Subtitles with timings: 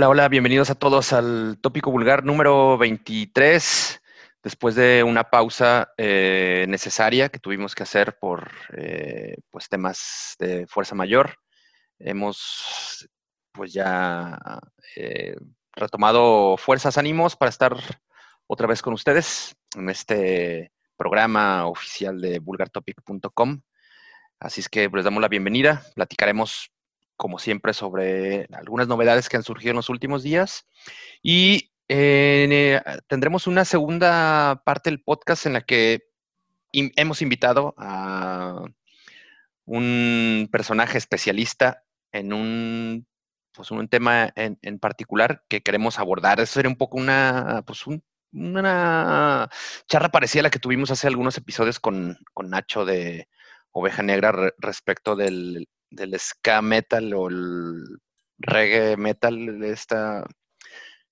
[0.00, 4.00] Hola, hola, bienvenidos a todos al tópico vulgar número 23.
[4.42, 10.66] Después de una pausa eh, necesaria que tuvimos que hacer por eh, pues temas de
[10.66, 11.34] fuerza mayor,
[11.98, 13.10] hemos
[13.52, 14.38] pues ya
[14.96, 15.36] eh,
[15.72, 17.76] retomado fuerzas, ánimos para estar
[18.46, 23.60] otra vez con ustedes en este programa oficial de vulgartopic.com.
[24.38, 25.82] Así es que les damos la bienvenida.
[25.94, 26.70] Platicaremos
[27.20, 30.66] como siempre, sobre algunas novedades que han surgido en los últimos días.
[31.22, 36.08] Y eh, tendremos una segunda parte del podcast en la que
[36.72, 38.64] hemos invitado a
[39.66, 43.06] un personaje especialista en un,
[43.52, 46.40] pues un tema en, particular que queremos abordar.
[46.40, 47.84] Eso sería un poco una, pues
[48.32, 49.50] una
[49.86, 53.28] charla parecida a la que tuvimos hace algunos episodios con, con Nacho de
[53.72, 57.84] Oveja Negra respecto del del ska metal o el
[58.38, 60.24] reggae metal, esta,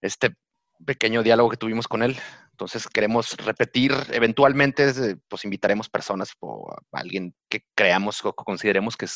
[0.01, 0.37] este
[0.85, 2.17] pequeño diálogo que tuvimos con él.
[2.53, 9.07] Entonces queremos repetir, eventualmente pues invitaremos personas o a alguien que creamos o consideremos que,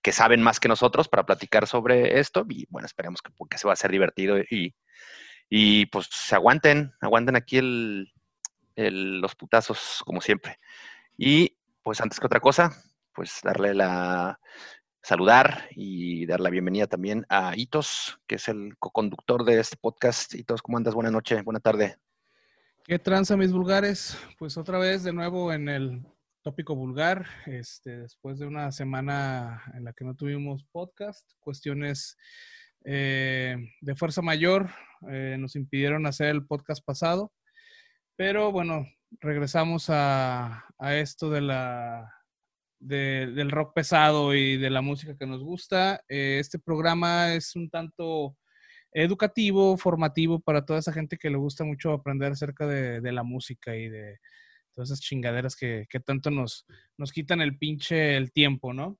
[0.00, 3.72] que saben más que nosotros para platicar sobre esto y bueno, esperemos que, se va
[3.72, 4.76] a hacer divertido y,
[5.48, 8.12] y pues se aguanten, aguanten aquí el,
[8.76, 10.60] los putazos como siempre.
[11.16, 12.80] Y pues antes que otra cosa,
[13.12, 14.38] pues darle la
[15.04, 20.34] saludar y dar la bienvenida también a Itos, que es el co-conductor de este podcast.
[20.34, 20.94] Itos, ¿cómo andas?
[20.94, 21.96] Buenas noches, buena tarde.
[22.84, 24.16] ¿Qué tranza, mis vulgares?
[24.38, 26.06] Pues otra vez de nuevo en el
[26.42, 32.16] tópico vulgar, este, después de una semana en la que no tuvimos podcast, cuestiones
[32.86, 34.70] eh, de fuerza mayor
[35.10, 37.30] eh, nos impidieron hacer el podcast pasado,
[38.16, 38.86] pero bueno,
[39.20, 42.10] regresamos a esto de la
[42.84, 46.04] del rock pesado y de la música que nos gusta.
[46.08, 48.36] Eh, este programa es un tanto
[48.92, 53.74] educativo, formativo para toda esa gente que le gusta mucho aprender acerca de, la música
[53.74, 54.20] y de
[54.74, 56.66] todas esas chingaderas que, tanto nos,
[56.98, 58.98] nos quitan el pinche el tiempo, ¿no?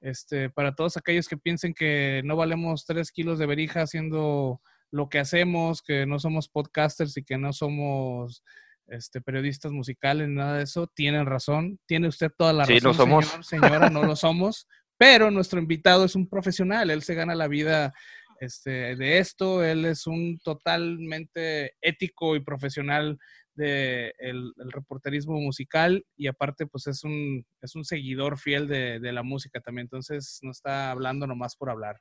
[0.00, 4.60] Este, para todos aquellos que piensen que no valemos tres kilos de verija haciendo
[4.90, 8.44] lo que hacemos, que no somos podcasters y que no somos
[8.86, 11.78] este, periodistas musicales, nada de eso, tienen razón.
[11.86, 13.38] Tiene usted toda la sí, razón, somos.
[13.42, 14.66] señora, no lo somos.
[14.96, 17.92] Pero nuestro invitado es un profesional, él se gana la vida
[18.40, 23.18] este, de esto, él es un totalmente ético y profesional
[23.54, 28.98] del de el reporterismo musical y aparte pues es un, es un seguidor fiel de,
[28.98, 32.00] de, la música también, entonces no está hablando nomás por hablar.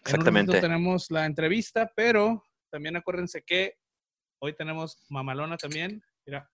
[0.00, 0.60] Exactamente.
[0.60, 3.74] tenemos la entrevista, pero también acuérdense que
[4.40, 6.48] hoy tenemos Mamalona también, Mira.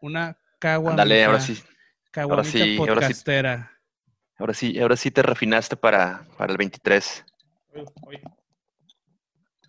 [0.00, 1.02] Una caguamita.
[1.02, 1.62] Dale, ahora sí.
[2.14, 3.72] Ahora sí, podcastera.
[4.38, 7.24] Ahora sí, ahora sí te refinaste para, para el 23.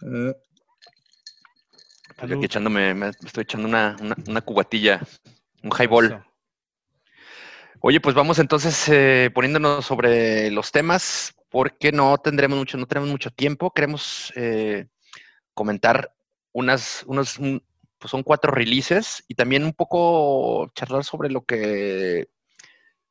[0.02, 0.32] Uh,
[2.10, 5.02] estoy aquí echándome, me estoy echando una, una, una cubatilla,
[5.64, 6.24] un highball.
[7.82, 13.10] Oye, pues vamos entonces eh, poniéndonos sobre los temas, porque no tendremos mucho, no tenemos
[13.10, 13.72] mucho tiempo.
[13.72, 14.88] Queremos eh,
[15.54, 16.14] comentar
[16.52, 17.40] unas, unos,
[18.00, 22.30] pues son cuatro releases y también un poco charlar sobre lo que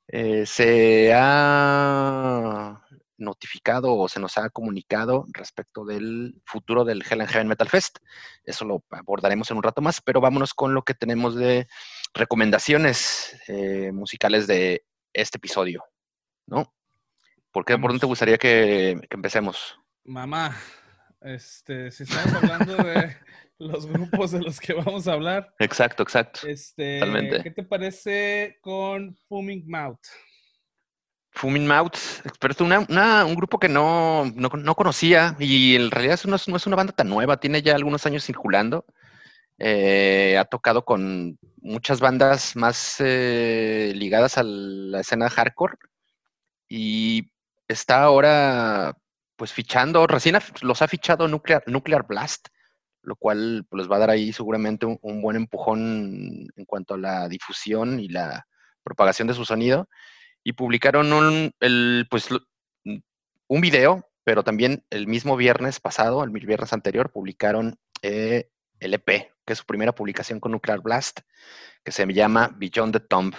[0.09, 2.83] eh, se ha
[3.19, 7.99] notificado o se nos ha comunicado respecto del futuro del Hell and Heaven Metal Fest.
[8.45, 11.69] Eso lo abordaremos en un rato más, pero vámonos con lo que tenemos de
[12.15, 15.85] recomendaciones eh, musicales de este episodio,
[16.47, 16.73] ¿no?
[17.51, 17.77] ¿Por qué?
[17.77, 19.79] ¿Por dónde te gustaría que, que empecemos?
[20.05, 20.57] Mamá,
[21.21, 23.17] este, si estamos hablando de
[23.59, 25.55] los grupos de los que vamos a hablar.
[25.59, 26.47] Exacto, exacto.
[26.47, 27.01] Este,
[27.43, 30.01] ¿Qué te parece con Fuming Mouth?
[31.33, 36.49] Fuming Mouth, experto, una, un grupo que no, no, conocía y en realidad no es,
[36.49, 38.85] no es, una banda tan nueva, tiene ya algunos años circulando.
[39.59, 45.77] Eh, ha tocado con muchas bandas más eh, ligadas a la escena hardcore
[46.69, 47.33] y
[47.67, 48.97] está ahora
[49.37, 52.49] pues fichando, recién los ha fichado Nuclear, Nuclear Blast,
[53.09, 56.99] lo cual pues, les va a dar ahí seguramente un, buen empujón en cuanto a
[56.99, 58.47] la difusión y la
[58.85, 59.89] propagación de su sonido.
[60.45, 61.53] Y publicaron un,
[62.11, 62.29] pues,
[62.85, 69.07] un video, pero también el mismo viernes pasado, el viernes anterior, publicaron eh, el EP,
[69.45, 71.21] que es su primera publicación con Nuclear Blast,
[71.83, 73.35] que se llama Beyond the Tomb.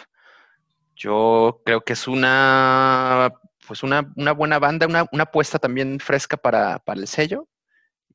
[0.96, 3.32] Yo creo que es una,
[3.68, 4.02] pues una,
[4.34, 7.48] buena banda, una, una apuesta también fresca para, para el sello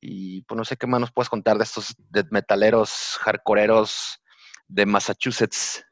[0.07, 1.97] y pues no sé qué más nos puedes contar de estos
[2.31, 4.21] metaleros hardcoreeros
[4.69, 5.83] de Massachusetts.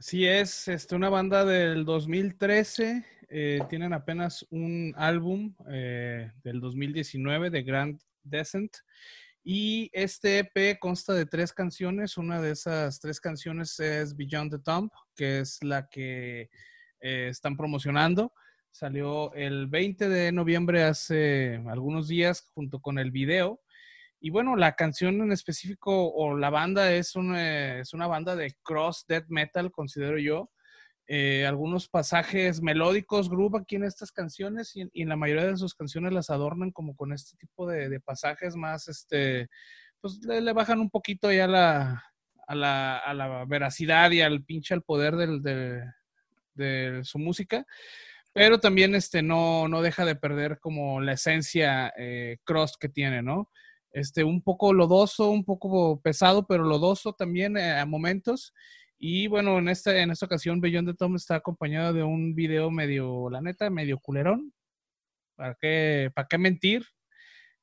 [0.00, 3.04] Sí, es este, una banda del 2013.
[3.28, 8.74] Eh, tienen apenas un álbum eh, del 2019 de Grand Descent.
[9.44, 12.16] Y este EP consta de tres canciones.
[12.16, 16.48] Una de esas tres canciones es Beyond the Tomb, que es la que
[17.00, 18.32] eh, están promocionando.
[18.72, 23.60] Salió el 20 de noviembre hace algunos días junto con el video.
[24.18, 28.56] Y bueno, la canción en específico o la banda es una, es una banda de
[28.62, 30.50] cross death metal, considero yo.
[31.06, 35.74] Eh, algunos pasajes melódicos, groove aquí en estas canciones y, en la mayoría de sus
[35.74, 39.48] canciones las adornan como con este tipo de, pasajes más, este,
[40.00, 42.02] pues le, bajan un poquito ya la,
[42.46, 45.84] a, la, a la veracidad y al pinche al poder de,
[46.54, 47.66] de, su música.
[48.34, 53.22] Pero también este, no, no deja de perder como la esencia eh, cross que tiene,
[53.22, 53.50] ¿no?
[53.92, 58.52] este, un poco lodoso, un poco pesado, pero lodoso también eh, a momentos.
[58.98, 62.70] Y bueno, en esta, en esta ocasión Beyond the Tom está acompañado de un video
[62.70, 64.52] medio, la neta, medio culerón.
[65.36, 66.84] ¿Para qué, para qué mentir?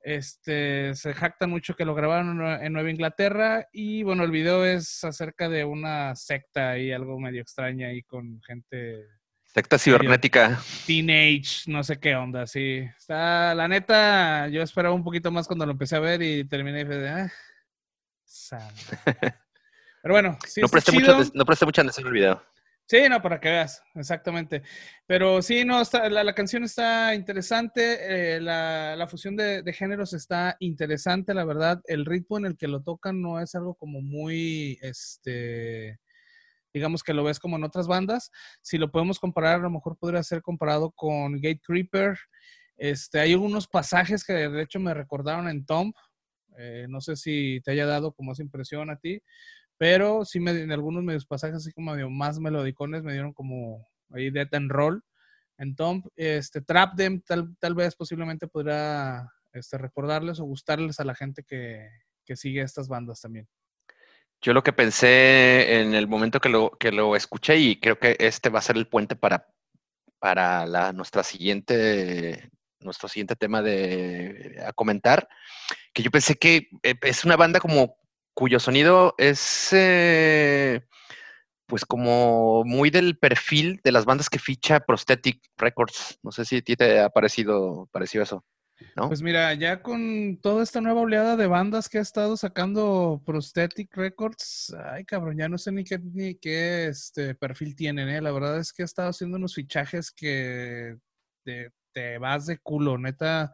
[0.01, 5.03] Este, se jactan mucho que lo grabaron en Nueva Inglaterra y bueno, el video es
[5.03, 9.05] acerca de una secta y algo medio extraña ahí con gente
[9.53, 10.61] Secta cibernética.
[10.85, 12.87] Teenage, no sé qué onda, sí.
[12.97, 16.85] Está, la neta, yo esperaba un poquito más cuando lo empecé a ver y terminé
[16.85, 17.31] de, ah,
[20.01, 20.61] Pero bueno, sí.
[20.61, 22.43] No presté, mucho, no presté mucha atención al video.
[22.85, 24.61] Sí, no, para que veas, exactamente.
[25.07, 30.13] Pero sí, no, está, la, canción está interesante, eh, la, la, fusión de, de, géneros
[30.13, 31.81] está interesante, la verdad.
[31.85, 35.99] El ritmo en el que lo tocan no es algo como muy, este,
[36.73, 38.31] digamos que lo ves como en otras bandas.
[38.61, 42.17] Si lo podemos comparar, a lo mejor podría ser comparado con Gate Creeper.
[42.77, 45.93] Este, hay algunos pasajes que de hecho me recordaron en Tomb.
[46.57, 49.21] Eh, no sé si te haya dado como esa impresión a ti,
[49.77, 53.87] pero sí me, en algunos medios pasajes así como medio más melodicones me dieron como
[54.11, 55.03] ahí Death and Roll.
[55.57, 61.03] En Tomb, este, Trap Them tal, tal vez posiblemente podrá este, recordarles o gustarles a
[61.03, 61.89] la gente que,
[62.23, 63.47] que sigue estas bandas también.
[64.41, 68.15] Yo lo que pensé en el momento que lo, que lo escuché, y creo que
[68.19, 69.47] este va a ser el puente para,
[70.19, 72.49] para nuestra siguiente,
[72.79, 75.27] nuestro siguiente tema de, a comentar,
[75.93, 77.97] que yo pensé que eh, es una banda como
[78.33, 80.81] cuyo sonido es eh,
[81.65, 86.17] pues como muy del perfil de las bandas que ficha Prosthetic Records.
[86.23, 88.45] No sé si a ti te ha parecido, parecido eso.
[89.07, 93.95] Pues mira, ya con toda esta nueva oleada de bandas que ha estado sacando Prosthetic
[93.95, 98.21] Records, ay cabrón, ya no sé ni qué, ni qué este perfil tienen, ¿eh?
[98.21, 100.97] La verdad es que ha estado haciendo unos fichajes que
[101.43, 103.51] te, te vas de culo, neta.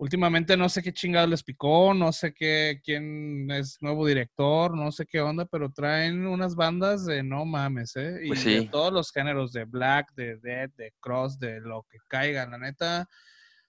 [0.00, 4.92] Últimamente no sé qué chingado les picó, no sé qué, quién es nuevo director, no
[4.92, 8.20] sé qué onda, pero traen unas bandas de no mames, ¿eh?
[8.22, 11.98] Y pues de todos los géneros, de black, de dead, de cross, de lo que
[12.06, 13.08] caiga, la neta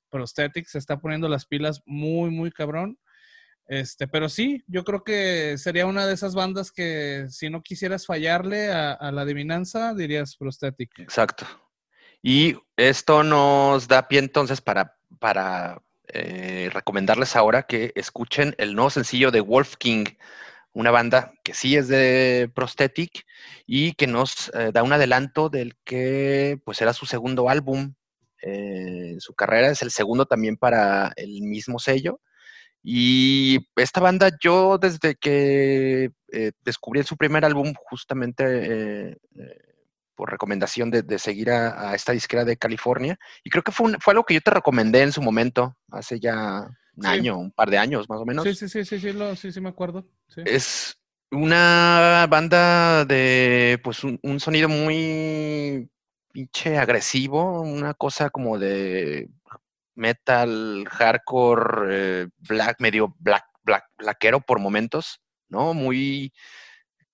[0.10, 2.98] Prosthetics se está poniendo las pilas muy, muy cabrón.
[3.70, 8.08] Este, pero sí, yo creo que sería una de esas bandas que si no quisieras
[8.08, 10.98] fallarle a, la adivinanza, dirías Prosthetic.
[10.98, 11.46] Exacto.
[12.24, 18.90] Y esto nos da pie entonces para, para eh, recomendarles ahora que escuchen el nuevo
[18.90, 20.06] sencillo de Wolf King,
[20.74, 23.24] una banda que sí es de Prosthetic
[23.68, 27.94] y que nos eh, da un adelanto del que pues era su segundo álbum
[28.42, 32.20] en eh, su carrera, es el segundo también para el mismo sello.
[32.82, 39.18] Y esta banda yo desde que eh, descubrí su primer álbum justamente eh,
[40.16, 44.26] por recomendación de, seguir a, esta disquera de California, y creo que fue, fue algo
[44.26, 48.10] que yo te recomendé en su momento, hace ya un año, un par de años
[48.10, 48.44] más o menos.
[48.44, 50.06] Sí, sí, sí, sí, sí, sí, sí me acuerdo.
[50.36, 50.98] Es
[51.32, 55.90] una banda de pues un sonido muy
[56.32, 59.30] pinche agresivo, una cosa como de
[59.96, 65.74] metal, hardcore, eh, black, medio black, black, blackero por momentos, ¿no?
[65.74, 66.34] Muy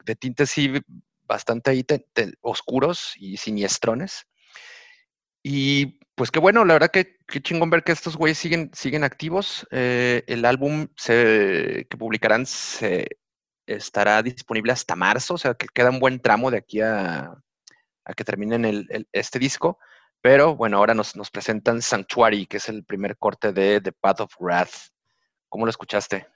[0.05, 0.71] de tintes sí
[1.23, 1.85] bastante ahí
[2.41, 4.25] oscuros y siniestrones.
[5.43, 9.03] Y pues qué bueno, la verdad que qué chingón ver que estos güeyes siguen, siguen
[9.03, 9.67] activos.
[9.71, 13.07] Eh, el álbum que publicarán se
[13.65, 17.35] estará disponible hasta marzo, o sea que queda un buen tramo de aquí a,
[18.05, 19.79] a que terminen el, este disco.
[20.21, 24.21] Pero bueno, ahora nos, nos, presentan Sanctuary, que es el primer corte de The Path
[24.21, 24.91] of Wrath.
[25.49, 26.27] ¿Cómo lo escuchaste?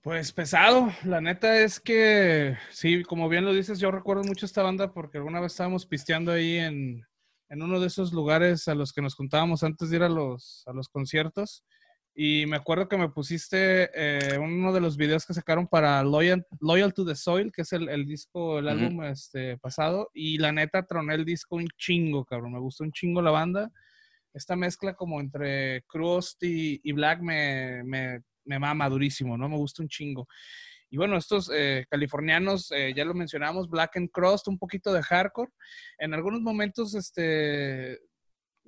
[0.00, 4.62] Pues pesado, la neta es que sí, como bien lo dices, yo recuerdo mucho esta
[4.62, 7.04] banda porque alguna vez estábamos pisteando ahí en,
[7.48, 10.62] en uno de esos lugares a los que nos juntábamos antes de ir a los,
[10.66, 11.64] a los conciertos
[12.18, 16.46] Y me acuerdo que me pusiste eh, uno de los videos que sacaron para Loyal,
[16.60, 20.10] Loyal to the Soil, que es el, disco, el álbum este, pasado.
[20.14, 22.54] Y la neta troné el disco un chingo, cabrón.
[22.54, 23.70] Me gustó un chingo la banda.
[24.32, 29.50] Esta mezcla como entre Crust y, Black me, me, me mama durísimo, ¿no?
[29.50, 30.26] Me gusta un chingo.
[30.88, 35.02] Y bueno, estos eh, californianos, eh, ya lo mencionamos, Black and Crust, un poquito de
[35.02, 35.52] hardcore.
[35.98, 38.00] En algunos momentos, este,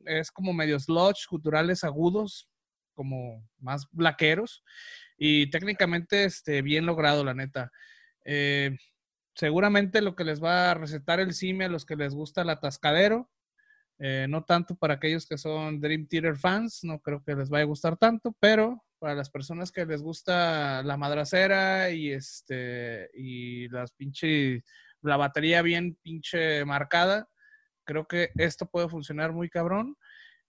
[0.05, 2.47] es como medio sludge, culturales agudos,
[2.99, 4.65] como más blaqueros.
[5.17, 7.71] Y técnicamente, este, bien logrado, la neta.
[8.25, 8.77] Eh,
[9.37, 12.51] seguramente lo que les va a recetar el CIME a los que les gusta el
[12.51, 13.31] atascadero,
[14.29, 17.67] no tanto para aquellos que son Dream Theater fans, no creo que les vaya a
[17.67, 23.93] gustar tanto, pero para las personas que les gusta la madracera y este y las
[23.93, 24.65] pinche
[25.03, 27.29] la batería bien pinche marcada,
[27.85, 29.97] creo que esto puede funcionar muy cabrón.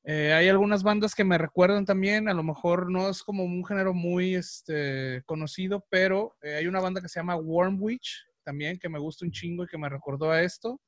[0.03, 3.65] Eh, hay algunas bandas que me recuerdan también, a lo mejor no es como un
[3.65, 8.79] género muy este, conocido, pero eh, hay una banda que se llama Warm Witch también
[8.79, 10.81] que me gusta un chingo y que me recordó a esto.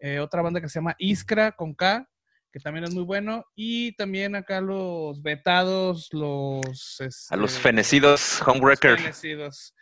[0.00, 2.08] Eh, otra banda que se llama Iskra con K,
[2.50, 3.44] que también es muy bueno.
[3.54, 7.00] Y también acá los vetados, los...
[7.30, 8.98] a los este, fenecidos Homewrecker.
[8.98, 9.74] Fenecidos.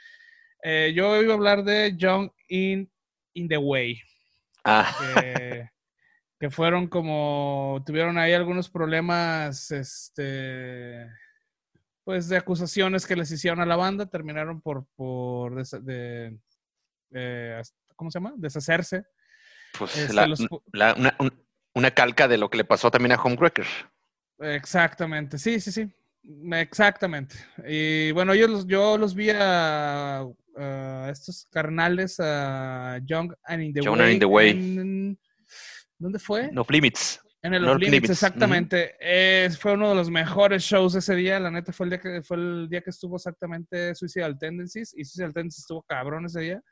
[0.63, 2.91] Yo iba a hablar de Young in,
[3.33, 4.01] in the Way.
[4.65, 4.95] Ah.
[5.21, 5.71] Que,
[6.51, 7.83] fueron como...
[7.87, 11.09] Tuvieron ahí algunos problemas, este...
[12.05, 16.37] Pues de acusaciones que les hicieron a la banda, terminaron por, por de,
[17.97, 18.35] ¿cómo se llama?
[18.37, 19.05] Deshacerse.
[19.79, 20.15] Pues este,
[20.73, 21.17] la, una,
[21.75, 23.67] una calca de lo que le pasó también a Homecracker.
[24.39, 25.91] Exactamente, sí, sí, sí.
[26.53, 27.37] Exactamente.
[27.67, 30.27] Y bueno, yo los, yo los vi a,
[31.11, 34.03] estos carnales, a Young and in the Young Way.
[34.03, 35.19] And in the way.
[36.05, 36.53] ¿Dónde fue?
[36.53, 37.19] No Limits.
[37.41, 38.95] En el Off Limits, exactamente.
[39.59, 41.41] fue uno de los mejores shows ese día.
[41.41, 44.93] La neta fue el día que, fue el día que estuvo exactamente Suicidal Tendencies.
[44.95, 46.63] Y Suicidal Tendencies estuvo cabrón ese día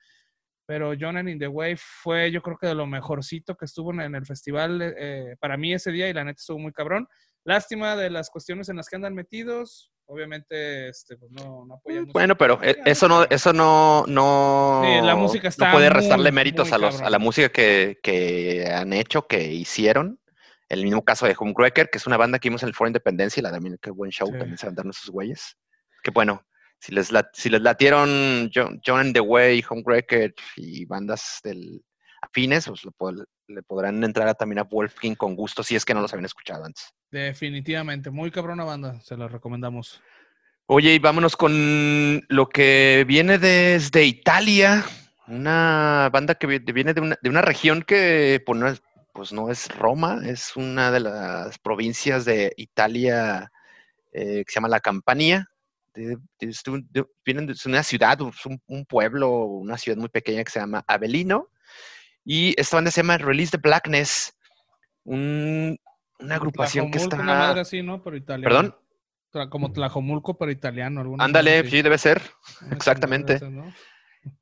[0.64, 3.92] pero John and in the Way fue yo creo que de lo mejorcito que estuvo
[3.92, 7.08] en el festival eh, para mí ese día y la neta estuvo muy cabrón.
[7.44, 9.92] Lástima de las cuestiones en las que andan metidos.
[10.12, 12.12] Obviamente, este, pues no, no apoyamos.
[12.12, 16.70] Bueno, pero e, eso no, eso no, no, la música está no puede restarle méritos
[16.70, 20.20] a los, a la música que, que, han hecho, que hicieron.
[20.68, 23.40] El mismo caso de Homecracker, que es una banda que vimos en el Foro Independencia
[23.40, 25.56] y la también, qué buen show, también se van a dar nuestros güeyes.
[26.02, 26.44] Qué bueno,
[26.78, 31.82] si les, si les latieron John, and the Way, Homebreaker y bandas del
[32.22, 33.14] afines, pues
[33.48, 36.64] le podrán entrar también a Wolfking con gusto si es que no los habían escuchado
[36.64, 36.94] antes.
[37.10, 40.00] Definitivamente, muy cabrona banda, se la recomendamos.
[40.66, 44.84] Oye, y vámonos con lo que viene desde Italia,
[45.26, 49.50] una banda que viene de una, de una región que pues no, es, pues no,
[49.50, 53.52] es, Roma, es una de las provincias de Italia
[54.12, 55.48] eh, que se llama La Campania,
[55.94, 61.48] vienen de una ciudad, un, pueblo, una ciudad muy pequeña que se llama Avelino.
[62.24, 64.36] Y esta banda se llama Release the Blackness,
[65.04, 65.76] una
[66.30, 67.16] agrupación que está...
[67.16, 68.02] Una madre así, ¿no?
[68.02, 68.48] Pero italiano.
[68.48, 69.50] ¿Perdón?
[69.50, 71.16] Como Tlajomulco, pero italiano.
[71.18, 72.20] Ándale, sí, debe ser.
[72.70, 73.40] Exactamente.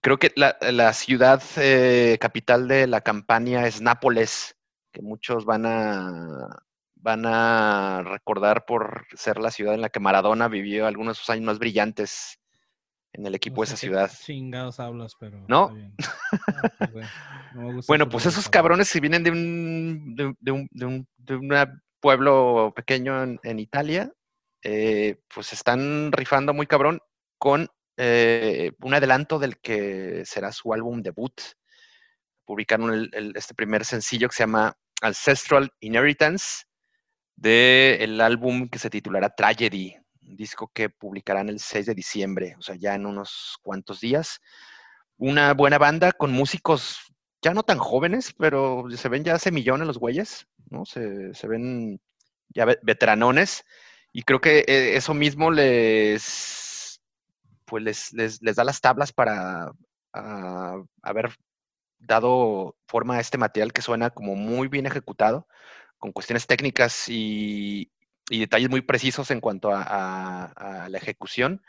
[0.01, 4.57] Creo que la, ciudad eh, capital de la campaña es Nápoles,
[4.93, 6.65] que muchos van a,
[6.97, 11.31] van a recordar por ser la ciudad en la que Maradona vivió algunos de sus
[11.31, 12.40] años más brillantes
[13.13, 14.11] en el equipo de esa ciudad.
[14.25, 15.45] Chingados hablas, pero.
[15.49, 15.77] ¿No?
[17.89, 23.59] bueno, pues esos cabrones que vienen de un, de, un, de un, pueblo pequeño en,
[23.59, 24.11] Italia,
[24.63, 27.01] eh, pues están rifando muy cabrón
[27.39, 31.35] con eh, un adelanto del que será su álbum debut.
[32.47, 36.65] Publicaron este primer sencillo que se llama Ancestral Inheritance
[37.37, 39.97] del álbum que se titulará Tragedy,
[40.37, 44.41] disco que publicarán el 6 de diciembre, o sea, ya en unos cuantos días.
[45.17, 47.11] Una buena banda con músicos
[47.43, 50.85] ya no tan jóvenes, pero se ven ya semillones los güeyes, ¿no?
[50.85, 52.01] Se, ven
[52.51, 53.65] ya veteranones
[54.13, 57.01] y creo que eh, eso mismo les,
[57.65, 59.73] pues les, da las tablas para
[60.13, 61.35] haber
[61.99, 65.47] dado forma a este material que suena como muy bien ejecutado
[65.99, 67.91] con cuestiones técnicas y,
[68.39, 71.63] detalles muy precisos en cuanto a, la ejecución.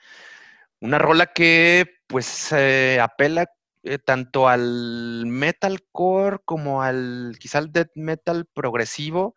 [0.79, 2.53] Una rola que pues
[3.01, 3.47] apela
[3.83, 9.35] eh, tanto al metalcore como al quizá al death metal progresivo.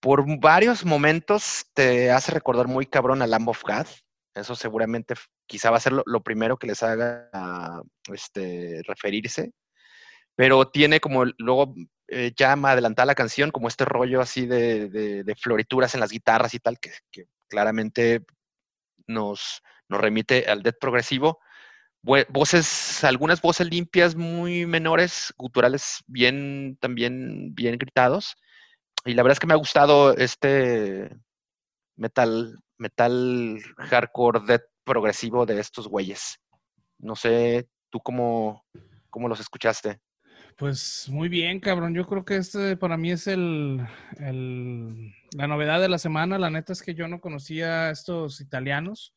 [0.00, 3.86] Por varios momentos te hace recordar muy cabrón a Lamb of God.
[4.34, 5.14] Eso seguramente
[5.46, 7.30] quizá va a ser lo, primero que les haga
[8.12, 9.52] este, referirse.
[10.36, 11.74] Pero tiene como luego
[12.14, 16.52] eh, ya más adelantada la canción, como este rollo así de, florituras en las guitarras
[16.52, 16.92] y tal, que,
[17.48, 18.22] claramente
[19.06, 21.40] nos, nos remite al death progresivo.
[22.02, 28.36] Voces, algunas voces limpias muy menores, guturales bien, también bien gritados.
[29.06, 31.16] Y la verdad es que me ha gustado este
[31.96, 36.38] metal, metal hardcore death progresivo de estos güeyes.
[36.98, 38.66] No sé, ¿tú cómo,
[39.08, 40.00] cómo los escuchaste?
[40.56, 41.94] Pues muy bien, cabrón.
[41.94, 43.78] Yo creo que este para mí es el,
[44.18, 46.38] la novedad de la semana.
[46.38, 49.14] La neta es que yo no conocía a estos italianos.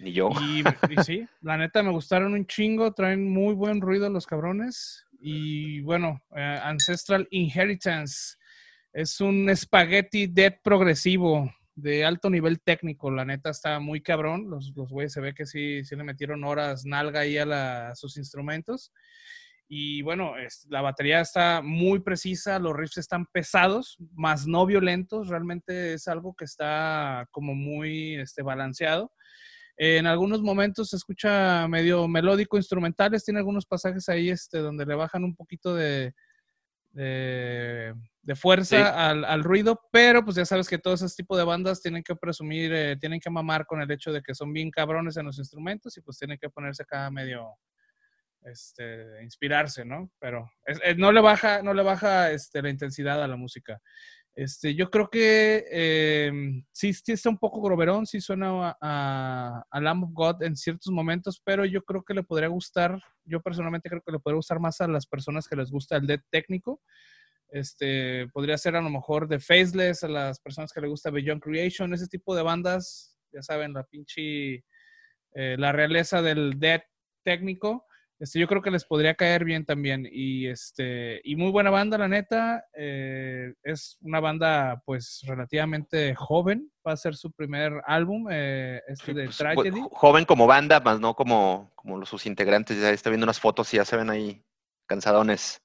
[0.00, 0.30] Ni yo.
[0.90, 2.92] Y, sí, la neta me gustaron un chingo.
[2.92, 5.04] Traen muy buen ruido los cabrones.
[5.20, 8.36] Y bueno, eh, Ancestral Inheritance
[8.92, 13.10] es un espagueti dead progresivo de alto nivel técnico.
[13.10, 14.48] La neta está muy cabrón.
[14.50, 17.94] Los, los güeyes se ve que sí, sí le metieron horas nalga ahí a, a
[17.94, 18.92] sus instrumentos.
[19.68, 20.32] Y bueno,
[20.70, 25.28] la batería está muy precisa, los riffs están pesados, más no violentos.
[25.28, 29.12] Realmente es algo que está como muy este, balanceado.
[29.76, 33.24] En algunos momentos se escucha medio melódico, instrumentales.
[33.24, 36.14] Tiene algunos pasajes ahí este, donde le bajan un poquito de,
[36.92, 42.02] de, fuerza al, ruido, pero pues ya sabes que todo ese tipo de bandas tienen
[42.02, 45.26] que presumir, eh, tienen que mamar con el hecho de que son bien cabrones en
[45.26, 47.54] los instrumentos y pues tienen que ponerse acá medio,
[48.44, 50.10] este, inspirarse, ¿no?
[50.18, 53.80] Pero eh, no le baja, no le baja este, la intensidad a la música.
[54.34, 56.30] Este, yo creo que eh,
[56.70, 60.92] sí, sí, está un poco groberón, sí suena a, a, Lamb of God en ciertos
[60.92, 64.60] momentos, pero yo creo que le podría gustar, yo personalmente creo que le podría gustar
[64.60, 66.80] más a las personas que les gusta el dead técnico.
[67.50, 71.42] Este, podría ser a lo mejor de Faceless, a las personas que les gusta Beyond
[71.42, 74.64] Creation, ese tipo de bandas, ya saben, la pinche,
[75.34, 76.82] eh, la realeza del dead
[77.24, 77.87] técnico.
[78.18, 80.08] Este, yo creo que les podría caer bien también.
[80.10, 82.64] Y este, y muy buena banda, la neta.
[82.74, 86.72] Eh, es una banda, pues, relativamente joven.
[86.86, 89.80] Va a ser su primer álbum, eh, este de pues, Tragedy.
[89.92, 92.80] Joven como banda, más no como, como sus integrantes.
[92.80, 94.44] Ya está viendo unas fotos y ya se ven ahí
[94.86, 95.62] cansadones.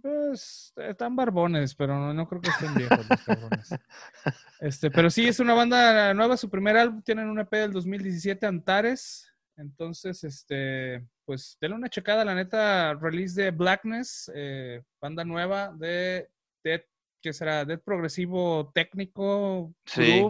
[0.00, 3.70] Pues están barbones, pero no, creo que estén viejos los.
[4.60, 8.46] Este, pero sí, es una banda nueva, su primer álbum, tienen un EP del 2017,
[8.46, 9.30] Antares.
[9.56, 16.30] Entonces, este, pues denle una checada, la neta, release de Blackness, eh, banda nueva de
[16.62, 16.82] Dead,
[17.20, 19.74] que será Dead progresivo técnico.
[19.84, 20.24] Sí,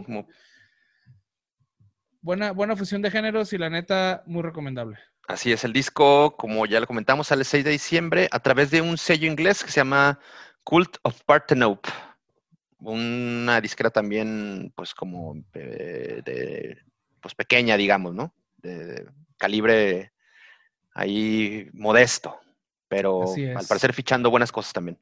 [2.19, 4.97] buena, buena fusión de géneros y la neta, muy recomendable.
[5.27, 8.71] Así es, el disco, como ya lo comentamos, sale el 6 de diciembre a través
[8.71, 10.19] de un sello inglés que se llama
[10.63, 11.89] Cult of Parthenope.
[12.79, 16.77] Una disquera también, pues como eh, de,
[17.21, 18.33] pues pequeña, digamos, ¿no?
[18.57, 19.05] De
[19.37, 20.13] calibre
[20.97, 22.39] ahí modesto,
[22.87, 23.23] pero
[23.55, 24.99] al parecer fichando buenas cosas también.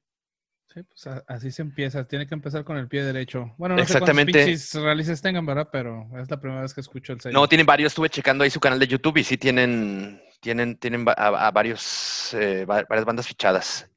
[0.76, 2.06] Sí, pues así se empieza.
[2.06, 3.54] Tiene que empezar con el pie derecho.
[3.58, 4.58] Bueno, no Exactamente.
[4.58, 5.70] sé cuántos tengan, ¿verdad?
[5.72, 7.34] Pero es la primera vez que escucho el sello.
[7.34, 7.94] No, tienen varios.
[7.94, 12.66] Estuve checando ahí su canal de YouTube y sí tienen, tienen, tienen a, varios, eh,
[12.66, 13.90] varias bandas fichadas.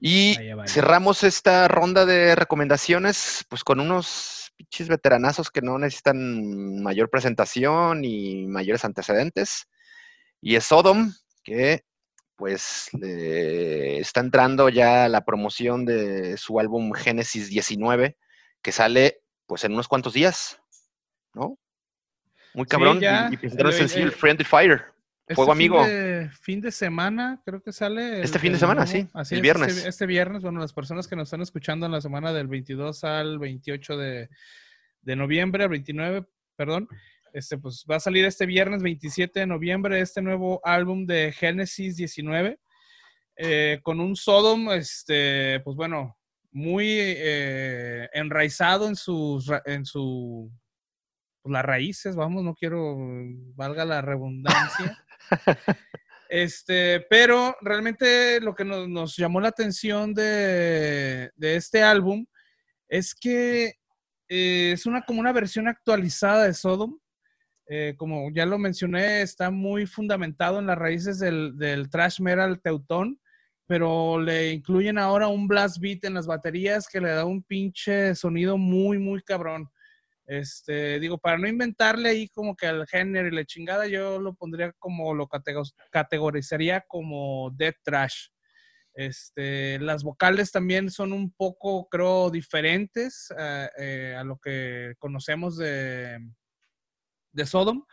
[0.00, 0.36] Y
[0.66, 8.04] cerramos esta ronda de recomendaciones pues con unos pinches veteranazos que no necesitan mayor presentación
[8.04, 9.68] y mayores antecedentes.
[10.40, 11.84] Y es Sodom, que
[12.36, 18.16] pues está entrando ya la promoción de su álbum Génesis 19,
[18.62, 20.60] que sale pues en unos cuantos días,
[21.34, 21.58] ¿no?
[22.54, 22.98] Muy cabrón.
[22.98, 24.84] y, presentaron el sencillo Friendly Fire.
[25.22, 25.84] Este Fuego amigo.
[26.40, 28.22] Fin de, semana, creo que sale.
[28.22, 29.06] este fin de semana, sí.
[29.12, 29.76] Así el viernes.
[29.76, 33.04] Este, este, viernes, bueno, las personas que nos están escuchando en la semana del 22
[33.04, 34.30] al 28 de,
[35.02, 36.24] de noviembre, 29,
[36.56, 36.88] perdón,
[37.32, 41.96] este, pues va a salir este viernes 27 de noviembre este nuevo álbum de Genesis
[41.96, 42.58] 19
[43.40, 46.18] eh, con un Sodom, este, pues bueno,
[46.50, 50.50] muy eh, enraizado en sus, en su,
[51.42, 52.96] pues las raíces, vamos, no quiero,
[53.54, 55.04] valga la redundancia.
[56.30, 62.26] Este, pero realmente lo que nos, llamó la atención de, de este álbum
[62.86, 63.78] es que
[64.28, 66.98] eh, es una como una versión actualizada de Sodom.
[67.70, 73.20] Eh, como ya lo mencioné, está muy fundamentado en las raíces del, trash metal teutón,
[73.66, 78.14] pero le incluyen ahora un blast beat en las baterías que le da un pinche
[78.14, 79.68] sonido muy, muy cabrón.
[80.26, 84.34] Este, digo, para no inventarle ahí como que al género y la chingada, yo lo
[84.34, 85.28] pondría como, lo
[85.90, 88.28] categorizaría como death trash.
[88.94, 95.56] Este, las vocales también son un poco, creo, diferentes eh, eh, a lo que conocemos
[95.58, 96.18] de,
[97.38, 97.84] de Sodom.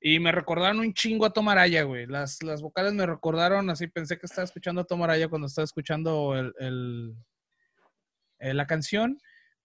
[0.00, 2.06] Y me recordaron un chingo a Tomaraya, güey.
[2.06, 6.34] Las, las vocales me recordaron, así pensé que estaba escuchando a Tomaraya cuando estaba escuchando
[6.34, 7.14] el,
[8.40, 9.20] eh, la canción.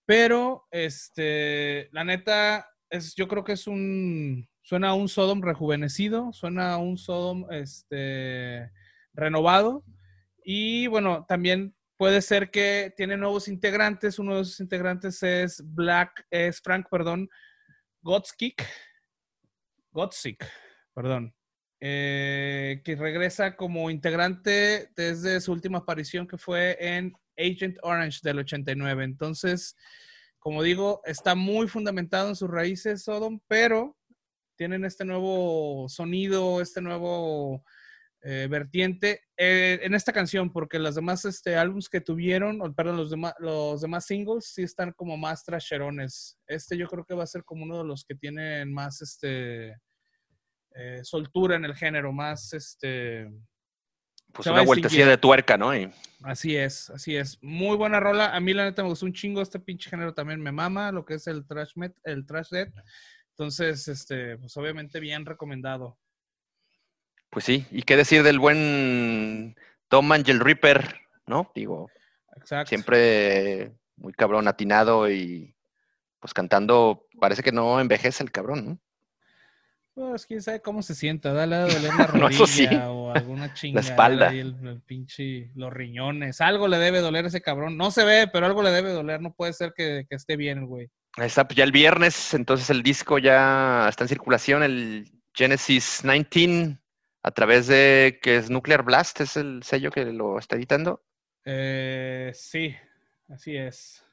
[0.06, 6.32] Pero, este, la neta, es, yo creo que es un, suena a un Sodom rejuvenecido,
[6.34, 8.70] suena a un Sodom este,
[9.14, 9.84] renovado.
[10.44, 14.20] Y bueno, también puede ser que tiene nuevos integrantes.
[14.20, 17.28] Uno de esos integrantes es Black, es Frank, perdón,
[18.02, 18.64] Gotskick.
[19.92, 20.46] Gotzik,
[20.94, 21.34] perdón.
[21.80, 28.40] Eh, que regresa como integrante desde su última aparición que fue en Agent Orange del
[28.40, 29.04] 89.
[29.04, 29.76] Entonces,
[30.40, 33.96] como digo, está muy fundamentado en sus raíces Sodom, pero
[34.56, 37.64] tienen este nuevo sonido, este nuevo
[38.30, 42.98] eh, vertiente eh, en esta canción, porque los demás este, álbums que tuvieron, o, perdón,
[42.98, 46.38] los, demás, los demás singles sí están como más trasherones.
[46.46, 49.78] Este yo creo que va a ser como uno de los que tienen más este,
[50.76, 53.32] eh, soltura en el género, más este...
[54.34, 55.72] Pues una vueltecilla de tuerca, ¿no?
[56.24, 57.42] Así es, así es.
[57.42, 58.36] Muy buena rola.
[58.36, 59.42] A mí la neta me gustó un chingo.
[59.42, 62.68] Este pinche género también me mama, lo que es el trash met, el trash dead.
[63.30, 65.98] Entonces, este, pues obviamente bien recomendado.
[67.30, 69.56] Pues sí, y qué decir del buen
[69.90, 71.52] Tom Angel Ripper, ¿no?
[71.54, 71.90] Digo,
[72.66, 75.56] siempre muy cabrón, atinado y
[76.20, 78.80] pues cantando, parece que no envejece el cabrón, ¿no?
[79.98, 83.84] Pues quién sabe cómo se sienta, dale a doler la rodilla o alguna chingada.
[83.84, 84.30] La espalda.
[84.32, 86.40] el, pinche, los riñones.
[86.40, 87.78] Algo le debe doler a ese cabrón.
[87.78, 89.22] No se ve, pero algo le debe doler.
[89.22, 90.92] No puede ser que, esté bien el güey.
[91.16, 96.02] Ahí está, pues ya el viernes, entonces el disco ya está en circulación, el Genesis
[96.04, 96.78] 19,
[97.28, 101.04] a través de, que es Nuclear Blast, es el sello que lo está editando.
[101.44, 102.74] Eh, sí,
[103.28, 104.06] así es.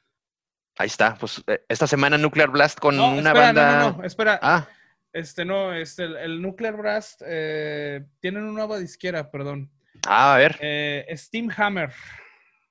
[0.77, 3.79] Ahí está, pues eh, esta semana Nuclear Blast con una banda.
[3.79, 4.37] No, no, no, espera.
[4.41, 4.67] Ah.
[5.13, 9.71] Este, no, este, el, Nuclear Blast eh, tienen una nueva disquera, perdón.
[10.05, 10.57] Ah, a ver.
[10.59, 11.93] Eh, Steam Hammer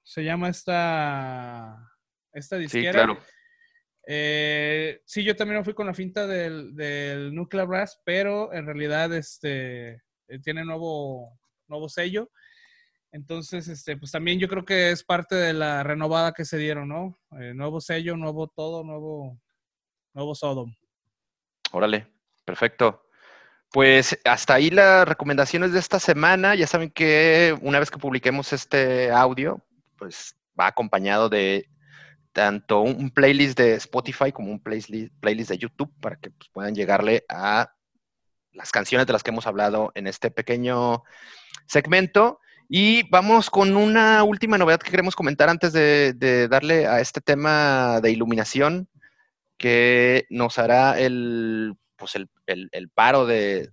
[0.03, 1.91] se llama esta,
[2.35, 2.93] esta disquera.
[2.93, 3.19] Sí, claro.
[4.07, 10.03] Eh, sí, yo también fui con la finta del, Nuclear Blast, pero en realidad este,
[10.43, 12.31] tiene nuevo, nuevo sello.
[13.13, 16.89] Entonces, este, pues también yo creo que es parte de la renovada que se dieron,
[16.89, 17.19] ¿no?
[17.31, 19.39] nuevo sello, nuevo todo, nuevo,
[20.13, 20.75] nuevo Sodom.
[21.71, 22.15] Órale.
[22.45, 23.09] Perfecto.
[23.71, 26.55] Pues hasta ahí las recomendaciones de esta semana.
[26.55, 29.65] Ya saben que una vez que publiquemos este audio,
[29.97, 31.69] pues va acompañado de
[32.33, 37.25] tanto un playlist de Spotify como un playlist, de YouTube para que pues, puedan llegarle
[37.29, 37.73] a
[38.55, 41.03] las canciones de las que hemos hablado en este pequeño
[41.67, 42.41] segmento.
[42.69, 48.01] Y vamos con una última novedad que queremos comentar antes de darle a este tema
[48.01, 48.89] de iluminación
[49.59, 53.71] que nos hará el pues el, paro de,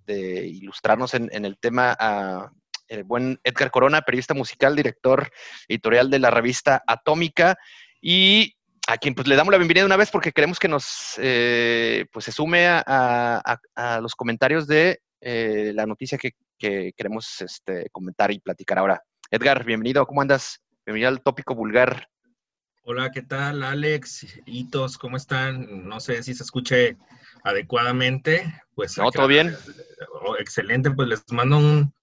[0.47, 2.51] ilustrarnos en, el tema a
[2.87, 5.31] el buen Edgar Corona, periodista musical, director
[5.67, 7.57] editorial de la revista Atómica,
[8.01, 8.55] y
[8.91, 12.25] a quien pues le damos la bienvenida una vez porque queremos que nos eh, pues
[12.25, 13.57] se sume a,
[14.01, 19.01] los comentarios de eh, la noticia que, queremos este, comentar y platicar ahora.
[19.31, 20.61] Edgar, bienvenido, ¿cómo andas?
[20.85, 22.09] Bienvenido al tópico vulgar.
[22.83, 24.27] Hola, ¿qué tal, Alex?
[24.45, 25.87] Hitos, ¿cómo están?
[25.87, 26.97] No sé si se escuche
[27.43, 28.97] adecuadamente, pues...
[28.97, 29.55] No, todo bien.
[30.21, 31.93] Oh, excelente, pues les mando un,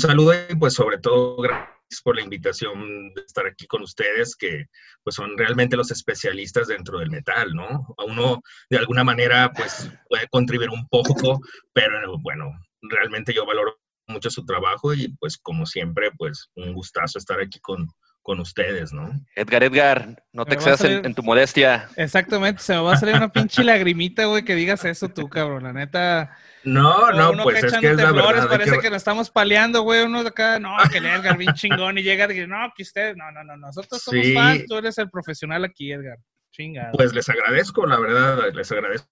[0.00, 4.66] saludo y pues sobre todo gracias por la invitación de estar aquí con ustedes, que
[5.02, 7.94] pues son realmente los especialistas dentro del metal, ¿no?
[7.96, 11.40] A uno de alguna manera pues puede contribuir un poco,
[11.72, 12.50] pero bueno,
[12.82, 17.58] realmente yo valoro mucho su trabajo y pues como siempre pues un gustazo estar aquí
[17.60, 17.88] con,
[18.26, 19.08] con ustedes, ¿no?
[19.36, 21.88] Edgar, Edgar, no te excedas en, tu modestia.
[21.94, 25.62] Exactamente, se me va a salir una pinche lagrimita, güey, que digas eso tú, cabrón.
[25.62, 26.36] La neta.
[26.64, 28.48] No, no, pues es que es la verdad.
[28.48, 28.90] Parece que...
[28.90, 30.02] lo estamos paleando, güey.
[30.02, 32.82] Uno de acá, no, que el Edgar, bien chingón, y llega y dice, no, que
[32.82, 36.18] ustedes, no, no, no, nosotros somos fans, tú eres el profesional aquí, Edgar.
[36.50, 36.96] Chingado.
[36.96, 39.08] Pues les agradezco, la verdad, les agradezco.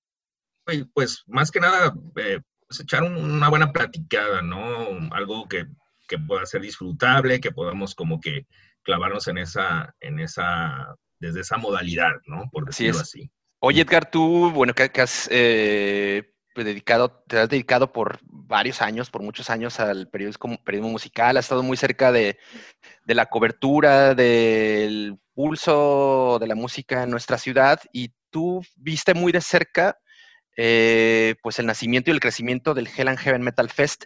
[0.72, 5.09] Y pues más que nada, eh, pues echar una buena platicada, ¿no?
[5.12, 5.66] Algo que,
[6.09, 8.48] que pueda ser disfrutable, que podamos como que
[8.85, 12.49] clavarnos en esa, en esa, desde esa modalidad, ¿no?
[12.53, 13.31] Por decirlo así.
[13.59, 19.23] Oye, Edgar, tú, bueno, que, has eh, dedicado, te has dedicado por varios años, por
[19.23, 22.38] muchos años al periodismo, periodismo musical, has estado muy cerca de,
[23.07, 29.40] la cobertura, del pulso de la música en nuestra ciudad y tú viste muy de
[29.40, 29.99] cerca
[30.57, 34.05] eh, pues el nacimiento y el crecimiento del Hell and Heaven Metal Fest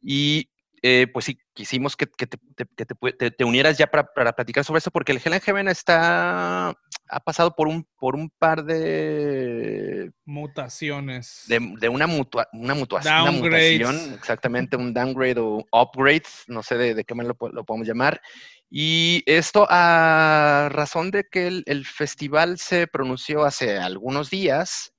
[0.00, 0.50] y
[0.86, 5.40] eh, pues sí, quisimos que, te, unieras ya para, platicar sobre eso, porque el Hell
[5.40, 10.12] Heaven está, ha pasado por un, por un par de...
[10.26, 11.44] Mutaciones.
[11.48, 12.04] De, una,
[12.52, 18.20] una, mutación, exactamente, un downgrade o upgrade, no sé de, qué manera lo, podemos llamar.
[18.68, 24.92] Y esto a razón de que el, festival se pronunció hace algunos días,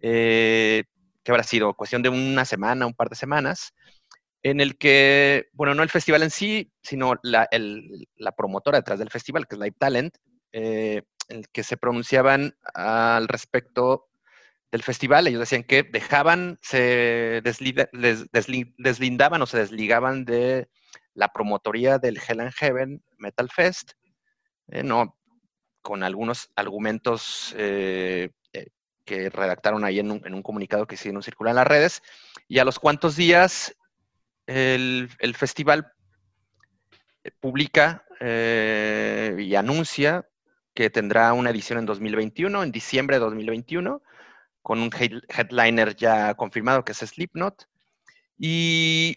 [0.00, 0.84] eh,
[1.22, 3.74] que habrá sido cuestión de una semana, un par de semanas,
[4.50, 7.48] en el que, bueno, no el festival en sí, sino la,
[8.36, 10.14] promotora detrás del festival, que es Live Talent,
[10.52, 14.06] eh, en el que se pronunciaban al respecto
[14.70, 15.26] del festival.
[15.26, 20.68] Ellos decían que dejaban, se deslindaban o se desligaban de
[21.14, 23.94] la promotoría del Hell and Heaven Metal Fest,
[24.68, 25.18] eh, no,
[25.82, 28.30] con algunos argumentos eh,
[29.04, 32.02] que redactaron ahí en un, comunicado que hicieron circular en las redes.
[32.46, 33.74] Y a los cuantos días
[34.46, 35.92] el, festival
[37.40, 40.26] publica y anuncia
[40.74, 44.02] que tendrá una edición en 2021, en diciembre de 2021,
[44.62, 47.66] con un headliner ya confirmado que es Slipknot.
[48.38, 49.16] Y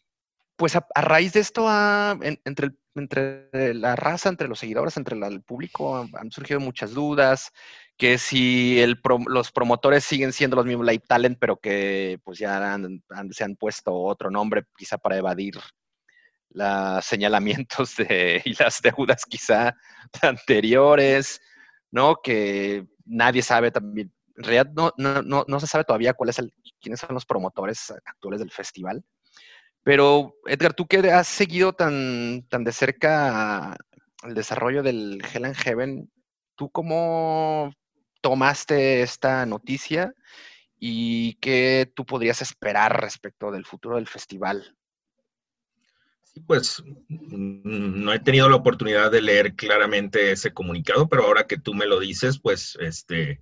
[0.55, 1.67] pues a, raíz de esto,
[2.21, 7.51] entre, entre la raza, entre los seguidores, entre el público, han, surgido muchas dudas,
[7.99, 8.81] que si
[9.27, 12.79] los promotores siguen siendo los mismos Live Talent, pero que pues ya
[13.31, 15.55] se han puesto otro nombre, quizá para evadir
[16.51, 17.95] los señalamientos
[18.45, 19.75] y las deudas quizá
[20.21, 21.41] anteriores,
[21.91, 22.15] ¿no?
[22.23, 26.41] Que nadie sabe también, en realidad no, no, no, se sabe todavía cuál es
[26.79, 29.03] quiénes son los promotores actuales del festival.
[29.83, 33.75] Pero, Edgar, tú que has seguido tan, tan de cerca
[34.23, 36.11] el desarrollo del Hell and Heaven,
[36.55, 37.73] ¿tú cómo
[38.21, 40.13] tomaste esta noticia
[40.79, 44.75] y qué tú podrías esperar respecto del futuro del festival?
[46.23, 51.47] Sí, pues mm, no he tenido la oportunidad de leer claramente ese comunicado, pero ahora
[51.47, 53.41] que tú me lo dices, pues este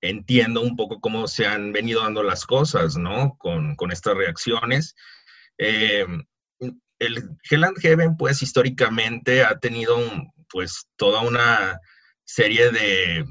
[0.00, 3.36] entiendo un poco cómo se han venido dando las cosas, ¿no?
[3.38, 4.94] Con, con estas reacciones.
[5.58, 6.06] Eh,
[6.98, 9.98] el Hell Heaven, pues históricamente ha tenido
[10.50, 11.80] pues toda una
[12.24, 13.24] serie de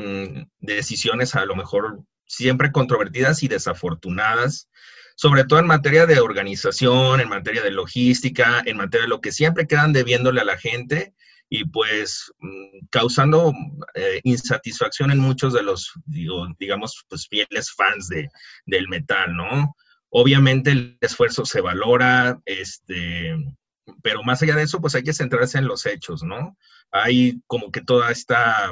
[0.00, 4.68] mm, decisiones a lo mejor siempre controvertidas y desafortunadas,
[5.16, 9.32] sobre todo en materia de organización, en materia de logística, en materia de lo que
[9.32, 11.14] siempre quedan debiéndole a la gente
[11.50, 13.52] y pues mm, causando
[13.94, 18.28] eh, insatisfacción en muchos de los, digamos, pues fieles fans de,
[18.66, 19.76] del metal, ¿no?
[20.10, 23.36] Obviamente el esfuerzo se valora, este,
[24.02, 26.56] pero más allá de eso, pues hay que centrarse en los hechos, ¿no?
[26.92, 28.70] Hay como que toda esta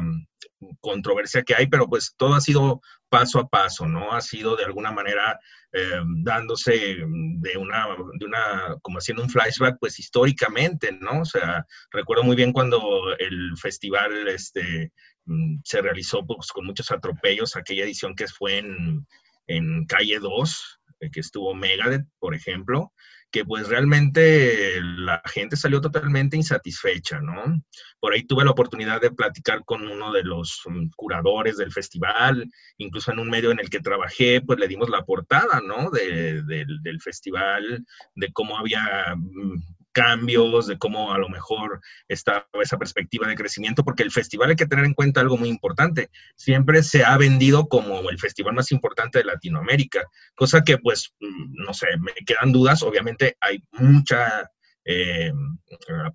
[0.81, 4.12] controversia que hay, pero pues todo ha sido paso a paso, ¿no?
[4.12, 5.38] Ha sido de alguna manera
[5.73, 7.87] eh, dándose de una,
[8.18, 11.21] de una, como haciendo un flashback, pues históricamente, ¿no?
[11.21, 14.92] O sea, recuerdo muy bien cuando el festival este,
[15.27, 19.07] mm, se realizó pues, con muchos atropellos, aquella edición que fue en,
[19.47, 22.92] en Calle 2, eh, que estuvo Megadeth, por ejemplo,
[23.30, 27.62] que pues realmente la gente salió totalmente insatisfecha, ¿no?
[28.00, 32.50] Por ahí tuve la oportunidad de platicar con uno de los mm, curadores del festival,
[32.78, 35.90] incluso en un medio en el que trabajé, pues le dimos la portada, ¿no?
[35.90, 43.26] del festival, de cómo había mm, cambios, de cómo a lo mejor estaba esa perspectiva
[43.26, 46.08] de crecimiento, porque el festival hay que tener en cuenta algo muy importante.
[46.37, 50.04] Siempre se ha vendido como el festival más importante de Latinoamérica,
[50.37, 52.84] cosa que pues, mm, no sé, me quedan dudas.
[52.84, 54.48] Obviamente hay mucha
[54.84, 55.32] eh,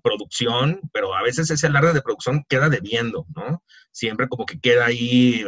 [0.02, 3.62] producción, pero a veces ese alarde de producción queda debiendo, ¿no?
[3.92, 5.44] Siempre como que queda ahí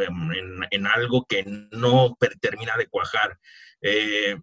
[0.69, 3.39] en, algo que no termina de cuajar.
[3.81, 4.37] Eh,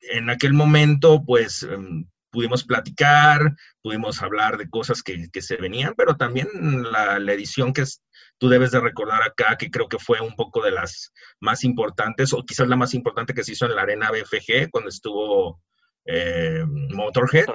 [0.00, 2.06] en aquel momento, pues em,
[2.36, 6.46] pudimos platicar, pudimos hablar de cosas que, se venían, pero también
[6.92, 8.02] la, edición que es,
[8.36, 12.34] tú debes de recordar acá, que creo que fue un poco de las más importantes,
[12.34, 15.62] o quizás la más importante que se hizo en la arena BFG, cuando estuvo
[16.04, 17.46] eh, Motorhead,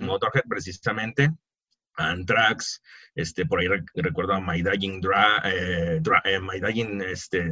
[0.00, 1.32] Motorhead, precisamente,
[1.96, 2.80] Anthrax,
[3.16, 3.66] este, por ahí
[3.96, 7.50] recuerdo a My Dying Dra, eh, eh, My Dying, este,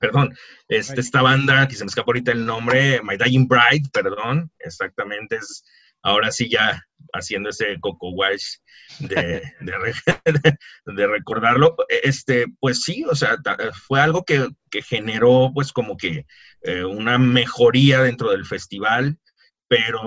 [0.00, 4.50] perdón, este, esta banda, que se me escapó ahorita el nombre, My Dying Bride, perdón,
[4.58, 5.64] exactamente, es
[6.02, 8.56] ahora sí ya haciendo ese coco wash
[9.00, 9.42] de,
[10.86, 13.36] de, recordarlo, este, pues sí, o sea,
[13.86, 14.48] fue algo que,
[14.88, 16.26] generó pues como que
[16.62, 19.18] eh, una mejoría dentro del festival,
[19.68, 20.02] pero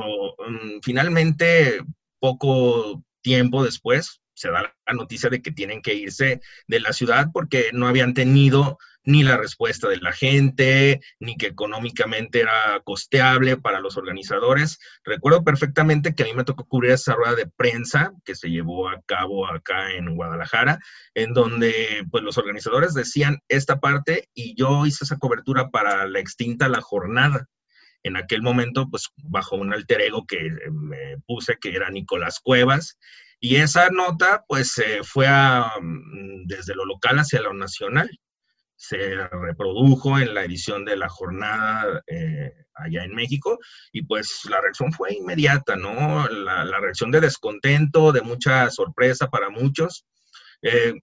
[0.48, 1.82] mm, finalmente
[2.20, 7.28] poco tiempo después se da la noticia de que tienen que irse de la ciudad
[7.34, 13.58] porque no habían tenido ni la respuesta de la gente, ni que económicamente era costeable
[13.58, 14.80] para los organizadores.
[15.04, 18.90] Recuerdo perfectamente que a mí me tocó cubrir esa rueda de prensa que se llevó
[18.90, 20.80] a cabo acá en Guadalajara,
[21.14, 26.20] en donde pues los organizadores decían esta parte y yo hice esa cobertura para la
[26.20, 27.48] extinta La Jornada.
[28.04, 32.98] En aquel momento, pues bajo un alter ego que me puse, que era Nicolás Cuevas,
[33.40, 38.10] y esa nota, pues, fue a, mm, desde lo local hacia lo nacional.
[38.76, 43.60] Se reprodujo en la edición de la jornada eh, allá en México
[43.92, 46.28] y pues la reacción fue inmediata, ¿no?
[46.28, 50.06] La, reacción de descontento, de mucha sorpresa para muchos.
[50.62, 50.94] Eh,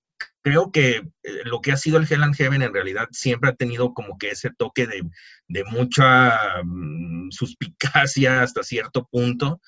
[0.43, 1.05] creo que eh,
[1.45, 4.31] lo que ha sido el Hell and Heaven en realidad siempre ha tenido como que
[4.31, 5.03] ese toque de,
[5.49, 9.61] de mucha mm, suspicacia hasta cierto punto.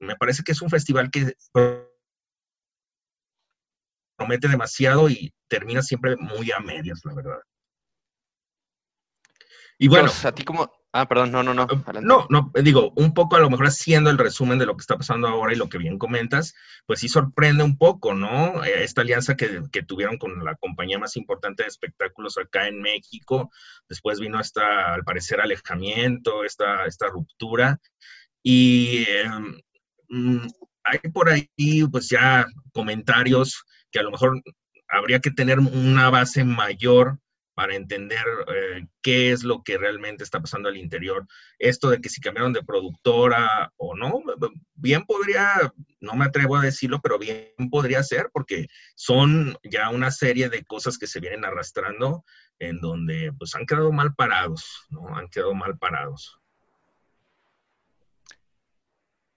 [0.00, 1.34] me parece que es un festival que
[4.16, 7.38] promete demasiado y termina siempre muy a medias, la verdad.
[9.78, 10.10] Y bueno.
[10.24, 10.70] a ti como.
[10.96, 11.64] Ah, perdón, no, no, no.
[11.64, 14.82] Eh, no, no, digo, un poco a lo mejor haciendo el resumen de lo que
[14.82, 16.54] está pasando ahora y lo que bien comentas,
[16.86, 18.62] pues sí sorprende un poco, ¿no?
[18.62, 22.80] Eh, esta alianza que, que tuvieron con la compañía más importante de espectáculos acá en
[22.80, 23.50] México,
[23.88, 27.80] después vino esta, al parecer, alejamiento, esta, esta ruptura.
[28.44, 29.60] Y em,
[30.10, 30.46] mm,
[30.84, 31.48] hay por ahí,
[31.90, 34.42] pues ya comentarios que a lo mejor
[34.88, 37.20] habría que tener una base mayor
[37.54, 41.28] para entender eh, qué es lo que realmente está pasando al interior.
[41.60, 44.20] Esto de que si cambiaron de productora o no,
[44.74, 50.10] bien podría, no me atrevo a decirlo, pero bien podría ser, porque son ya una
[50.10, 52.24] serie de cosas que se vienen arrastrando
[52.58, 55.16] en donde pues han quedado mal parados, ¿no?
[55.16, 56.40] Han quedado mal parados.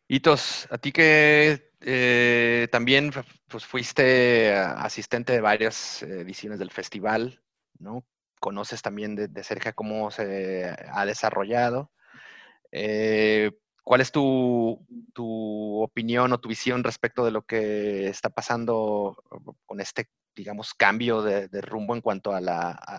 [0.09, 3.11] Hitos, a ti que eh, también
[3.47, 7.41] pues, fuiste asistente de varias ediciones del festival,
[7.77, 8.05] ¿no?
[8.39, 11.91] Conoces también de, cerca cómo se ha desarrollado.
[12.71, 13.51] Eh,
[13.83, 14.85] ¿Cuál es tu,
[15.81, 19.23] opinión o tu visión respecto de lo que está pasando
[19.65, 22.37] con este, digamos, cambio de, rumbo en cuanto a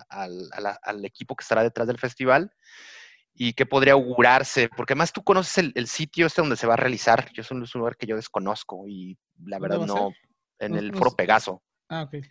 [0.09, 2.51] al equipo que estará detrás del festival?
[3.33, 6.77] Y qué podría augurarse, porque además tú conoces el, sitio este donde se va a
[6.77, 7.31] realizar.
[7.33, 10.11] Yo es un, lugar que yo desconozco y la verdad no,
[10.59, 11.63] en el Foro Pegaso.
[11.87, 12.25] Ah, ok.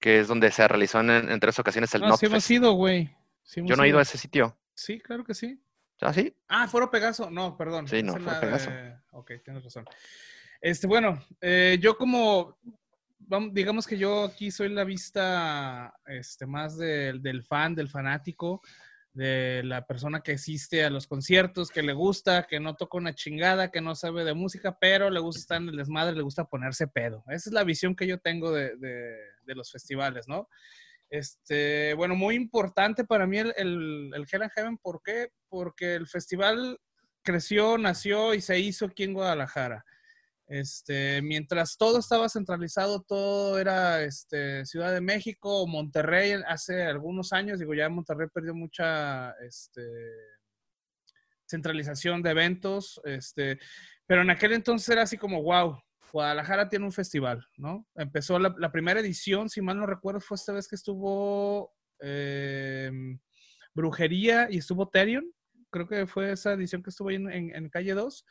[0.00, 3.14] Que es donde se realizó en, tres ocasiones el No, sí hemos ido, güey.
[3.54, 4.58] yo no he ido a ese sitio.
[4.74, 5.62] Sí, claro que sí.
[6.00, 6.34] ¿Ah, sí?
[6.48, 7.30] Ah, Foro Pegaso.
[7.30, 7.86] No, perdón.
[7.86, 8.70] Sí, no, Foro Pegaso.
[9.12, 9.84] Ok, tienes razón.
[10.60, 12.58] Este, bueno, eh, yo como,
[13.52, 18.62] digamos que yo aquí soy la vista este, más del fan, del fanático
[19.12, 23.14] de la persona que asiste a los conciertos, que le gusta, que no toca una
[23.14, 26.44] chingada, que no sabe de música, pero le gusta estar en el desmadre, le gusta
[26.44, 27.24] ponerse pedo.
[27.28, 28.72] Esa es la visión que yo tengo de,
[29.46, 30.48] los festivales, ¿no?
[31.08, 35.32] Este, bueno, muy importante para mí el, el, el Hell and Heaven, ¿por qué?
[35.48, 36.78] Porque el festival
[37.22, 39.84] creció, nació y se hizo aquí en Guadalajara.
[40.50, 47.60] Este, mientras todo estaba centralizado, todo era este, Ciudad de México Monterrey hace algunos años,
[47.60, 49.80] digo, ya Monterrey perdió mucha este,
[51.48, 53.60] centralización de eventos, este,
[54.08, 55.80] pero en aquel entonces era así como, wow,
[56.12, 57.86] Guadalajara tiene un festival, ¿no?
[57.94, 63.20] Empezó la, primera edición, si mal no recuerdo, fue esta vez que estuvo em,
[63.72, 65.32] Brujería y estuvo Terion,
[65.70, 68.24] creo que fue esa edición que estuvo ahí en, en Calle 2.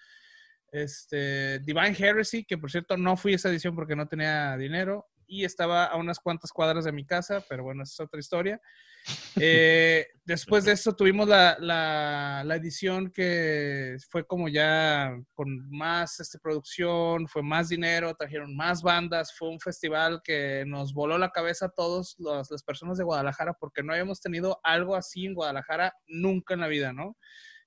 [0.71, 5.07] Este, Divine Heresy, que por cierto no fui a esa edición porque no tenía dinero
[5.29, 8.59] y estaba a unas cuantas cuadras de mi casa, pero bueno, esa es otra historia.
[9.41, 16.37] Eh, después de eso tuvimos la, la, edición que fue como ya con más este,
[16.37, 21.67] producción, fue más dinero, trajeron más bandas, fue un festival que nos voló la cabeza
[21.67, 26.55] a todos las personas de Guadalajara porque no habíamos tenido algo así en Guadalajara nunca
[26.55, 27.15] en la vida, ¿no?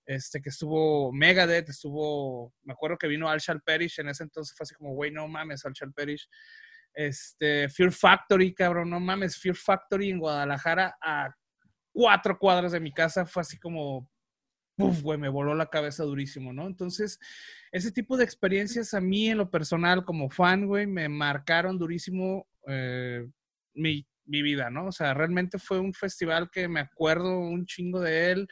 [0.06, 4.64] Este, que estuvo Megadeth, estuvo, me acuerdo que vino Al Perish, en ese entonces fue
[4.64, 6.28] así como, güey, no mames, Al Perish.
[6.94, 11.34] Este, Fear Factory, cabrón, no mames, Fear Factory en Guadalajara a
[11.92, 14.08] cuatro cuadras de mi casa fue así como,
[14.76, 15.02] ¡puf!
[15.02, 16.66] güey, me voló la cabeza durísimo, ¿no?
[16.66, 17.18] Entonces,
[17.70, 22.46] ese tipo de experiencias a mí en lo personal como fan, güey, me marcaron durísimo
[22.66, 23.26] eh,
[23.74, 24.86] mi, mi vida, ¿no?
[24.86, 28.48] O sea, realmente fue un festival que me acuerdo un chingo de él.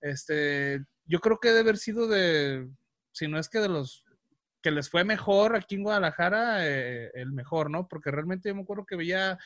[0.00, 2.68] Este, yo creo que debe haber sido de,
[3.12, 4.04] si no es que de los
[4.62, 7.86] que les fue mejor aquí en Guadalajara, eh, el mejor, ¿no?
[7.86, 9.38] Porque realmente yo me acuerdo que veía,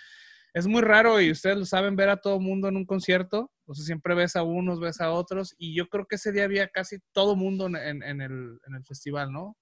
[0.55, 3.75] es muy raro y ustedes lo saben ver a todo mundo en un concierto, o
[3.75, 6.69] sea, siempre ves a unos, ves a otros, y yo creo que ese día había
[6.69, 9.57] casi todo mundo en, en, el, en el festival, ¿no?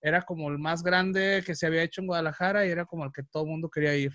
[0.00, 3.12] Era como el más grande que se había hecho en Guadalajara y era como el
[3.12, 4.12] que todo mundo quería ir.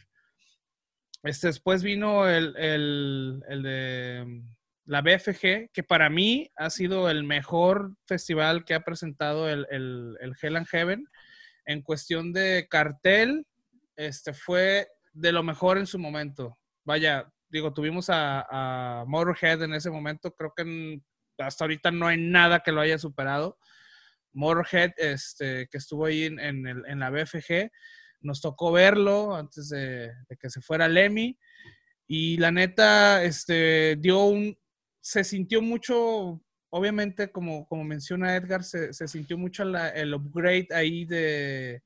[1.23, 4.43] Este, después vino el, el, el de
[4.85, 10.17] la BFG, que para mí ha sido el mejor festival que ha presentado el, el,
[10.21, 11.05] el Hell and Heaven.
[11.65, 13.45] En cuestión de cartel,
[13.95, 16.57] este fue de lo mejor en su momento.
[16.83, 21.01] Vaya, digo, tuvimos a, a Motorhead en ese momento, creo que
[21.37, 23.57] hasta ahorita no hay nada que lo haya superado.
[24.33, 27.69] Motorhead, este, que estuvo ahí en, en, la BFG,
[28.21, 31.37] nos tocó verlo antes de, de que se fuera Lemmy
[32.07, 34.57] Y la neta, este, dio un,
[35.01, 41.81] se sintió mucho, obviamente, como, como menciona Edgar, se, sintió mucho el upgrade ahí de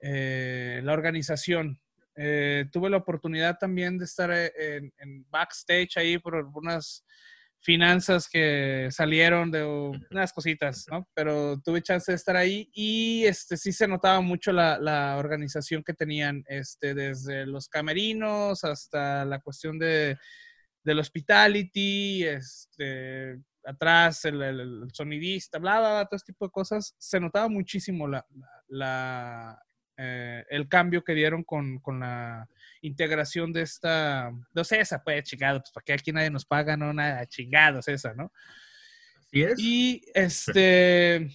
[0.00, 1.80] eh, la organización.
[2.16, 7.04] Eh, tuve la oportunidad también de estar en, en backstage ahí por algunas
[7.64, 11.08] finanzas que salieron de unas cositas, ¿no?
[11.14, 15.82] Pero tuve chance de estar ahí y este sí se notaba mucho la, la organización
[15.82, 20.18] que tenían, este, desde los camerinos hasta la cuestión de,
[20.84, 26.94] del hospitality, este, atrás el, sonidista, bla, bla, bla, todo este tipo de cosas.
[26.98, 28.24] Se notaba muchísimo la,
[28.68, 29.60] la,
[29.96, 32.48] eh, el cambio que dieron con, con la
[32.82, 36.92] integración de esta, no sé, esa pues chingado, pues porque aquí nadie nos paga, no,
[36.92, 38.30] nada, chingados esa, ¿no?
[39.18, 39.54] Así es.
[39.58, 41.30] Y este,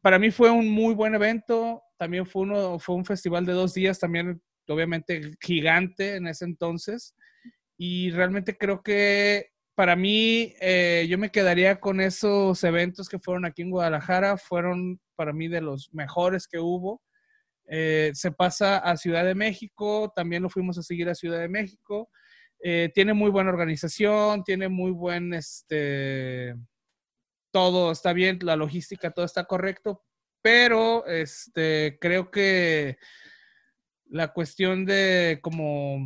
[0.00, 3.74] para mí fue un muy buen evento, también fue, uno, fue un festival de dos
[3.74, 7.14] días, también obviamente gigante en ese entonces,
[7.76, 13.44] y realmente creo que para mí, eh, yo me quedaría con esos eventos que fueron
[13.44, 17.02] aquí en Guadalajara, fueron para mí de los mejores que hubo.
[17.66, 21.48] Eh, se pasa a Ciudad de México, también lo fuimos a seguir a Ciudad de
[21.48, 22.08] México.
[22.62, 26.54] Eh, tiene muy buena organización, tiene muy buen, este,
[27.50, 30.04] todo está bien, la logística, todo está correcto,
[30.40, 32.96] pero este, creo que
[34.06, 35.98] la cuestión de como,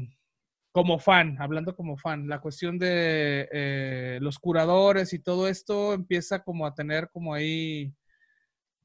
[0.78, 6.44] como fan, hablando como fan, la cuestión de eh, los curadores y todo esto empieza
[6.44, 7.92] como a tener como ahí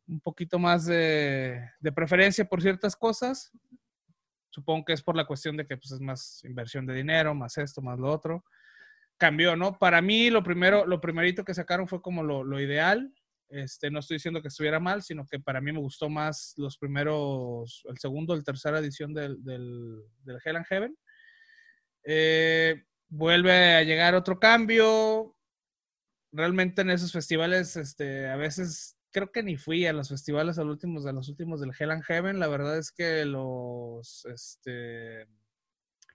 [0.07, 3.51] un poquito más de, preferencia por ciertas cosas.
[4.49, 7.59] Supongo que es por la cuestión de que pues, es más inversión de dinero, más
[7.59, 8.43] esto, más lo otro.
[9.17, 9.77] Cambió, ¿no?
[9.77, 13.13] Para mí lo primero, lo primerito que sacaron fue como lo, ideal.
[13.49, 16.75] Este, no estoy diciendo que estuviera mal, sino que para mí me gustó más los
[16.75, 20.01] primeros, el segundo, el tercera edición del, del,
[20.43, 20.97] Hell and Heaven.
[22.05, 25.35] Eh, vuelve a llegar otro cambio.
[26.31, 30.63] Realmente en esos festivales, este, a veces creo que ni fui a los festivales a
[30.63, 32.39] los últimos, a los últimos del Hell and Heaven.
[32.39, 35.27] La verdad es que los, este,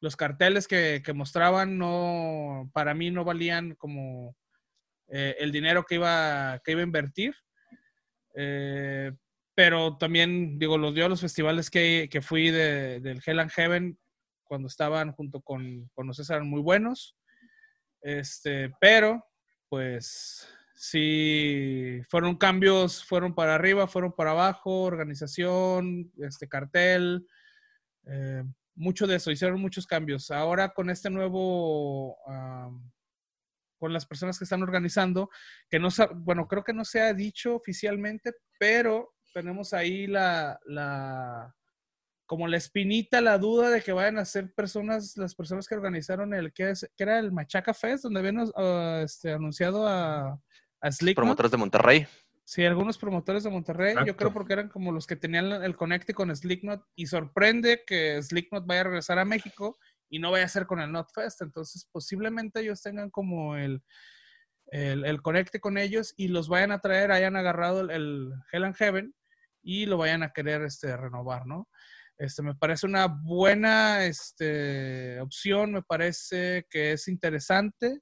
[0.00, 4.36] los carteles que, mostraban no, para mí no valían como
[5.06, 7.34] eh, el dinero que iba, que iba a invertir.
[8.34, 9.12] Eh,
[9.54, 13.98] pero también, digo, los dio a los festivales que, fui de, del Hell and Heaven
[14.48, 17.16] cuando estaban junto con, con los eran muy buenos.
[18.00, 19.24] Este, pero,
[19.68, 27.26] pues, sí fueron cambios, fueron para arriba, fueron para abajo, organización, este cartel,
[28.06, 28.44] eh,
[28.76, 30.30] mucho de eso, hicieron muchos cambios.
[30.30, 32.16] Ahora con este nuevo,
[33.76, 35.30] con las personas que están organizando,
[35.68, 41.54] que no, bueno, creo que no se ha dicho oficialmente, pero tenemos ahí la, la,
[42.28, 46.34] como la espinita, la duda de que vayan a ser personas, las personas que organizaron
[46.34, 50.38] el, que, es, que era el Machaca Fest, donde habían uh, este, anunciado a
[51.14, 52.06] Promotores de Monterrey.
[52.44, 56.14] Sí, algunos promotores de Monterrey, yo creo porque eran como los que tenían el conecte
[56.14, 59.78] con Slicknot y sorprende que Slicknot vaya a regresar a México
[60.10, 61.42] y no vaya a ser con el NotFest.
[61.42, 63.82] Entonces, posiblemente ellos tengan como el,
[64.66, 69.14] el, conecte con ellos y los vayan a traer, hayan agarrado el, Hell and Heaven
[69.62, 71.68] y lo vayan a querer este, renovar, ¿no?
[72.18, 78.00] Este, me parece una buena este, opción, me parece que es interesante.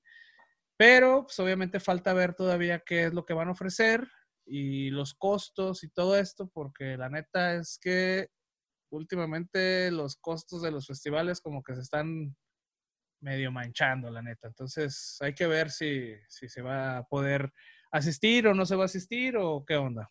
[0.79, 4.09] Pero pues, obviamente falta ver todavía qué es lo que van a ofrecer
[4.47, 8.29] y los costos y todo esto, porque la neta es que
[8.91, 12.37] últimamente los costos de los festivales como que se están
[13.21, 14.49] medio manchando, la neta.
[14.49, 17.53] Entonces hay que ver si, si se va a poder
[17.91, 20.11] asistir o no se va a asistir o qué onda.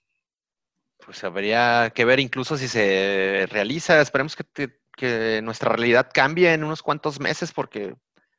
[1.03, 4.01] Pues habría que ver incluso si se realiza.
[4.01, 7.95] Esperemos que, que nuestra realidad cambie en unos cuantos meses porque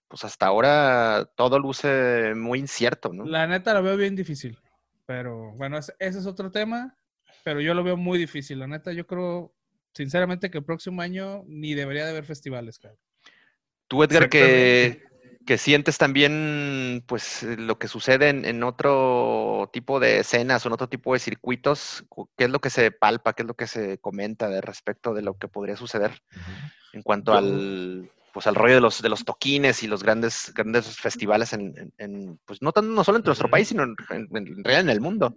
[0.08, 3.24] pues hasta ahora todo luce muy incierto, ¿no?
[3.24, 4.58] La neta lo veo bien difícil,
[5.04, 6.96] pero bueno, ese, es otro tema,
[7.44, 8.58] pero yo lo veo muy difícil.
[8.58, 9.54] La neta, yo creo,
[9.94, 12.98] sinceramente, que el próximo año ni debería de haber festivales, claro.
[13.88, 15.02] Tú, Edgar, que,
[15.46, 20.88] que, sientes también, pues, lo que sucede en, otro tipo de escenas o en otro
[20.88, 22.04] tipo de circuitos,
[22.36, 25.22] ¿qué es lo que se palpa, qué es lo que se comenta de respecto de
[25.22, 26.22] lo que podría suceder
[26.92, 30.98] en cuanto al pues al rollo de los, de los toquines y los grandes, grandes
[30.98, 33.96] festivales en, pues no, tan, no solo en nuestro país, sino en,
[34.62, 35.34] realidad en el mundo.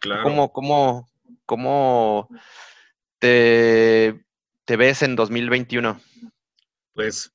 [0.00, 0.22] Claro.
[0.22, 1.08] ¿Cómo, cómo,
[1.44, 2.28] cómo
[3.18, 4.24] te,
[4.64, 6.00] te ves en 2021?
[6.94, 7.32] Pues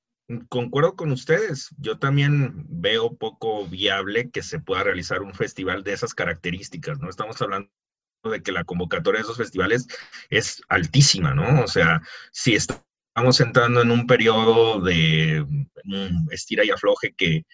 [0.49, 1.69] concuerdo con ustedes.
[1.77, 7.09] Yo también veo poco viable que se pueda realizar un festival de esas características, ¿no?
[7.09, 7.69] Estamos hablando
[8.23, 9.87] de que la convocatoria de esos festivales
[10.29, 11.63] es altísima, ¿no?
[11.63, 12.01] O sea,
[12.31, 15.45] si estamos entrando en un periodo de
[16.29, 17.45] estira y afloje que,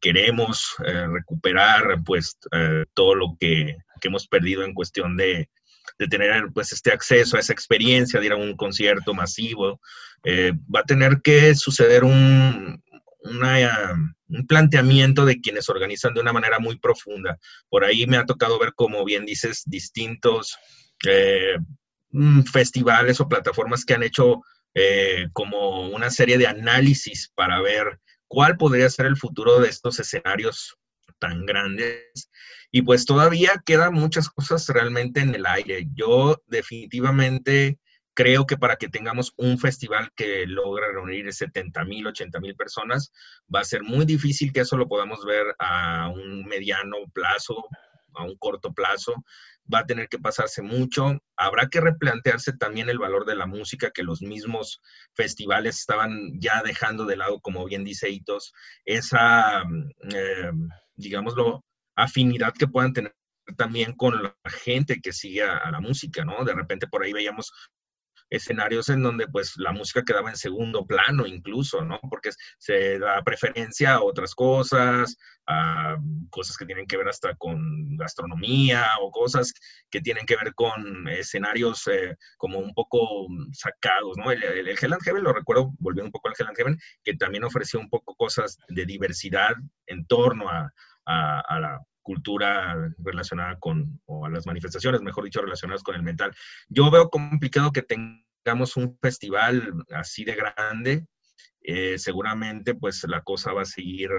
[0.00, 5.48] queremos eh, recuperar pues eh, todo lo que, hemos perdido en cuestión de,
[6.10, 9.80] tener pues este acceso a esa experiencia de ir a un concierto masivo.
[10.74, 12.82] va a tener que suceder un,
[13.24, 17.38] un planteamiento de quienes organizan de una manera muy profunda.
[17.68, 20.56] Por ahí me ha tocado ver, como bien dices, distintos
[22.10, 24.42] mm, festivales o plataformas que han hecho
[24.74, 30.00] eh, como una serie de análisis para ver cuál podría ser el futuro de estos
[30.00, 30.76] escenarios
[31.24, 32.30] tan grandes.
[32.70, 35.86] Y pues todavía quedan muchas cosas realmente en el aire.
[35.94, 37.78] Yo definitivamente
[38.14, 43.12] creo que para que tengamos un festival que logre reunir 70 mil, 80 mil personas,
[43.52, 47.64] va a ser muy difícil que eso lo podamos ver a un mediano plazo,
[48.14, 49.14] a un corto plazo
[49.72, 51.18] va a tener que pasarse mucho.
[51.36, 54.80] Habrá que replantearse también el valor de la música que los mismos
[55.14, 58.52] festivales estaban ya dejando de lado, como bien dice Hitos,
[58.84, 60.52] esa, mm, eh,
[60.96, 61.64] digámoslo,
[61.96, 63.14] afinidad que puedan tener
[63.56, 66.44] también con la gente que sigue a, la música, ¿no?
[66.44, 67.52] De repente por ahí veíamos
[68.30, 72.00] escenarios en donde pues la música quedaba en segundo plano incluso, ¿no?
[72.08, 75.16] Porque se da preferencia a otras cosas,
[75.46, 75.96] a
[76.30, 79.52] cosas que tienen que ver hasta con gastronomía o cosas
[79.90, 84.30] que tienen que ver con escenarios eh, como un poco sacados, ¿no?
[84.30, 87.14] El, el, Hell and Heaven, lo recuerdo, volviendo un poco al Hell and Heaven, que
[87.14, 89.54] también ofreció un poco cosas de diversidad
[89.86, 90.72] en torno a,
[91.06, 96.32] a la cultura relacionada con, o a las manifestaciones, mejor dicho, relacionadas con el metal.
[96.68, 101.06] Yo veo complicado que tengamos un festival así de grande.
[101.62, 104.10] Eh, seguramente, pues la cosa va a seguir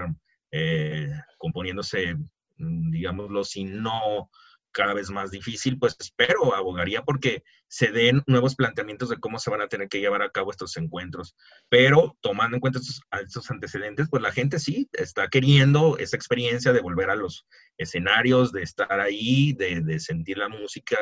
[0.50, 1.08] eh,
[1.38, 2.16] componiéndose,
[2.58, 4.30] mm, digámoslo, si no
[4.76, 9.48] cada vez más difícil, pues espero, abogaría porque se den nuevos planteamientos de cómo se
[9.48, 11.34] van a tener que llevar a cabo estos encuentros.
[11.70, 16.82] Pero tomando en cuenta estos, antecedentes, pues la gente sí está queriendo esa experiencia de
[16.82, 17.46] volver a los
[17.78, 20.98] escenarios, de estar ahí, de, sentir la música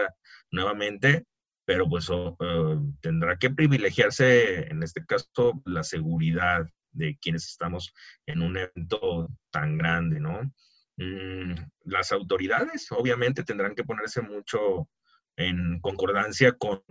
[0.52, 1.24] nuevamente,
[1.66, 2.08] pero pues
[3.00, 7.92] tendrá que privilegiarse, en este caso, la seguridad de quienes estamos
[8.26, 10.52] en un evento tan grande, ¿no?
[10.96, 14.88] Mm, las autoridades obviamente tendrán que ponerse mucho
[15.36, 16.82] en concordancia con,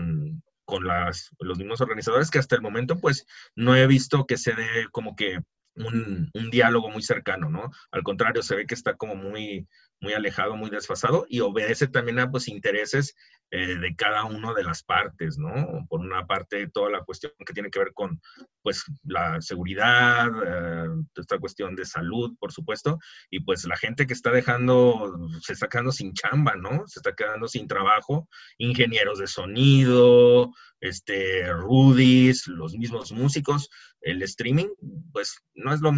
[0.66, 3.26] con las, los mismos organizadores que hasta el momento pues
[3.56, 5.40] no he visto que se dé como que
[5.76, 7.72] un, un, diálogo muy cercano, ¿no?
[7.92, 9.68] Al contrario, se ve que está como muy,
[10.04, 13.16] muy alejado, muy desfasado y obedece también a pues intereses
[13.50, 15.86] eh, de cada una de las partes, ¿no?
[15.88, 18.20] Por una parte, toda la cuestión que tiene que ver con
[18.62, 23.00] pues la seguridad, eh, esta cuestión de salud, por supuesto,
[23.30, 26.86] y pues la gente que está dejando, se está quedando sin chamba, ¿no?
[26.88, 28.28] Se está quedando sin trabajo,
[28.58, 30.52] ingenieros de sonido,
[30.82, 33.70] este, rudis, los mismos músicos,
[34.02, 34.68] el streaming,
[35.14, 35.94] pues no es lo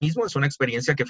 [0.00, 1.04] mismo, es una experiencia que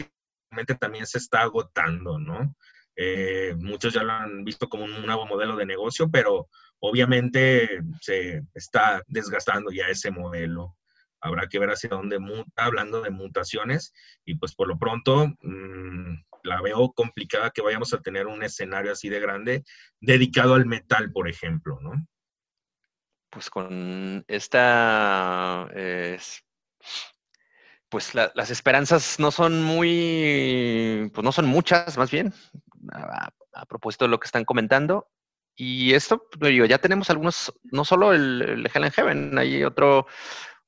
[0.78, 2.54] también se está agotando, ¿no?
[2.96, 6.48] Eh, muchos ya lo han visto como un nuevo modelo de negocio, pero
[6.80, 10.76] obviamente se está desgastando ya ese modelo.
[11.20, 13.92] Habrá que ver hacia dónde muta, hablando de mutaciones,
[14.24, 18.92] y pues por lo pronto mm, la veo complicada que vayamos a tener un escenario
[18.92, 19.64] así de grande
[20.00, 22.06] dedicado al metal, por ejemplo, ¿no?
[23.30, 25.68] Pues con esta
[27.88, 32.34] pues las esperanzas no son muy, pues no son muchas, más bien,
[32.92, 33.30] a,
[33.66, 35.08] propósito de lo que están comentando.
[35.56, 40.06] Y esto, pues, digo, ya tenemos algunos, no solo el, el Hell Heaven, hay otro,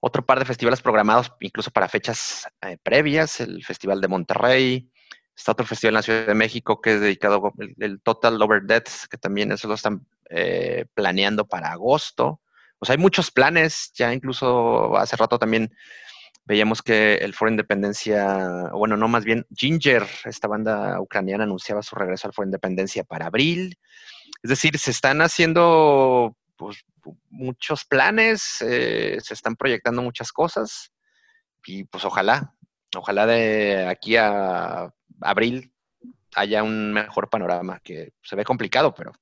[0.01, 4.91] otro par de festivales programados incluso para fechas eh, previas, el Festival de Monterrey,
[5.37, 9.07] está otro festival en la Ciudad de México que es dedicado el, Total Over Deaths,
[9.09, 12.41] que también eso lo están eh, planeando para agosto.
[12.79, 15.71] O sea, hay muchos planes, ya incluso hace rato también
[16.51, 21.95] veíamos que el Foro Independencia, bueno, no más bien Ginger, esta banda ucraniana, anunciaba su
[21.95, 23.79] regreso al Foro Independencia para abril.
[24.43, 26.85] Es decir, se están haciendo pues,
[27.29, 30.91] muchos planes, eh, se están proyectando muchas cosas
[31.65, 32.53] y pues ojalá,
[32.97, 35.73] ojalá de aquí a abril
[36.35, 39.13] haya un mejor panorama, que se ve complicado, pero...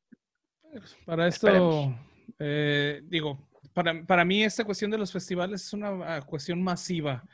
[1.04, 1.94] Para esto,
[2.38, 7.24] eh, digo, para, mí esta cuestión de los festivales es una ah, cuestión masiva.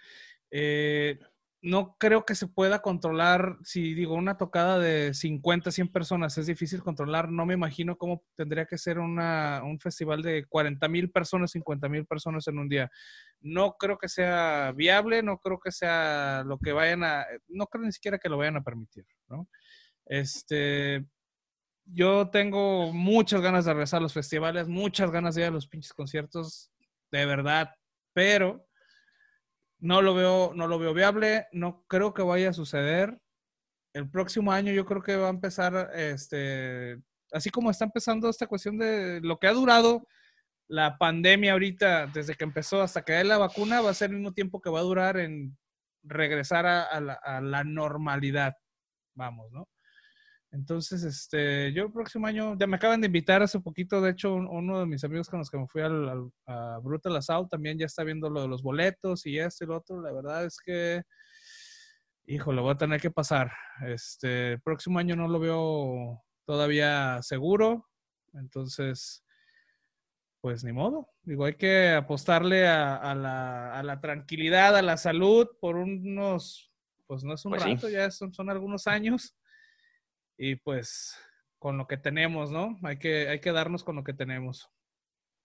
[0.51, 1.19] Eh,
[1.65, 6.47] no creo que se pueda controlar, si digo una tocada de 50, 100 personas, es
[6.47, 7.31] difícil controlar.
[7.31, 12.05] No me imagino cómo tendría que ser un festival de 40 mil personas, 50 mil
[12.05, 12.91] personas en un día.
[13.41, 17.87] No creo que sea viable, no creo que sea lo que vayan a, no creo
[17.87, 19.07] ni siquiera que lo vayan a permitir.
[20.05, 21.07] Este,
[21.87, 25.67] yo tengo muchas ganas de regresar a los festivales, muchas ganas de ir a los
[25.67, 26.71] pinches conciertos,
[27.11, 27.75] de verdad,
[28.13, 28.67] pero
[29.79, 33.21] no lo veo, no lo veo viable, no creo que vaya a suceder.
[33.93, 37.01] El próximo año yo creo que va a empezar, este,
[37.33, 40.07] así como está empezando esta cuestión de lo que ha durado
[40.67, 44.17] la pandemia ahorita, desde que empezó hasta que haya la vacuna, va a ser el
[44.17, 45.57] mismo tiempo que va a durar en
[46.03, 48.57] regresar a la normalidad.
[49.15, 49.69] Vamos, ¿no?
[50.55, 54.35] Entonces, este, yo el próximo año, ya me acaban de invitar hace poquito, de hecho,
[54.35, 57.87] uno de mis amigos con los que me fui al, a Brutal Assault también ya
[57.87, 60.01] está viendo lo de los boletos y esto y lo otro.
[60.01, 61.03] La verdad es que,
[62.27, 63.51] hijo, lo voy a tener que pasar.
[63.85, 67.89] Este, el próximo año no lo veo todavía seguro,
[68.35, 69.25] entonces,
[70.41, 71.09] pues ni modo.
[71.23, 76.71] Digo, hay que apostarle a, la, a la, tranquilidad, a la salud por unos,
[77.09, 79.35] pues no es un pues rato, ya son, son algunos años
[80.37, 81.17] y pues
[81.59, 82.79] con lo que tenemos, ¿no?
[82.83, 84.71] Hay que, hay que darnos con lo que tenemos.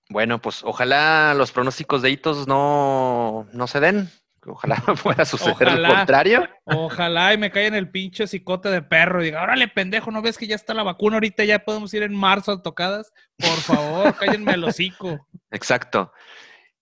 [0.10, 4.10] Bueno, pues ojalá los pronósticos de hitos no, no se den.
[4.46, 6.48] Ojalá pueda suceder lo contrario.
[6.64, 10.22] Ojalá y me caiga en el pinche cicote de perro y diga, órale, pendejo, ¿no
[10.22, 11.44] ves que ya está la vacuna ahorita?
[11.44, 13.12] Ya podemos ir en marzo a tocadas.
[13.38, 15.28] Por favor, cállenme el hocico.
[15.52, 16.12] Exacto.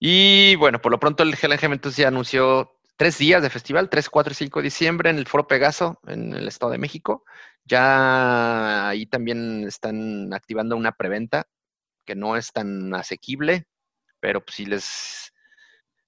[0.00, 4.08] Y bueno, por lo pronto el GLG entonces ya anunció tres días de festival, 3,
[4.08, 7.24] 4 y 5 de diciembre en el Foro Pegaso, en el Estado de México.
[7.68, 11.46] Ya ahí también están activando una preventa
[12.06, 13.66] que no es tan asequible,
[14.20, 15.32] pero pues si les,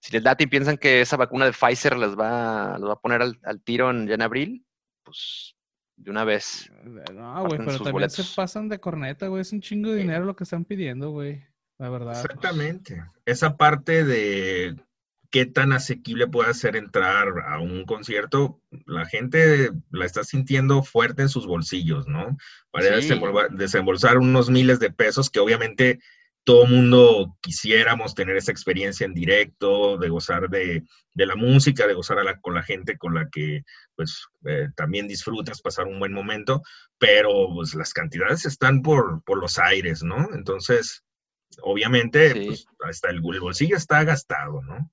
[0.01, 3.63] si les y piensan que esa vacuna de Pfizer les va, va a poner al,
[3.63, 4.67] tiro en, ya en abril,
[5.05, 5.55] pues
[5.97, 6.71] de una vez.
[7.13, 9.43] No, güey, pero también se pasan de corneta, güey.
[9.43, 11.45] Es un chingo de dinero lo que están pidiendo, güey.
[11.79, 12.13] La verdad.
[12.13, 13.05] Exactamente.
[13.27, 14.77] Esa parte de
[15.31, 21.23] qué tan asequible puede ser entrar a un concierto, la gente la está sintiendo fuerte
[21.23, 22.37] en sus bolsillos, ¿no?
[22.71, 22.99] Para
[23.51, 26.01] desembolsar unos miles de pesos que obviamente
[26.45, 32.17] todo mundo quisiéramos tener esa experiencia en directo, de gozar de, la música, de gozar
[32.41, 33.63] con la gente con la que
[33.95, 36.63] pues eh, también disfrutas, pasar un buen momento,
[36.99, 40.29] pero pues las cantidades están por, los aires, ¿no?
[40.35, 41.05] Entonces,
[41.63, 44.91] obviamente, pues, hasta el bolsillo está gastado, ¿no?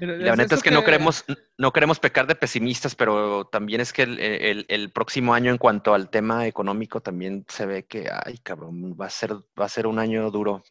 [0.00, 1.24] La neta es que, no queremos,
[1.58, 6.10] no queremos pecar de pesimistas, pero también es que el, próximo año en cuanto al
[6.10, 9.98] tema económico también se ve que, ay, cabrón, va a ser, va a ser un
[9.98, 10.62] año duro.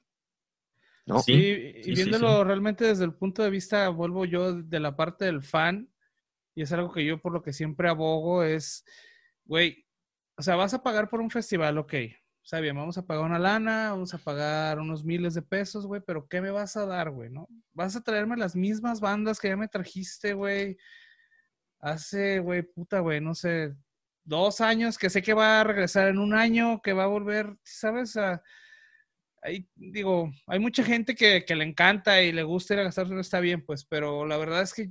[1.06, 1.20] ¿no?
[1.20, 5.42] Sí, y viéndolo realmente desde el punto de vista, vuelvo yo de la parte del
[5.42, 5.90] fan,
[6.56, 8.84] y es algo que yo por lo que siempre abogo, es,
[9.46, 9.86] güey,
[10.38, 11.94] o sea, vas a pagar por un festival, ok,
[12.50, 16.02] sea, bien, vamos a pagar una lana, vamos a pagar unos miles de pesos, güey,
[16.02, 17.48] pero ¿qué me vas a dar, güey, no?
[17.74, 20.76] Vas a traerme las mismas bandas que ya me trajiste, güey,
[21.80, 23.76] hace, güey, puta, güey, no sé,
[24.24, 27.56] dos años, que sé que va a regresar en un año, que va a volver,
[27.64, 28.18] ¿sabes?
[29.44, 33.40] ahí, digo, hay mucha gente que, le encanta y le gusta ir a gastar, está
[33.42, 34.90] bien, pues, pero la verdad es que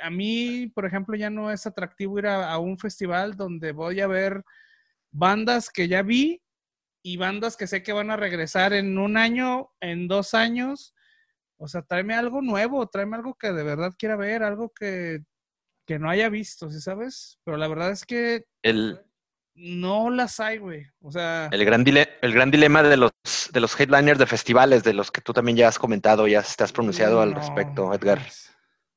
[0.00, 4.06] a mí, por ejemplo, ya no es atractivo ir a un festival donde voy a
[4.06, 4.44] ver
[5.10, 6.40] bandas que ya vi
[7.06, 10.92] y bandas que sé que van a regresar en un año, en dos años.
[11.56, 15.20] O sea, tráeme algo nuevo, tráeme algo que de verdad quiera ver, algo que,
[16.00, 17.38] no haya visto, ¿sí sabes?
[17.44, 19.00] Pero la verdad es que el,
[19.54, 20.84] no las hay, güey.
[21.00, 21.48] O sea.
[21.52, 23.12] El gran, el gran dilema de los,
[23.52, 26.64] de los headliners de festivales, de los que tú también ya has comentado, ya te
[26.64, 28.20] has pronunciado al respecto, Edgar.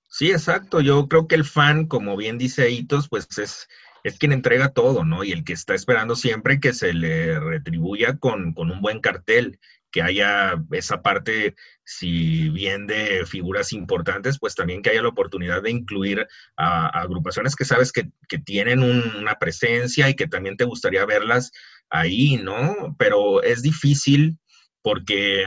[0.10, 0.82] Sí, exacto.
[0.82, 3.68] Yo creo que el fan, como bien dice Hitos, pues es
[4.10, 5.24] es quien entrega todo, ¿no?
[5.24, 9.60] Y el que está esperando siempre que se le retribuya con, un buen cartel,
[9.92, 15.64] que haya esa parte, si bien de figuras importantes, pues también que haya la oportunidad
[15.64, 18.10] de incluir a, agrupaciones que sabes que,
[18.46, 21.52] tienen una presencia y que también te gustaría verlas
[21.90, 22.96] ahí, ¿no?
[23.00, 24.38] Pero es difícil
[24.82, 25.46] porque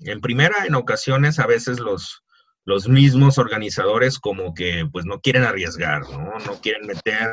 [0.00, 2.22] en primera, en ocasiones a veces los,
[2.64, 6.38] los mismos organizadores como que pues no quieren arriesgar, ¿no?
[6.46, 7.28] No quieren meter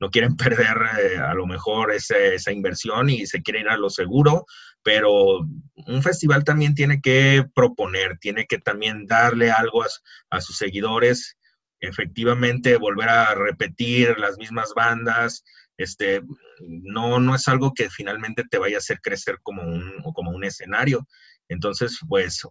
[0.00, 3.90] no quieren perder eh, a lo mejor esa inversión y se quieren ir a lo
[3.90, 4.46] seguro,
[4.82, 9.82] pero un festival también tiene que proponer, tiene que también darle algo
[10.30, 11.36] a, sus seguidores,
[11.80, 15.42] efectivamente volver a repetir las mismas bandas,
[15.76, 16.22] este,
[16.60, 20.44] no, no es algo que finalmente te vaya a hacer crecer como un, como un
[20.44, 21.06] escenario.
[21.48, 22.42] Entonces, pues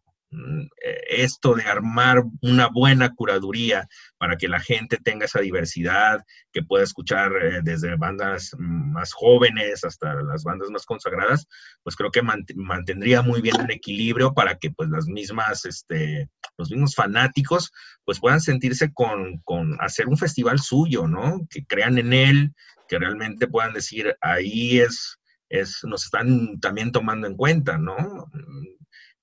[1.07, 6.83] esto de armar una buena curaduría para que la gente tenga esa diversidad, que pueda
[6.83, 11.47] escuchar eh, desde bandas más jóvenes hasta las bandas más consagradas,
[11.83, 16.71] pues creo que mantendría muy bien el equilibrio para que pues las mismas, este, los
[16.71, 17.71] mismos fanáticos
[18.03, 21.39] pues puedan sentirse con, con hacer un festival suyo, ¿no?
[21.49, 22.53] Que crean en él,
[22.87, 25.17] que realmente puedan decir, ahí es,
[25.49, 27.95] es, nos están también tomando en cuenta, ¿no?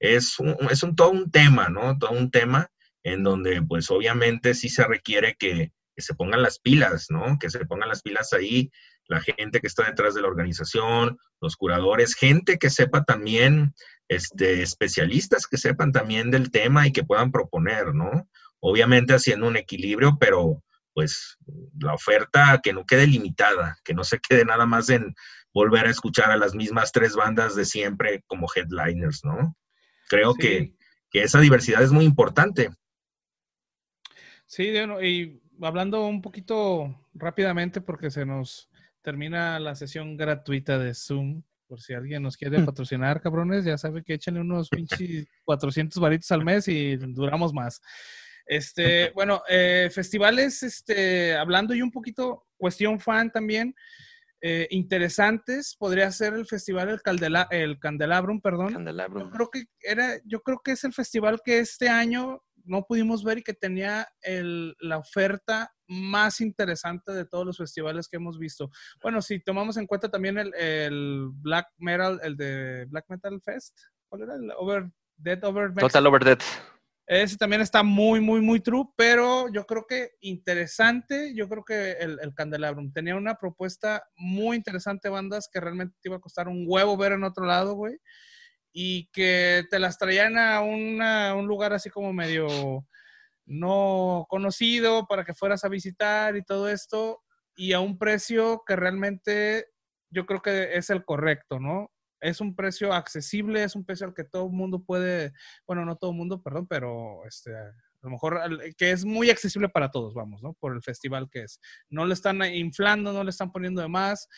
[0.02, 1.96] Es un, es un, todo un tema, ¿no?
[1.96, 2.68] Todo un tema
[3.04, 7.38] en donde pues obviamente sí se requiere que, se pongan las pilas, ¿no?
[7.38, 8.72] Que se pongan las pilas ahí,
[9.06, 13.74] la gente que está detrás de la organización, los curadores, gente que sepa también,
[14.08, 18.28] este, especialistas que sepan también del tema y que puedan proponer, ¿no?
[18.58, 21.36] Obviamente haciendo un equilibrio, pero pues
[21.78, 25.14] la oferta que no quede limitada, que no se quede nada más en
[25.54, 29.54] volver a escuchar a las mismas tres bandas de siempre como headliners, ¿no?
[30.12, 30.74] Creo que,
[31.14, 32.68] esa diversidad es muy importante.
[34.44, 34.70] Sí,
[35.02, 38.68] y hablando un poquito rápidamente porque se nos
[39.00, 44.04] termina la sesión gratuita de Zoom, por si alguien nos quiere patrocinar, cabrones, ya sabe
[44.04, 47.80] que échenle unos pinches 400 varitos al mes y duramos más.
[48.44, 53.74] Este, bueno, eh, festivales, este, hablando y un poquito, cuestión fan también,
[54.44, 58.72] eh, interesantes, podría ser el festival El, Caldela, el Candelabrum, perdón.
[58.72, 59.24] Candelabrum.
[59.24, 63.22] Yo creo que era, yo creo que es el festival que este año no pudimos
[63.22, 68.36] ver y que tenía el, la oferta más interesante de todos los festivales que hemos
[68.36, 68.68] visto.
[69.00, 73.78] Bueno, si tomamos en cuenta también el, el Black Metal, el de Black Metal Fest,
[74.08, 74.34] ¿cuál era?
[74.34, 76.38] El Over Dead Over Total Over Dead.
[77.06, 81.34] Ese también está muy, muy, muy true, pero yo creo que interesante.
[81.34, 86.08] Yo creo que el, el Candelabrum tenía una propuesta muy interesante, bandas que realmente te
[86.08, 87.98] iba a costar un huevo ver en otro lado, güey.
[88.72, 92.86] Y que te las traían a un lugar así como medio
[93.44, 97.22] no conocido para que fueras a visitar y todo esto.
[97.56, 99.66] Y a un precio que realmente
[100.10, 101.90] yo creo que es el correcto, ¿no?
[102.22, 105.32] Es un precio accesible, es un precio al que todo el mundo puede,
[105.66, 108.40] bueno, no todo el mundo, perdón, pero este, a lo mejor
[108.76, 110.54] que es muy accesible para todos, vamos, ¿no?
[110.54, 111.60] Por el festival que es.
[111.90, 114.28] No le están inflando, no le están poniendo de más.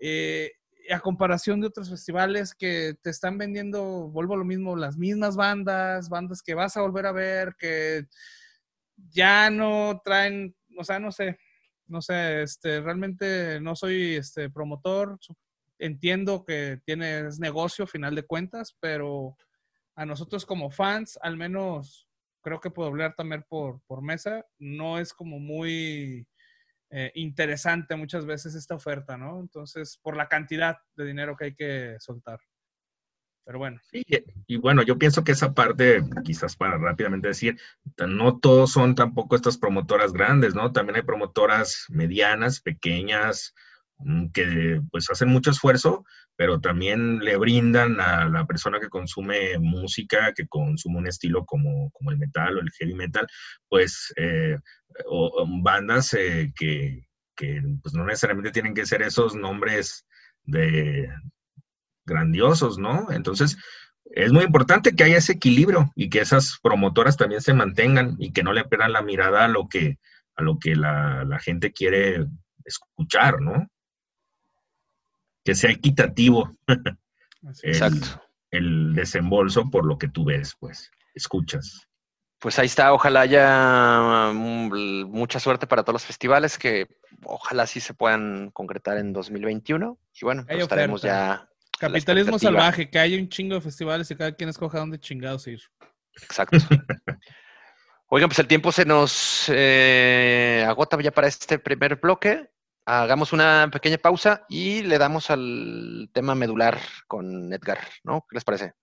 [0.00, 0.52] Eh,
[0.90, 5.36] a comparación de otros festivales que te están vendiendo, vuelvo a lo mismo, las mismas
[5.36, 8.06] bandas, bandas que vas a volver a ver, que
[9.10, 11.38] ya no traen, o sea, no sé,
[11.86, 15.18] no sé, este, realmente no soy este promotor,
[15.78, 19.36] entiendo que tienes negocio, final de cuentas, pero
[19.94, 22.08] a nosotros como fans, al menos
[22.42, 26.26] creo que puedo hablar también por, por mesa, no es como muy
[26.90, 29.40] eh, interesante muchas veces esta oferta, ¿no?
[29.40, 32.38] Entonces, por la cantidad de dinero que hay que soltar.
[33.44, 33.80] Pero bueno.
[33.90, 34.04] Sí,
[34.46, 37.58] y bueno, yo pienso que esa parte, quizás para rápidamente decir,
[37.96, 40.72] no todos son tampoco estas promotoras grandes, ¿no?
[40.72, 43.54] También hay promotoras medianas, pequeñas,
[44.32, 46.04] que pues hacen mucho esfuerzo,
[46.36, 51.90] pero también le brindan a la persona que consume música, que consume un estilo como,
[51.90, 53.26] como el metal o el heavy metal,
[53.68, 54.58] pues eh,
[55.06, 60.06] o, bandas eh, que, que, pues no necesariamente tienen que ser esos nombres
[60.44, 61.08] de
[62.04, 63.10] grandiosos, ¿no?
[63.10, 63.56] Entonces,
[64.04, 68.32] es muy importante que haya ese equilibrio y que esas promotoras también se mantengan y
[68.32, 69.98] que no le pierdan la mirada a lo que,
[70.36, 72.26] a lo que la, la gente quiere
[72.64, 73.68] escuchar, ¿no?
[75.46, 76.58] Que sea equitativo
[77.62, 78.20] Exacto.
[78.50, 81.86] el desembolso por lo que tú ves, pues, escuchas.
[82.40, 86.88] Pues ahí está, ojalá haya mm, mucha suerte para todos los festivales, que
[87.24, 89.98] ojalá sí se puedan concretar en 2021.
[90.20, 91.48] Y bueno, pues estaremos ya.
[91.78, 95.60] Capitalismo salvaje, que haya un chingo de festivales y cada quien escoja dónde chingados ir.
[96.22, 96.58] Exacto.
[98.08, 102.50] Oigan, pues el tiempo se nos eh, agota ya para este primer bloque
[102.86, 108.24] hagamos una pequeña pausa y le damos al tema medular con Edgar, ¿no?
[108.28, 108.74] ¿Qué les parece?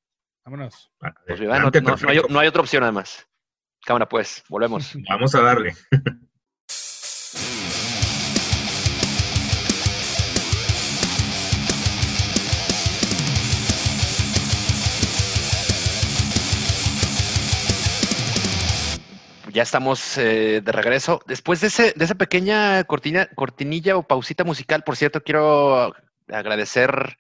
[0.46, 0.92] Vámonos.
[1.00, 1.54] Pues, no,
[2.10, 3.28] hay, no, hay, otra opción además.
[3.86, 4.94] Cámara, pues, volvemos.
[5.10, 5.74] Vamos a darle.
[19.54, 21.20] ya estamos eh, de regreso.
[21.28, 25.94] Después de, ese, de esa pequeña cortina, cortinilla o pausita musical, por cierto, quiero
[26.28, 27.18] agradecer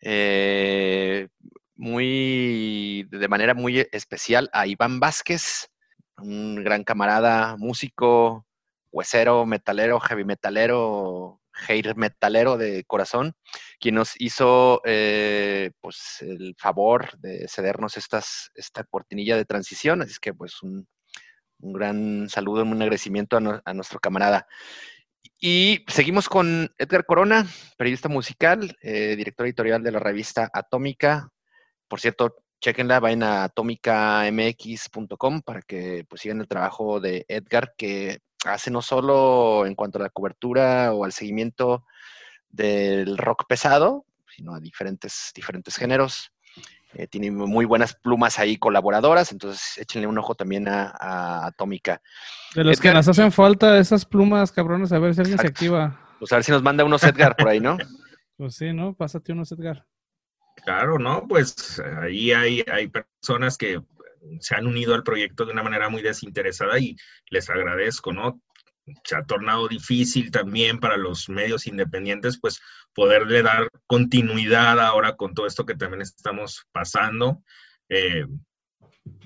[0.00, 1.28] eh,
[1.76, 5.70] muy, de manera muy especial a Iván Vázquez,
[6.18, 8.44] un gran camarada, músico,
[8.90, 13.34] huesero, metalero, heavy metalero, hair metalero de corazón,
[13.78, 20.02] quien nos hizo eh, pues el favor de cedernos estas, esta cortinilla de transición.
[20.02, 20.88] Así que pues un,
[21.60, 23.40] un gran saludo, un agradecimiento a,
[23.74, 24.46] nuestro camarada.
[25.40, 27.46] Y seguimos con Edgar Corona,
[27.76, 31.30] periodista musical, eh, director editorial de la revista Atómica.
[31.86, 38.18] Por cierto, chequenla, vayan a atómicamx.com para que pues, sigan el trabajo de Edgar, que
[38.44, 41.84] hace no solo en cuanto a la cobertura o al seguimiento
[42.48, 46.32] del rock pesado, sino a diferentes, diferentes géneros.
[46.98, 52.02] Eh, tiene muy buenas plumas ahí colaboradoras, entonces échenle un ojo también a, Atómica.
[52.56, 55.96] De los que nos hacen falta esas plumas, cabrones, a ver si alguien se activa.
[56.18, 57.76] Pues a ver si nos manda unos Edgar por ahí, ¿no?
[58.36, 58.94] Pues sí, ¿no?
[58.94, 59.84] Pásate unos Edgar.
[60.64, 61.26] Claro, ¿no?
[61.26, 63.80] Pues ahí hay, hay personas que
[64.40, 66.96] se han unido al proyecto de una manera muy desinteresada y
[67.30, 68.40] les agradezco, ¿no?
[69.04, 72.60] Se ha tornado difícil también para los medios independientes, pues
[72.94, 77.42] poderle dar continuidad ahora con todo esto que también estamos pasando.
[77.88, 78.26] Eh,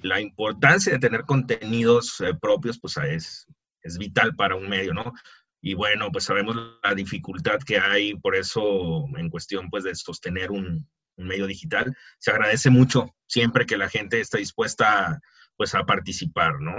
[0.02, 3.46] la importancia de tener contenidos eh, propios, pues es,
[3.82, 5.12] es vital para un medio, ¿no?
[5.60, 10.50] Y bueno, pues sabemos la dificultad que hay, por eso en cuestión pues de sostener
[10.50, 15.20] un, un medio digital, se agradece mucho siempre que la gente está dispuesta
[15.56, 16.74] pues a participar, ¿no?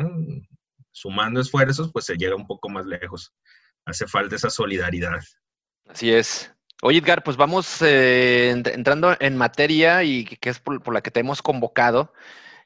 [0.94, 3.34] Sumando esfuerzos, pues se llega un poco más lejos.
[3.86, 5.20] Hace falta esa solidaridad.
[5.90, 6.54] Así es.
[6.82, 11.22] Oye, Edgar, pues vamos eh, entrando en materia y que es por, la que te
[11.22, 12.14] hemos convocado.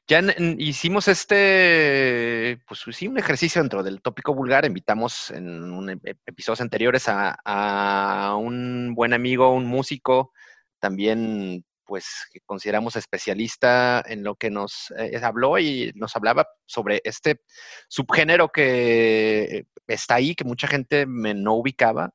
[0.08, 0.20] Ya
[0.58, 4.64] hicimos este, pues sí, un ejercicio dentro del tópico vulgar.
[4.64, 10.32] Invitamos en episodios anteriores a, un buen amigo, un músico,
[10.78, 12.06] también pues
[12.44, 17.40] consideramos especialista en lo que nos eh, habló y nos hablaba sobre este
[17.88, 22.10] subgénero que está ahí, que mucha gente me no ubicaba,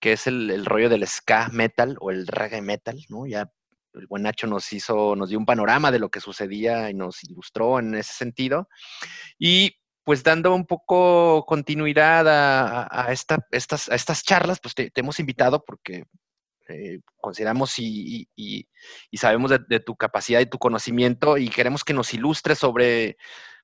[0.00, 3.26] que es el, rollo del ska metal o el reggae metal, ¿no?
[3.26, 3.50] Ya
[3.92, 7.22] el buen Nacho nos hizo, nos dio un panorama de lo que sucedía y nos
[7.22, 8.68] ilustró en ese sentido.
[9.38, 16.04] Y pues dando un poco continuidad a estas charlas, pues te, hemos invitado porque
[16.68, 18.28] eh, consideramos y,
[19.12, 23.16] sabemos de, tu capacidad y tu conocimiento y queremos que nos ilustres sobre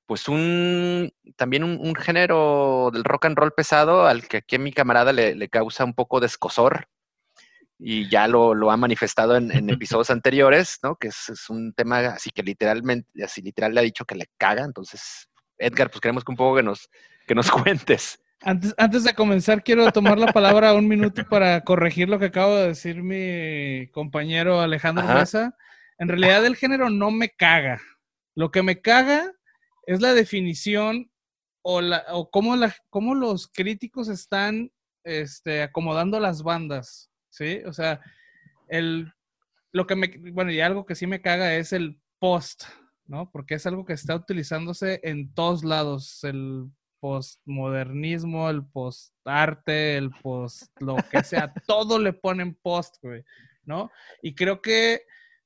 [0.06, 4.72] pues un también un, género del rock and roll pesado al que aquí a mi
[4.72, 6.88] camarada le, causa un poco de escosor
[7.78, 10.96] y ya lo, ha manifestado en, episodios anteriores, ¿no?
[10.96, 14.64] Que es, un tema así que literalmente, así literal le ha dicho que le caga.
[14.64, 15.28] Entonces,
[15.58, 16.88] Edgar, pues queremos que un poco que nos,
[17.26, 18.21] que nos cuentes.
[18.44, 22.56] Antes, antes de comenzar, quiero tomar la palabra un minuto para corregir lo que acabo
[22.56, 25.56] de decir mi compañero Alejandro Mesa.
[25.98, 27.80] En realidad, el género no me caga.
[28.34, 29.32] Lo que me caga
[29.86, 31.08] es la definición
[31.62, 34.72] o, la, o cómo, la, cómo los críticos están
[35.04, 37.10] este, acomodando las bandas.
[37.30, 37.60] ¿Sí?
[37.64, 38.00] O sea,
[38.66, 39.12] el,
[39.70, 42.64] lo que me, bueno, y algo que sí me caga es el post,
[43.06, 43.30] ¿no?
[43.30, 46.24] Porque es algo que está utilizándose en todos lados.
[46.24, 46.72] El
[47.02, 53.24] postmodernismo, el postarte, el post lo que sea, todo le ponen post, güey,
[53.64, 53.90] ¿no?
[54.22, 55.02] Y creo que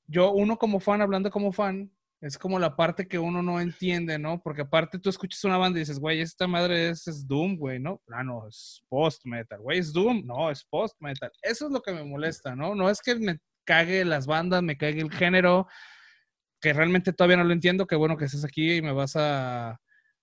[0.06, 1.90] yo, uno como fan, hablando como fan,
[2.20, 4.42] es como la parte que uno no entiende, ¿no?
[4.42, 8.02] Porque aparte tú escuchas una banda y dices, güey, esta madre es, Doom, güey, ¿no?
[8.12, 11.30] Ah, no, es post-metal, güey, es Doom, no, es post-metal.
[11.40, 12.74] Eso es lo que me molesta, ¿no?
[12.74, 15.66] No es que me cague las bandas, me cague el género,
[16.60, 19.80] que realmente todavía no lo entiendo, qué bueno que estés aquí y me vas a,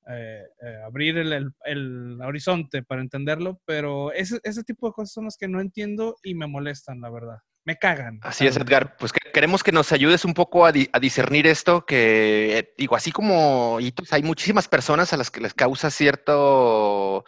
[0.10, 5.38] eh, eh, abrir el, horizonte para entenderlo, pero ese, ese tipo de cosas son las
[5.38, 7.38] que no entiendo y me molestan, la verdad.
[7.66, 8.20] Me cagan.
[8.24, 8.97] Así es, Edgar.
[8.97, 13.80] Pues queremos que nos ayudes un poco a, discernir esto, que eh, digo, así como
[14.12, 17.24] hay muchísimas personas a las que les causa cierto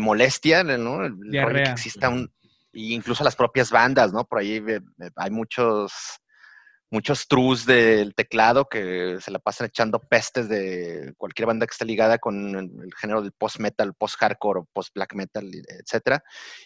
[0.00, 1.04] molestia, ¿no?
[1.04, 2.32] El, que exista un,
[2.72, 4.24] incluso las propias bandas, ¿no?
[4.24, 4.62] Por ahí
[5.16, 5.92] hay muchos
[6.90, 11.84] muchos trus del teclado que se la pasan echando pestes de cualquier banda que esté
[11.84, 16.22] ligada con el género del post-metal, post-hardcore o post-black metal, etcétera.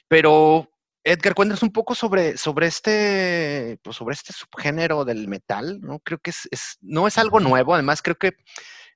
[0.09, 0.71] Pero,
[1.05, 5.99] Edgar, cuéntanos un poco sobre, sobre, este, pues sobre este subgénero del metal, ¿no?
[6.01, 8.37] Creo que es, no es algo nuevo, además creo que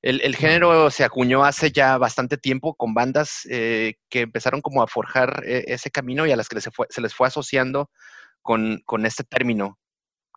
[0.03, 4.87] el, género se acuñó hace ya bastante tiempo con bandas eh, que empezaron como a
[4.87, 7.91] forjar eh, ese camino y a las que se, se les fue asociando
[8.43, 9.79] con, con este término.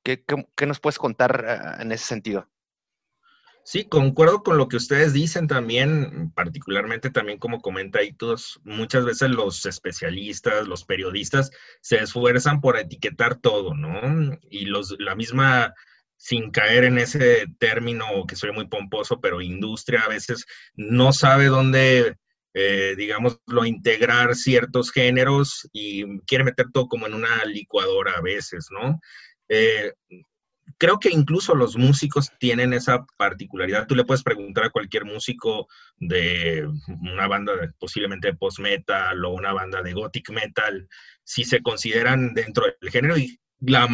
[0.04, 0.24] ¿Qué,
[0.66, 2.48] nos puedes contar ah, en ese sentido?
[3.72, 9.30] Sí, concuerdo con lo que ustedes dicen también, particularmente también como comenta todos, muchas veces
[9.30, 14.40] los especialistas, los periodistas se esfuerzan por etiquetar todo, ¿no?
[14.50, 15.76] Y los, la misma,
[16.18, 21.46] sin caer en ese término que soy muy pomposo, pero industria a veces no sabe
[21.46, 22.18] dónde,
[22.56, 28.22] eh, digamos, lo integrar ciertos géneros y quiere meter todo como en una licuadora a
[28.22, 29.00] veces, ¿no?
[29.50, 29.94] Eh,
[30.80, 33.86] creo que incluso los músicos tienen esa particularidad.
[33.86, 39.52] Tú le puedes preguntar a cualquier músico de una banda posiblemente de post-metal o una
[39.52, 40.88] banda de gothic metal
[41.24, 43.88] si se consideran dentro del género y la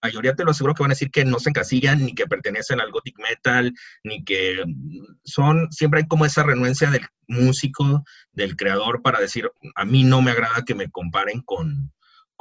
[0.00, 2.80] mayoría te lo aseguro que van a decir que no se encasillan ni que pertenecen
[2.80, 3.72] al gothic metal
[4.04, 4.62] ni que
[5.24, 10.22] son siempre hay como esa renuencia del músico del creador para decir a mí no
[10.22, 11.92] me agrada que me comparen con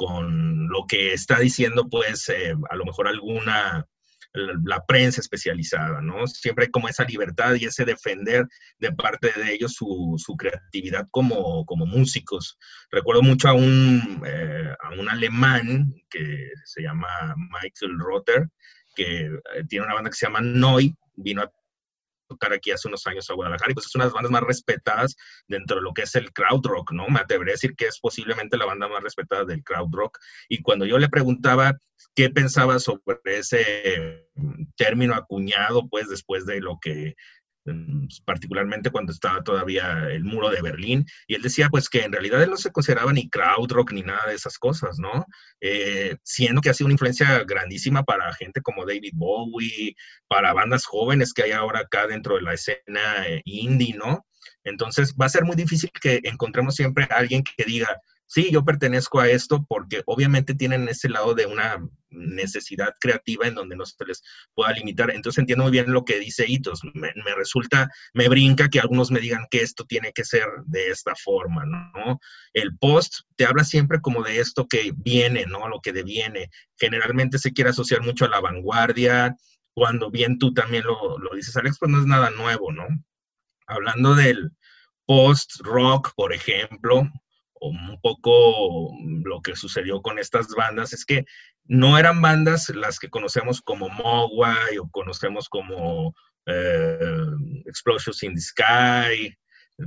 [0.02, 3.86] con lo que está diciendo, pues, eh, a lo mejor alguna
[4.34, 6.26] la, prensa especializada, ¿no?
[6.26, 8.48] Siempre como esa libertad y ese defender
[8.80, 12.58] de parte de ellos su, su creatividad como, como músicos.
[12.90, 18.50] Recuerdo mucho a un, eh, a un alemán que se llama Michael Rotter,
[18.96, 21.52] que eh, tiene una banda que se llama Noi, vino a
[22.32, 24.44] tocar aquí hace unos años a Guadalajara y pues es una de las bandas más
[24.44, 25.16] respetadas
[25.48, 27.08] dentro de lo que es el crowd rock, ¿no?
[27.08, 30.18] Me atrevería a decir que es posiblemente la banda más respetada del crowd rock.
[30.48, 31.78] Y cuando yo le preguntaba
[32.16, 34.28] qué pensaba sobre ese
[34.76, 37.16] término acuñado, pues después de lo que
[38.26, 42.42] particularmente cuando estaba todavía el muro de Berlín, y él decía pues que en realidad
[42.42, 45.26] él no se consideraba ni krautrock ni nada de esas cosas, ¿no?
[45.60, 49.96] Eh, siendo que ha sido una influencia grandísima para gente como David Bowie,
[50.28, 54.26] para bandas jóvenes que hay ahora acá dentro de la escena eh, indie, ¿no?
[54.64, 58.00] Entonces va a ser muy difícil que encontremos siempre alguien que diga,
[58.32, 63.56] sí, yo pertenezco a esto porque obviamente tienen ese lado de una necesidad creativa en
[63.56, 64.24] donde no se les
[64.54, 65.12] pueda limitar.
[65.12, 66.82] Entonces entiendo muy bien lo que dice Hitos.
[66.94, 71.14] Me, resulta, me brinca que algunos me digan que esto tiene que ser de esta
[71.16, 72.20] forma, ¿no?
[72.54, 75.68] El post te habla siempre como de esto que viene, ¿no?
[75.68, 76.50] Lo que deviene.
[76.78, 79.36] Generalmente se quiere asociar mucho a la vanguardia.
[79.74, 82.88] Cuando bien tú también lo, lo dices, Alex, pues no es nada nuevo, ¿no?
[83.68, 84.52] Hablando del
[85.06, 87.10] post-rock, por ejemplo,
[87.62, 88.92] un poco
[89.24, 91.26] lo que sucedió con estas bandas es que
[91.66, 96.16] no eran bandas las que conocemos como Mogwai o conocemos como
[96.48, 96.98] eh,
[97.66, 99.38] Explosions in the Sky,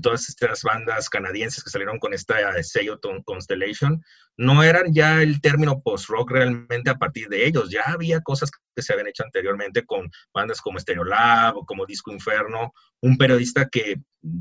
[0.01, 4.03] todas estas bandas canadienses que salieron con esta sello Constellation,
[4.37, 8.83] no eran ya el término post-rock realmente a partir de ellos, ya había cosas que
[8.83, 14.01] se habían hecho anteriormente con bandas como Stereolab o como Disco Inferno, un periodista que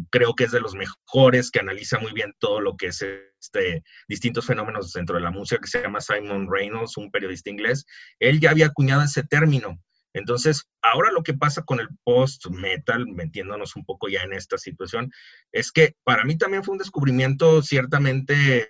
[0.10, 3.06] creo que es de los mejores, que analiza muy bien todo lo que es
[3.40, 7.86] este, distintos fenómenos dentro de la música, que se llama Simon Reynolds, un periodista inglés,
[8.20, 9.80] él ya había acuñado ese término.
[10.14, 15.12] Entonces, ahora lo que pasa con el post-metal, metiéndonos un poco ya en esta situación,
[15.52, 18.70] es que para mí también fue un descubrimiento ciertamente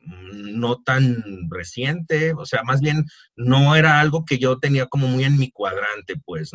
[0.00, 3.06] mm, no tan reciente, o sea, más bien
[3.36, 6.50] no era algo que yo tenía como muy en mi cuadrante, pues.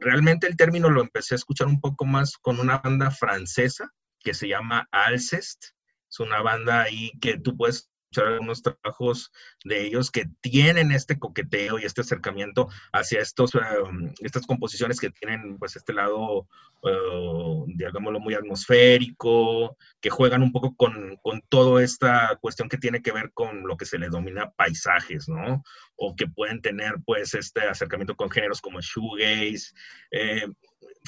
[0.00, 4.34] Realmente el término lo empecé a escuchar un poco más con una banda francesa que
[4.34, 5.64] se llama Alcest.
[6.08, 9.32] Es una banda ahí que tú puedes algunos trabajos
[9.64, 15.10] de ellos que tienen este coqueteo y este acercamiento hacia estos, em, estas composiciones que
[15.10, 16.46] tienen pues este lado,
[16.82, 23.02] uh, digámoslo, muy atmosférico, que juegan un poco con, con toda esta cuestión que tiene
[23.02, 25.62] que ver con lo que se le domina paisajes, ¿no?
[25.96, 29.72] O que pueden tener pues este acercamiento con géneros como shoegaze.
[30.10, 30.46] Eh,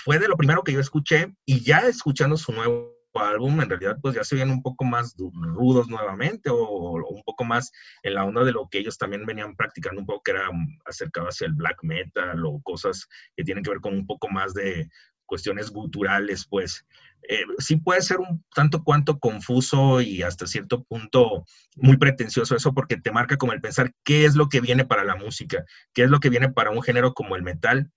[0.05, 3.99] fue de lo primero que yo escuché y ya escuchando su nuevo álbum, en realidad
[4.01, 8.25] pues ya se ven un poco más rudos nuevamente o, un poco más en la
[8.25, 10.49] onda de lo que ellos también venían practicando un poco que era
[10.85, 13.07] acercado hacia el black metal o cosas
[13.37, 14.89] que tienen que ver con un poco más de
[15.27, 16.87] cuestiones guturales, pues.
[17.29, 21.45] Eh, sí puede ser un tanto cuanto confuso y hasta cierto punto
[21.75, 25.03] muy pretencioso eso porque te marca como el pensar qué es lo que viene para
[25.03, 27.91] la música, qué es lo que viene para un género como el metal,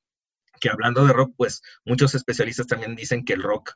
[0.60, 3.76] que hablando de rock, pues muchos especialistas también dicen que el rock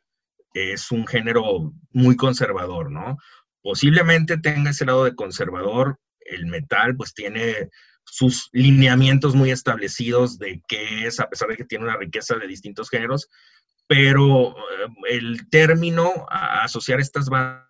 [0.53, 3.17] es un género muy conservador, ¿no?
[3.61, 7.69] Posiblemente tenga ese lado de conservador, el metal pues tiene
[8.05, 12.47] sus lineamientos muy establecidos de qué es, a pesar de que tiene una riqueza de
[12.47, 13.29] distintos géneros,
[13.87, 17.65] pero eh, el término a asociar estas bandas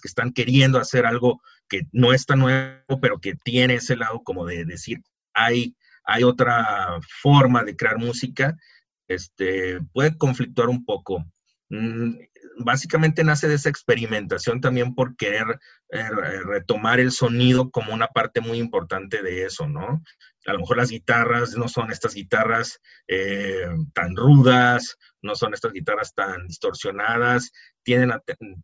[0.00, 4.44] que están queriendo hacer algo que no está nuevo, pero que tiene ese lado como
[4.44, 4.98] de decir,
[5.34, 8.56] hay, hay otra forma de crear música,
[9.08, 11.24] este, puede conflictuar un poco.
[11.70, 12.14] Mm,
[12.58, 15.60] básicamente nace de esa experimentación también por querer
[15.90, 16.08] eh,
[16.44, 20.02] retomar el sonido como una parte muy importante de eso, ¿no?
[20.48, 25.72] A lo mejor las guitarras no son estas guitarras eh, tan rudas, no son estas
[25.72, 28.18] guitarras tan distorsionadas, tienden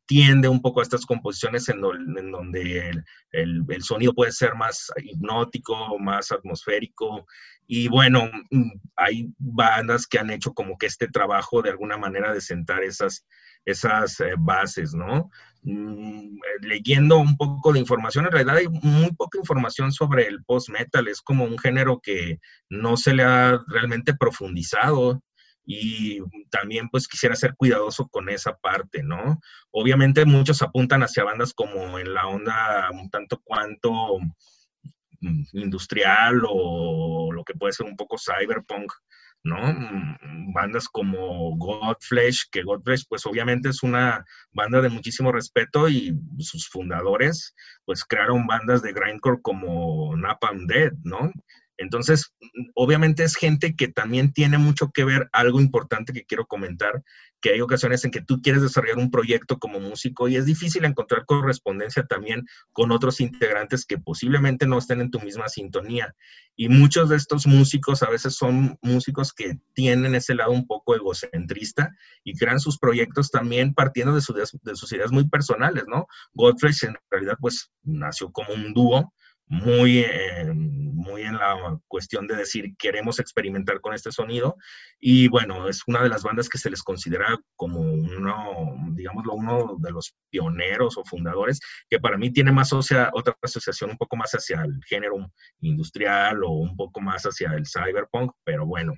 [0.07, 2.89] tiende un poco a estas composiciones en, donde
[3.33, 7.27] el, el, sonido puede ser más hipnótico, más atmosférico,
[7.67, 12.33] y bueno, mm, hay bandas que han hecho como que este trabajo de alguna manera
[12.33, 13.27] de sentar esas,
[13.65, 15.31] esas eh, bases, ¿no?
[15.65, 20.45] Mm, eh, leyendo un poco de información, en realidad hay muy poca información sobre el
[20.45, 22.39] post-metal, es como un género que
[22.69, 25.23] no se le ha realmente profundizado
[25.67, 29.41] y también pues quisiera ser cuidadoso con esa parte, ¿no?
[29.71, 34.19] Obviamente muchos apuntan hacia bandas como en la onda un tanto cuanto
[35.25, 38.93] Mm, industrial o lo que puede ser un poco cyberpunk,
[39.45, 39.57] ¿no?
[39.57, 46.19] Mm, bandas como Godflesh, que Godflesh pues obviamente es una banda de muchísimo respeto y
[46.39, 51.31] sus fundadores pues crearon bandas de grindcore como Napalm Dead, ¿no?
[51.77, 52.33] Entonces,
[52.75, 57.03] obviamente es gente que también tiene mucho que ver, algo importante que quiero comentar,
[57.41, 60.85] que hay ocasiones en que tú quieres desarrollar un proyecto como músico y es difícil
[60.85, 66.15] encontrar correspondencia también con otros integrantes que posiblemente no estén en tu misma sintonía.
[66.57, 70.95] Y muchos de estos músicos a veces son músicos que tienen ese lado un poco
[70.95, 71.91] egocentrista
[72.23, 76.07] y crean sus proyectos también partiendo de, sus ideas muy personales, ¿no?
[76.33, 79.13] Godfrey en realidad pues nació como un dúo
[79.47, 84.57] muy, eh, muy en la cuestión de decir queremos experimentar con este sonido
[84.99, 89.77] y bueno, es una de las bandas que se les considera como uno, digámoslo, uno
[89.79, 93.11] de los pioneros o fundadores, que para mí tiene más otra
[93.43, 95.31] asociación un poco más hacia el género
[95.61, 98.95] industrial o un poco más hacia el cyberpunk, pero bueno,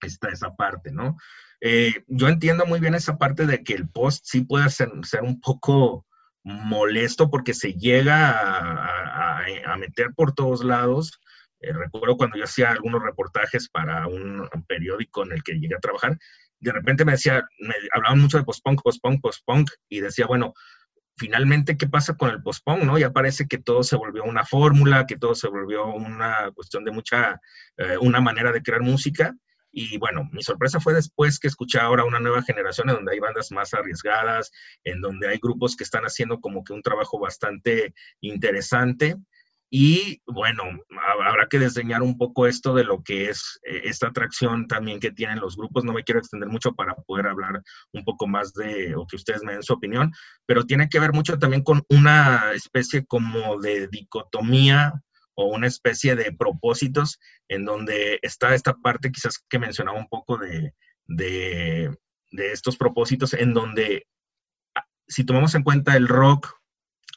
[0.00, 1.16] está esa parte, ¿no?
[1.60, 5.22] Eh, yo entiendo muy bien esa parte de que el post sí puede ser, ser
[5.22, 6.06] un poco
[6.48, 11.20] molesto porque se llega a, meter por todos lados.
[11.60, 15.80] Eh, recuerdo cuando yo hacía algunos reportajes para un, periódico en el que llegué a
[15.80, 16.18] trabajar,
[16.58, 20.54] de repente me decía, me hablaban mucho de post-punk, post-punk, post-punk, y decía, bueno,
[21.16, 22.82] finalmente, ¿qué pasa con el post-punk?
[22.82, 22.98] ¿no?
[22.98, 26.90] Ya parece que todo se volvió una fórmula, que todo se volvió una cuestión de
[26.90, 27.40] mucha,
[27.76, 29.34] eh, una manera de crear música,
[29.78, 33.20] y bueno, mi sorpresa fue después que escuché ahora una nueva generación en donde hay
[33.20, 34.50] bandas más arriesgadas,
[34.82, 39.16] en donde hay grupos que están haciendo como que un trabajo bastante interesante.
[39.70, 40.64] Y bueno,
[41.24, 45.12] habrá que desdeñar un poco esto de lo que es eh, esta atracción también que
[45.12, 45.84] tienen los grupos.
[45.84, 47.62] No me quiero extender mucho para poder hablar
[47.92, 50.10] un poco más de, o que ustedes me den su opinión,
[50.44, 54.94] pero tiene que ver mucho también con una especie como de dicotomía
[55.40, 60.36] o una especie de propósitos en donde está esta parte quizás que mencionaba un poco
[60.36, 60.74] de,
[61.06, 61.96] de,
[62.32, 64.08] estos propósitos, en donde
[64.74, 66.52] ah, si tomamos en cuenta el rock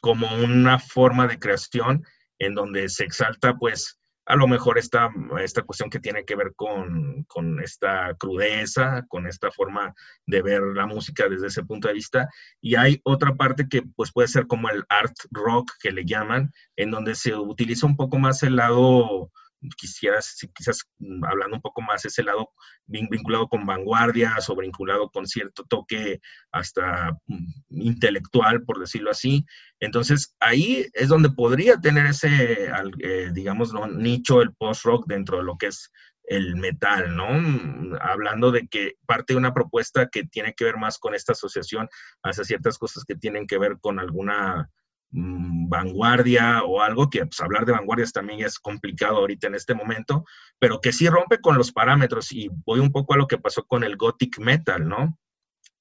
[0.00, 2.04] como una forma de creación,
[2.38, 3.98] en donde se exalta pues
[4.32, 5.10] a lo mejor esta,
[5.40, 7.26] esta cuestión que tiene que ver con,
[7.62, 9.92] esta crudeza, con esta forma
[10.24, 12.30] de ver la música desde ese punto de vista.
[12.58, 16.50] Y hay otra parte que pues puede ser como el art rock que le llaman,
[16.76, 19.30] en donde se utiliza un poco más el lado
[19.76, 22.50] quisieras, quizás mm, hablando un poco más ese lado
[22.86, 29.44] vinculado con vanguardias o vinculado con cierto toque hasta mm, intelectual, por decirlo así.
[29.80, 35.56] Entonces, ahí es donde podría tener ese, eh, digamos, nicho el post-rock dentro de lo
[35.56, 35.90] que es
[36.24, 37.28] el metal, ¿no?
[37.32, 41.32] Mm, hablando de que parte de una propuesta que tiene que ver más con esta
[41.32, 41.88] asociación
[42.22, 44.70] hacia ciertas cosas que tienen que ver con alguna
[45.14, 49.74] Mm, vanguardia o algo, que pues, hablar de vanguardias también es complicado ahorita en este
[49.74, 50.24] momento,
[50.58, 53.64] pero que sí rompe con los parámetros y voy un poco a lo que pasó
[53.64, 55.18] con el gothic metal, ¿no?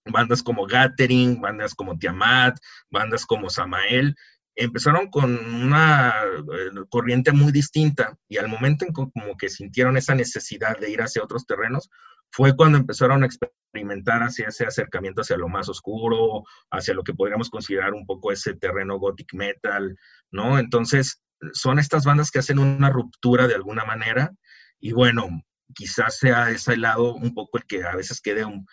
[0.06, 2.58] Bandas como Gathering, bandas como Tiamat,
[2.90, 4.16] bandas como Samael,
[4.54, 10.14] empezaron con una eh, corriente muy distinta y al momento en como que sintieron esa
[10.14, 11.90] necesidad de ir hacia otros terrenos,
[12.32, 17.14] fue cuando empezaron a experimentar hacia ese acercamiento hacia lo más oscuro, hacia lo que
[17.14, 19.98] podríamos considerar un poco ese terreno gothic metal,
[20.32, 20.60] ¿no?
[20.60, 21.22] Entonces,
[21.54, 24.32] son estas bandas que hacen una ruptura de alguna manera
[24.80, 25.28] y bueno,
[25.74, 28.66] quizás sea ese lado un poco el que a veces quede un,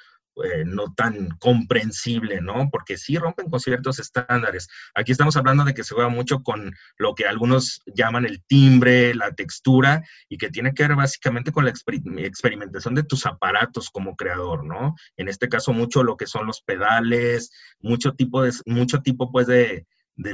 [0.44, 2.68] eh, no tan comprensible, ¿no?
[2.70, 4.68] Porque sí rompen con ciertos estándares.
[4.94, 9.14] Aquí estamos hablando de que se juega mucho con lo que algunos llaman el timbre,
[9.14, 14.16] la textura, y que tiene que ver básicamente con la experimentación de tus aparatos como
[14.16, 14.94] creador, ¿no?
[15.16, 17.50] En este caso, mucho lo que son los pedales,
[17.80, 19.86] mucho tipo de, mucho tipo, pues, de,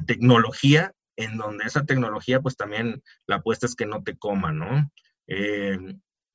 [0.06, 4.90] tecnología, en donde esa tecnología, pues, también la apuesta es que no te coma, ¿no?
[5.26, 5.78] Eh,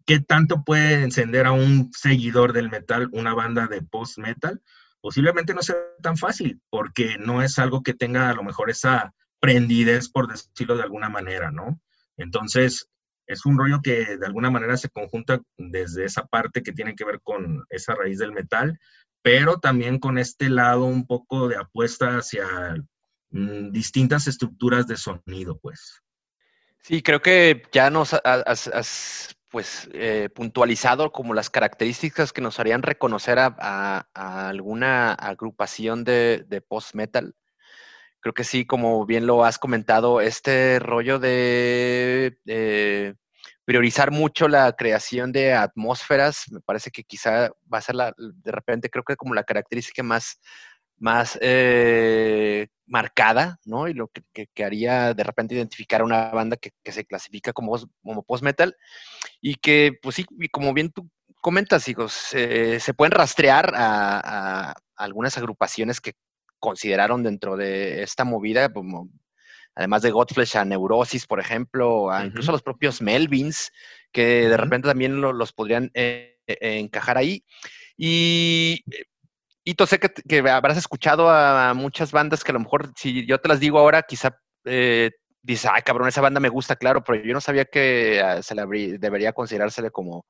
[0.10, 4.60] ¿Qué tanto puede encender a un seguidor del metal una banda de post-metal?
[5.02, 9.14] Posiblemente no sea tan fácil, porque no es algo que tenga a lo mejor esa
[9.40, 11.80] prendidez, por decirlo de alguna manera, ¿no?
[12.18, 12.90] Entonces,
[13.28, 17.06] es un rollo que de alguna manera se conjunta desde esa parte que tiene que
[17.06, 18.80] ver con esa raíz del metal,
[19.22, 22.48] pero también con este lado un poco de apuesta hacia
[23.30, 26.02] mm, distintas estructuras de sonido, pues.
[26.82, 32.84] Sí, creo que ya nos has pues eh, puntualizado como las características que nos harían
[32.84, 37.36] reconocer a, alguna agrupación de, post-metal.
[38.22, 42.38] Creo que sí, como bien lo has comentado, este rollo de
[43.70, 48.52] priorizar mucho la creación de atmósferas, me parece que quizá va a ser la, de
[48.52, 50.40] repente, creo que como la característica más
[51.00, 53.88] más eh, marcada, ¿no?
[53.88, 58.24] Y lo que, haría de repente identificar a una banda que, se clasifica como, como
[58.24, 58.76] post-metal
[59.42, 61.10] y que, pues sí, como bien tú
[61.42, 66.14] comentas, hijos, se pueden rastrear a, algunas agrupaciones que
[66.60, 69.10] consideraron dentro de esta movida, como
[69.76, 73.72] además de Godflesh, a Neurosis, por ejemplo, a incluso los propios Melvins,
[74.12, 77.46] que de repente también los podrían eh, encajar ahí.
[77.96, 78.84] Y
[79.70, 83.50] y sé que, habrás escuchado a muchas bandas que a lo mejor, si yo te
[83.50, 85.12] las digo ahora, quizá eh,
[85.44, 88.56] dices, ay, cabrón, esa banda me gusta, claro, pero yo no sabía que ah, se
[88.56, 90.26] debería considerársele como,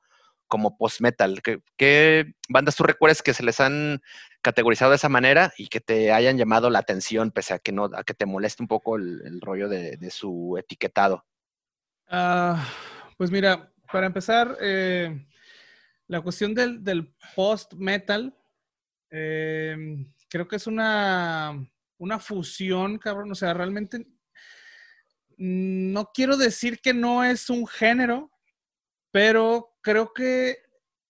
[0.48, 1.42] como post-metal.
[1.78, 4.02] ¿Qué, bandas tú recuerdas que se les han
[4.42, 7.86] categorizado de esa manera y que te hayan llamado la atención, pese a que, no,
[7.86, 11.26] a que te moleste un poco el, rollo de, su etiquetado?
[12.08, 12.68] Ah,
[13.18, 15.26] pues mira, para empezar, eh,
[16.08, 18.36] la cuestión del, del post-metal
[19.10, 21.54] Em, creo que es una,
[21.98, 23.32] una fusión, cabrón.
[23.32, 24.06] O sea, realmente
[25.38, 28.32] no quiero decir que no es un género,
[29.12, 30.58] pero creo que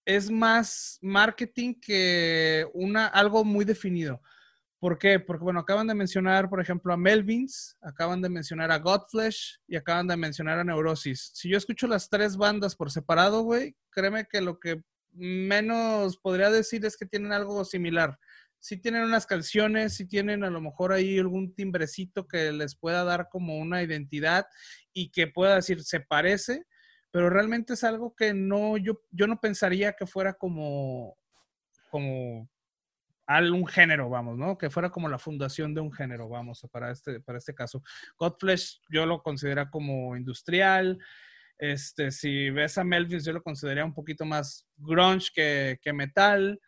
[0.06, 4.22] es más marketing que una, algo muy definido.
[4.80, 5.20] ¿Por qué?
[5.20, 9.76] Porque, bueno, acaban de mencionar, por ejemplo, a Melvins, acaban de mencionar a Godflesh y
[9.76, 11.32] acaban de mencionar a Neurosis.
[11.34, 14.82] Si yo escucho las tres bandas por separado, güey, créeme que lo que
[15.12, 18.18] menos podría decir es que tienen algo similar.
[18.60, 23.04] Si tienen unas canciones, si tienen a lo mejor ahí algún timbrecito que les pueda
[23.04, 24.46] dar como una identidad
[24.92, 26.66] y que pueda decir se parece,
[27.12, 31.18] pero realmente es algo que no, yo, yo no pensaría que fuera como,
[31.90, 32.50] como
[33.26, 34.58] algún género, vamos, ¿no?
[34.58, 37.84] Que fuera como la fundación de un género, vamos, para este, para este caso.
[38.18, 41.00] Godflesh yo lo considero como industrial,
[41.60, 46.60] este, si ves a Melvins, yo lo consideraría un poquito más grunge que, metal.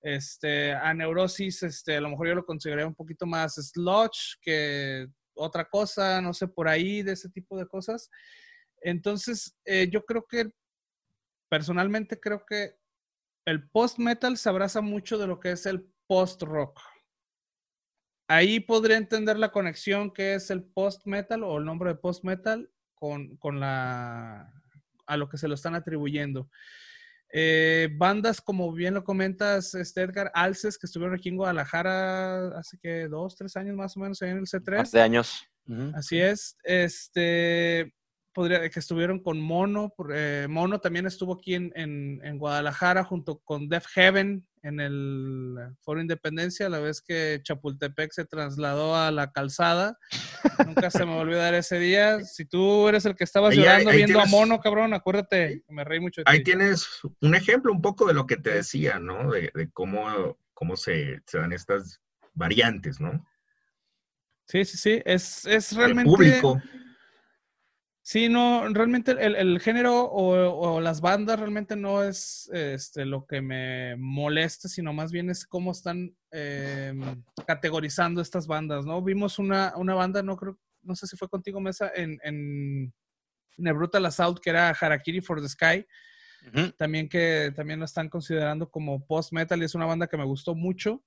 [0.00, 5.08] Este, a Neurosis, este, a lo mejor yo lo consideraría un poquito más sludge que
[5.34, 8.08] otra cosa, no sé, por ahí, de ese tipo de cosas.
[8.80, 10.52] Entonces, eh, yo creo que,
[11.50, 12.76] personalmente creo que
[13.46, 16.80] el post-metal se abraza mucho de lo que es el post-rock.
[18.28, 23.60] Ahí podría entender la conexión que es el post-metal o el nombre de post-metal con,
[23.60, 24.52] la,
[25.06, 26.50] a lo que se lo están atribuyendo.
[27.32, 32.78] Eh, bandas, como bien lo comentas, este Edgar Alces, que estuvieron aquí en Guadalajara hace
[32.78, 34.80] que dos, tres años más o menos en el C3.
[34.80, 35.44] Hace años.
[35.94, 36.56] Así es.
[36.62, 37.92] Este,
[38.36, 39.94] podría, que estuvieron con Mono.
[40.12, 46.02] Eh, Mono también estuvo aquí en, en, Guadalajara junto con Def Heaven en el Foro
[46.02, 49.98] Independencia, a la vez que Chapultepec se trasladó a la calzada.
[50.66, 52.22] Nunca se me olvidó dar ese día.
[52.24, 56.20] Si tú eres el que estabas llorando viendo a Mono, cabrón, acuérdate, me reí mucho.
[56.26, 56.86] ahí tienes
[57.22, 59.30] un ejemplo un poco de lo que te decía, ¿no?
[59.30, 62.02] De, cómo, cómo se, se, dan estas
[62.34, 63.26] variantes, ¿no?
[64.46, 65.02] Sí, sí, sí.
[65.06, 66.10] Es, es realmente.
[66.10, 66.62] El público
[68.08, 73.96] Sí, no, realmente el, género o, las bandas realmente no es este, lo que me
[73.96, 79.02] molesta, sino más bien es cómo están em, categorizando estas bandas, ¿no?
[79.02, 82.94] Vimos una, banda, no creo, no sé si fue contigo, Mesa, en, en,
[83.58, 85.84] en el Brutal Assault, que era Harakiri for the Sky,
[86.78, 90.54] también que también lo están considerando como post-metal y es una banda que me gustó
[90.54, 91.02] mucho.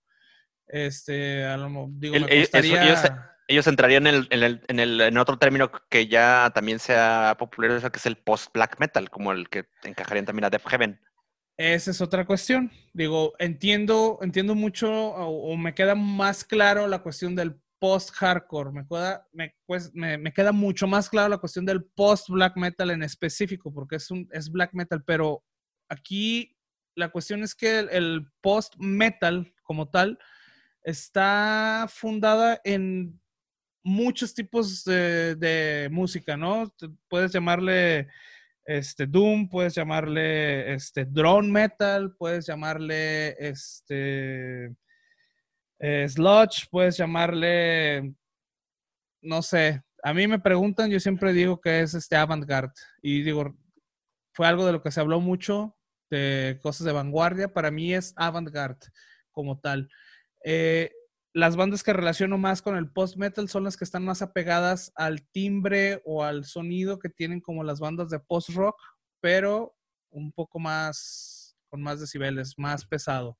[0.67, 4.27] Este, a lo, digo, me gustaría ellos entrarían en, el,
[4.67, 8.79] en, el, en, otro término que ya también se ha popularizado, que es el post-black
[8.79, 11.01] metal, como el que encajarían también a Death Heaven.
[11.57, 12.71] Esa es otra cuestión.
[12.93, 18.71] Digo, entiendo, entiendo mucho o, me queda más claro la cuestión del post-hardcore.
[18.71, 22.91] Me, queda, me, pues, me, me, queda mucho más claro la cuestión del post-black metal
[22.91, 25.43] en específico, porque es, un, es black metal, pero
[25.89, 26.55] aquí
[26.93, 30.19] la cuestión es que el, el post-metal como tal
[30.83, 33.19] está fundada en
[33.83, 36.71] muchos tipos de, música, ¿no?
[37.07, 38.07] Puedes llamarle
[38.65, 44.75] este, Doom, puedes llamarle este, Drone Metal, puedes llamarle este,
[45.79, 48.13] eh, Sludge, puedes llamarle,
[49.21, 53.55] no sé, a mí me preguntan, yo siempre digo que es este avant-garde y digo,
[54.33, 55.75] fue algo de lo que se habló mucho,
[56.09, 58.87] de cosas de vanguardia, para mí es avant-garde
[59.31, 59.89] como tal.
[60.43, 60.91] Eh,
[61.39, 65.27] las bandas que relaciono más con el post-metal son las que están más apegadas al
[65.31, 68.75] timbre o al sonido que tienen como las bandas de post-rock,
[69.21, 69.75] pero
[70.11, 73.37] un poco más, con más decibeles, más pesado.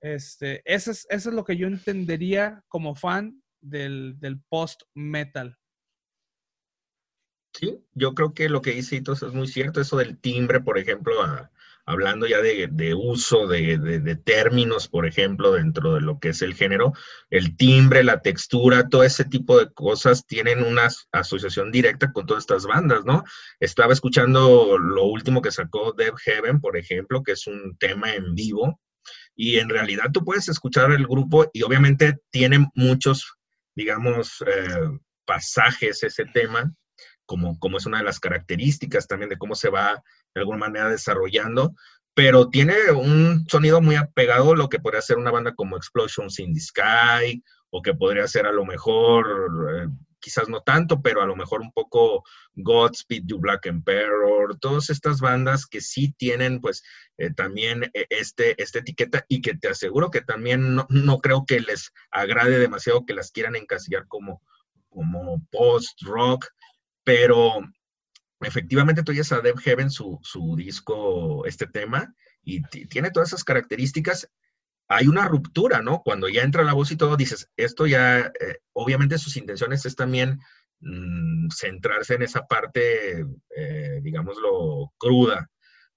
[0.00, 5.56] Este, eso es, es lo que yo entendería como fan del, del post-metal.
[7.54, 10.78] Sí, yo creo que lo que dice Hitos es muy cierto, eso del timbre, por
[10.78, 11.14] ejemplo,
[11.84, 16.92] hablando ya de, uso de, términos, por ejemplo, dentro de lo que es el género,
[17.30, 22.42] el timbre, la textura, todo ese tipo de cosas tienen una asociación directa con todas
[22.42, 23.24] estas bandas, ¿no?
[23.58, 28.34] Estaba escuchando lo último que sacó Dev Heaven, por ejemplo, que es un tema en
[28.34, 28.80] vivo,
[29.34, 33.34] y en realidad tú puedes escuchar el grupo y obviamente tiene muchos,
[33.74, 36.72] digamos, eh, pasajes ese tema,
[37.24, 40.02] como, como es una de las características también de cómo se va
[40.34, 41.74] de alguna manera desarrollando,
[42.14, 46.38] pero tiene un sonido muy apegado a lo que podría ser una banda como Explosions
[46.38, 49.26] in the Sky, o que podría ser a lo mejor,
[49.74, 49.88] eh,
[50.20, 52.22] quizás no tanto, pero a lo mejor un poco
[52.54, 56.82] Godspeed You Black Emperor, todas estas bandas que sí tienen pues
[57.16, 61.44] eh, también eh, este, esta etiqueta y que te aseguro que también no, no, creo
[61.46, 64.42] que les agrade demasiado que las quieran encasillar como,
[64.90, 66.46] como post-rock,
[67.04, 67.62] pero
[68.42, 73.44] efectivamente tú oyes a Dev Heaven su, su disco, este tema, y tiene todas esas
[73.44, 74.28] características.
[74.88, 76.02] Hay una ruptura, ¿no?
[76.02, 79.96] Cuando ya entra la voz y todo, dices, esto ya, eh, obviamente sus intenciones es
[79.96, 80.40] también
[80.80, 83.24] mm, centrarse en esa parte,
[83.56, 85.48] eh, digámoslo, cruda.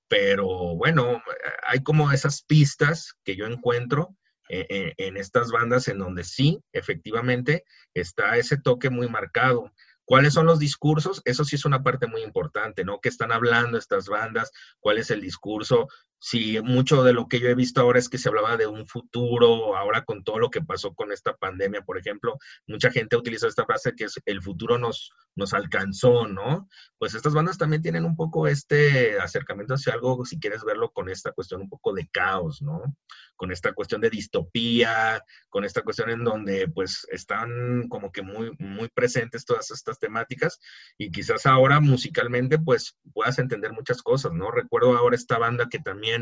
[0.07, 1.21] Pero bueno,
[1.67, 4.15] hay como esas pistas que yo encuentro
[4.47, 7.63] eh, en estas bandas en donde sí, efectivamente,
[7.95, 9.71] está ese toque muy marcado.
[10.05, 11.21] ¿Cuáles son los discursos?
[11.25, 12.99] Eso sí es una parte muy importante, ¿no?
[13.01, 14.51] ¿Qué están hablando estas bandas?
[14.79, 15.87] ¿Cuál es el discurso?
[16.27, 18.87] Si mucho de lo que yo he visto ahora es que se hablaba de un
[18.87, 23.47] futuro, ahora con todo lo que pasó con esta pandemia, por ejemplo, mucha gente utiliza
[23.47, 26.67] esta frase que es el futuro nos, nos alcanzó, ¿no?
[26.97, 31.09] Pues estas bandas también tienen un poco este acercamiento hacia algo, si quieres verlo con
[31.09, 32.95] esta cuestión un poco de caos, ¿no?
[33.35, 38.51] Con esta cuestión de distopía, con esta cuestión en donde pues están como que muy,
[38.57, 40.59] muy presentes todas estas temáticas
[40.97, 44.49] y quizás ahora musicalmente pues puedas entender muchas cosas, ¿no?
[44.49, 46.14] Recuerdo ahora esta banda que también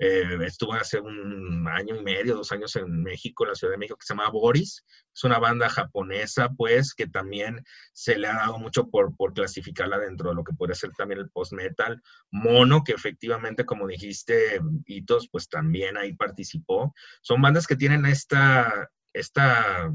[0.00, 3.98] eh, estuvo hace un año y medio, dos años en México, la Ciudad de México,
[3.98, 4.84] que se llama Boris.
[5.12, 9.98] Es una banda japonesa, pues, que también se le ha dado mucho por, por clasificarla
[9.98, 12.00] dentro de lo que puede ser también el post-metal.
[12.30, 16.94] Mono, que efectivamente, como dijiste, Hitos, pues también ahí participó.
[17.20, 19.92] Son bandas que tienen esta, esta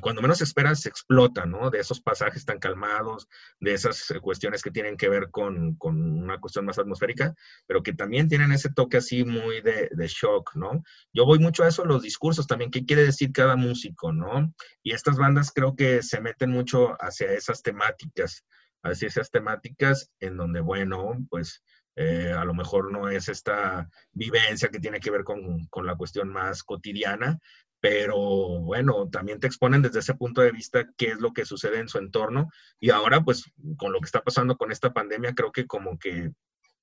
[0.00, 1.70] cuando menos esperas se explota, ¿no?
[1.70, 3.28] De esos pasajes tan calmados,
[3.60, 7.34] de esas eh, cuestiones que tienen que ver con, con una cuestión más atmosférica,
[7.66, 10.82] pero que también tienen ese toque así muy de, de, shock, ¿no?
[11.12, 14.52] Yo voy mucho a eso, los discursos también, qué quiere decir cada músico, ¿no?
[14.82, 18.44] Y estas bandas creo que se meten mucho hacia esas temáticas,
[18.82, 21.62] hacia esas temáticas en donde, bueno, pues...
[22.00, 25.96] Eh, a lo mejor no es esta vivencia que tiene que ver con, con, la
[25.96, 27.40] cuestión más cotidiana,
[27.80, 31.78] pero bueno, también te exponen desde ese punto de vista qué es lo que sucede
[31.78, 32.50] en su entorno
[32.80, 33.44] y ahora pues
[33.76, 36.32] con lo que está pasando con esta pandemia creo que como que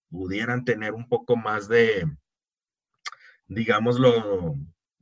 [0.09, 2.07] pudieran tener un poco más de,
[3.47, 4.55] digámoslo,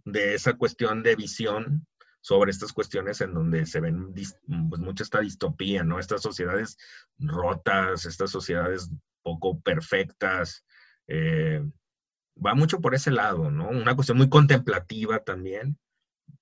[0.05, 1.87] de esa cuestión de visión
[2.21, 5.99] sobre estas cuestiones en donde se ven pues, mucha esta distopía, ¿no?
[5.99, 6.77] Estas sociedades
[7.19, 8.89] rotas, estas sociedades
[9.21, 10.65] poco perfectas,
[11.07, 11.61] eh,
[12.43, 13.69] va mucho por ese lado, ¿no?
[13.69, 15.77] Una cuestión muy contemplativa también,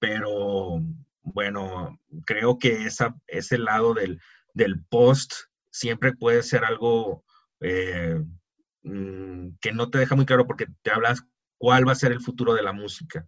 [0.02, 0.82] pero
[1.22, 2.88] bueno, creo que
[3.28, 4.20] ese lado del,
[4.54, 5.32] del post
[5.70, 7.24] siempre puede ser algo
[7.62, 8.22] eh,
[8.84, 11.24] mm, que no te deja muy claro porque te hablas
[11.58, 13.28] cuál va a ser el futuro de la música.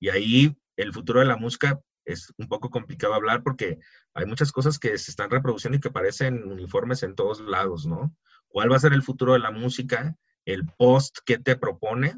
[0.00, 3.80] Y ahí el futuro de la música es un poco complicado hablar porque
[4.14, 8.14] hay muchas cosas que se están reproduciendo y que parecen uniformes en todos lados, ¿no?
[8.46, 10.16] ¿Cuál va a ser el futuro de la música?
[10.46, 12.16] el post que te propone.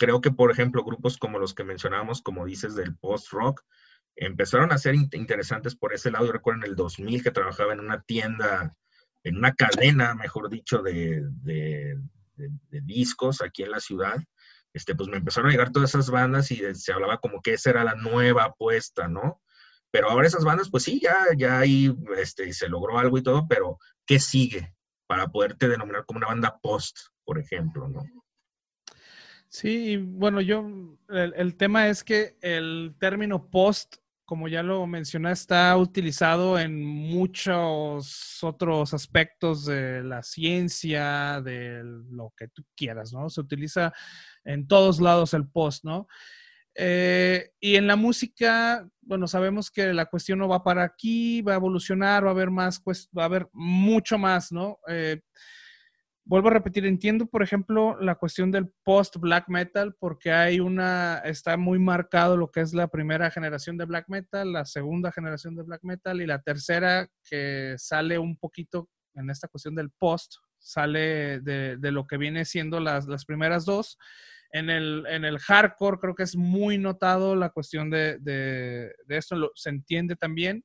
[0.00, 3.60] Creo que, por ejemplo, grupos como los que mencionamos, como dices, del post-rock,
[4.16, 6.24] empezaron a ser interesantes por ese lado.
[6.24, 8.74] Yo recuerdo en el 2000 que trabajaba en una tienda,
[9.22, 11.22] en una cadena, mejor dicho, de,
[12.70, 14.16] discos aquí en la ciudad.
[14.72, 17.68] Este, pues me empezaron a llegar todas esas bandas y se hablaba como que esa
[17.68, 19.42] era la nueva apuesta, ¿no?
[19.90, 23.46] Pero ahora esas bandas, pues sí, ya, ya ahí este, se logró algo y todo,
[23.46, 24.72] pero ¿qué sigue?
[25.10, 28.04] para poderte denominar como una banda post, por ejemplo, ¿no?
[29.52, 30.64] Sí, bueno, yo,
[31.08, 38.38] el, tema es que el término post, como ya lo mencioné, está utilizado en muchos
[38.44, 43.28] otros aspectos de la ciencia, de lo que tú quieras, ¿no?
[43.28, 43.92] Se utiliza
[44.44, 46.06] en todos lados el post, ¿no?
[46.76, 51.54] Eh, y en la música, bueno, sabemos que la cuestión no va para aquí, va
[51.54, 54.78] a evolucionar, va a haber más, va a haber mucho más, ¿no?
[54.86, 55.20] Eh,
[56.24, 61.56] vuelvo a repetir, entiendo, por ejemplo, la cuestión del post-black metal, porque hay una, está
[61.56, 65.62] muy marcado lo que es la primera generación de black metal, la segunda generación de
[65.62, 71.40] black metal y la tercera que sale un poquito en esta cuestión del post, sale
[71.40, 73.98] de, de lo que viene siendo las, las primeras dos.
[74.52, 79.36] En el, en el hardcore creo que es muy notado la cuestión de, de, esto,
[79.54, 80.64] se entiende también.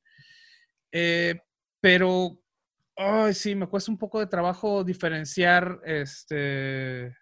[0.92, 1.36] Eh,
[1.80, 2.40] pero,
[2.96, 7.14] ay, sí, me cuesta un poco de trabajo diferenciar este,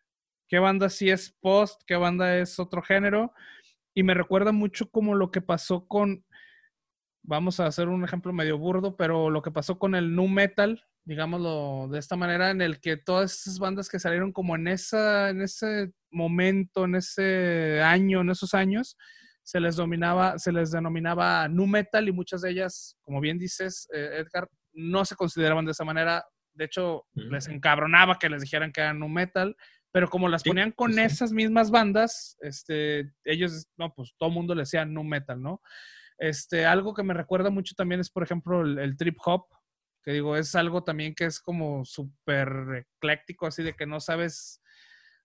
[0.48, 3.32] qué banda sí es post, qué banda es otro género.
[3.94, 6.24] Y me recuerda mucho como lo que pasó con,
[7.22, 10.84] vamos a hacer un ejemplo medio burdo, pero lo que pasó con el nu metal,
[11.04, 15.30] digámoslo de esta manera, en el que todas esas bandas que salieron como en, esa,
[15.30, 18.96] en ese momento, en ese año, en esos años,
[19.42, 23.86] se les, dominaba, se les denominaba nu metal y muchas de ellas, como bien dices,
[23.92, 26.26] eh, Edgar, no se consideraban de esa manera.
[26.52, 29.56] De hecho, les encabronaba que les dijeran que eran nu metal,
[29.90, 34.54] pero como las ponían con esas mismas bandas, este, ellos, no, pues todo el mundo
[34.54, 35.62] le decía nu metal, ¿no?
[36.18, 39.46] Este, algo que me recuerda mucho también es, por ejemplo, el, trip hop,
[40.02, 44.60] que digo, es algo también que es como súper ecléctico, así de que no sabes,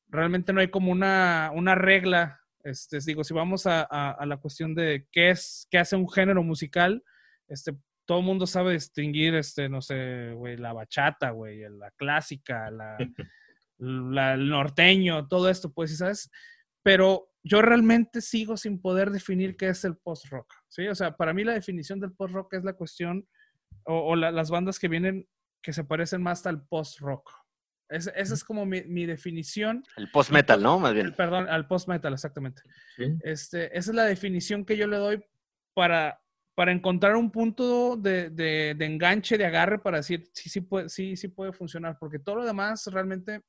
[0.08, 2.40] realmente no hay como una, una regla.
[2.64, 6.44] Este, digo, si vamos a, a, la cuestión de qué es, qué hace un género
[6.44, 7.04] musical,
[7.48, 7.74] este,
[8.10, 12.98] todo el mundo sabe distinguir, este, no sé, güey, la bachata, güey, la clásica, la,
[13.78, 16.32] la, el norteño, todo esto, pues, ¿sabes?
[16.82, 20.88] Pero yo realmente sigo sin poder definir qué es el post-rock, ¿sí?
[20.88, 23.28] O sea, para mí la definición del post-rock es la cuestión,
[23.84, 25.28] o, las bandas que vienen,
[25.62, 27.32] que se parecen más al post-rock.
[27.90, 29.84] esa es como mi, definición.
[29.98, 30.80] El post-metal, ¿no?
[30.80, 31.14] Más bien.
[31.14, 32.64] Perdón, al post-metal, exactamente.
[33.22, 35.24] Este, esa es la definición que yo le doy
[35.76, 36.20] para,
[36.60, 41.16] para encontrar un punto de, de, enganche, de agarre, para decir, sí, sí puede, sí,
[41.16, 43.44] sí puede funcionar, porque todo lo demás realmente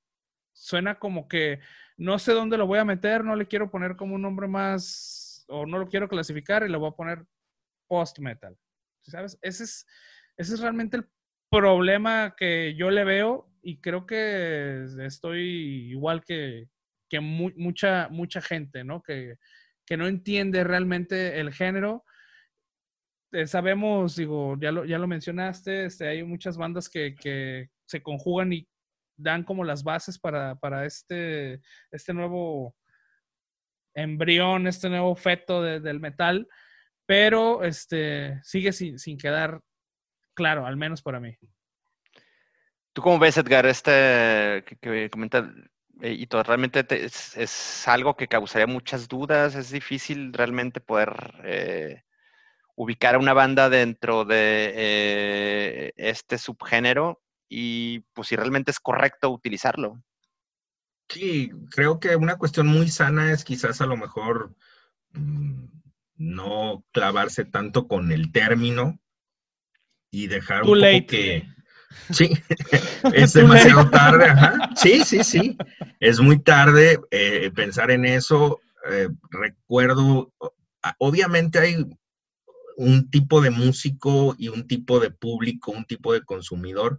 [0.52, 1.58] suena como que
[1.96, 5.44] no sé dónde lo voy a meter, no le quiero poner como un nombre más,
[5.48, 7.24] o no lo quiero clasificar y lo voy a poner
[7.88, 8.56] post-metal.
[9.00, 9.36] ¿Sabes?
[9.42, 9.88] Ese es,
[10.36, 11.08] ese es realmente el
[11.50, 16.68] problema que yo le veo y creo que estoy igual que,
[17.08, 19.02] que mucha, mucha gente, ¿no?
[19.02, 19.34] Que,
[19.84, 22.04] que no entiende realmente el género.
[23.32, 28.02] Eh, sabemos, digo, ya lo, ya lo mencionaste, este, hay muchas bandas que, que se
[28.02, 28.68] conjugan y
[29.20, 32.74] dan como las bases para, este, este nuevo
[33.94, 36.48] embrión, este nuevo feto del metal,
[37.06, 39.60] pero este, sigue sin, quedar
[40.34, 41.36] claro, al menos para mí.
[42.92, 45.52] ¿Tú cómo ves, Edgar, este que, comenta
[46.00, 52.02] eh, y todo, realmente es, algo que causaría muchas dudas, es difícil realmente poder eh,
[52.80, 59.28] ubicar a una banda dentro de eh, este subgénero y pues si realmente es correcto
[59.28, 60.02] utilizarlo.
[61.10, 64.54] Sí, creo que una cuestión muy sana es quizás a lo mejor
[65.12, 65.66] mm,
[66.16, 68.98] no clavarse tanto con el término
[70.10, 71.46] y dejar un poco que...
[72.08, 72.30] Sí,
[73.12, 74.70] es demasiado tarde, ajá.
[74.74, 75.58] Sí, sí, sí.
[75.98, 78.58] Es muy tarde eh, pensar en eso.
[78.90, 80.32] Eh, recuerdo,
[80.98, 81.84] obviamente hay
[82.80, 86.98] un tipo de músico y un tipo de público, un tipo de consumidor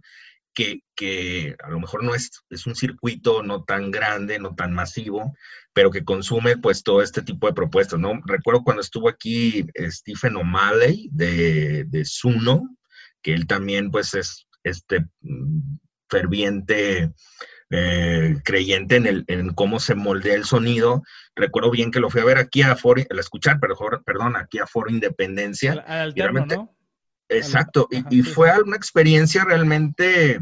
[0.54, 5.36] que, a lo mejor no es, es un circuito no tan grande, no tan masivo,
[5.72, 8.20] pero que consume pues todo este tipo de propuestas, ¿no?
[8.26, 12.76] Recuerdo cuando estuvo aquí Stephen O'Malley de, de Suno,
[13.20, 15.78] que él también pues es este mm,
[16.08, 17.10] ferviente
[17.74, 21.02] eh, creyente en, el, en cómo se moldea el sonido.
[21.34, 24.90] Recuerdo bien que lo fui a ver aquí a Foro, escuchar, perdón, aquí a Foro
[24.90, 25.82] Independencia.
[25.86, 26.14] Al,
[26.48, 26.76] ¿no?
[27.28, 30.40] Exacto, y, fue una experiencia realmente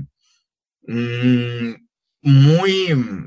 [0.82, 1.72] mm,
[2.22, 3.26] muy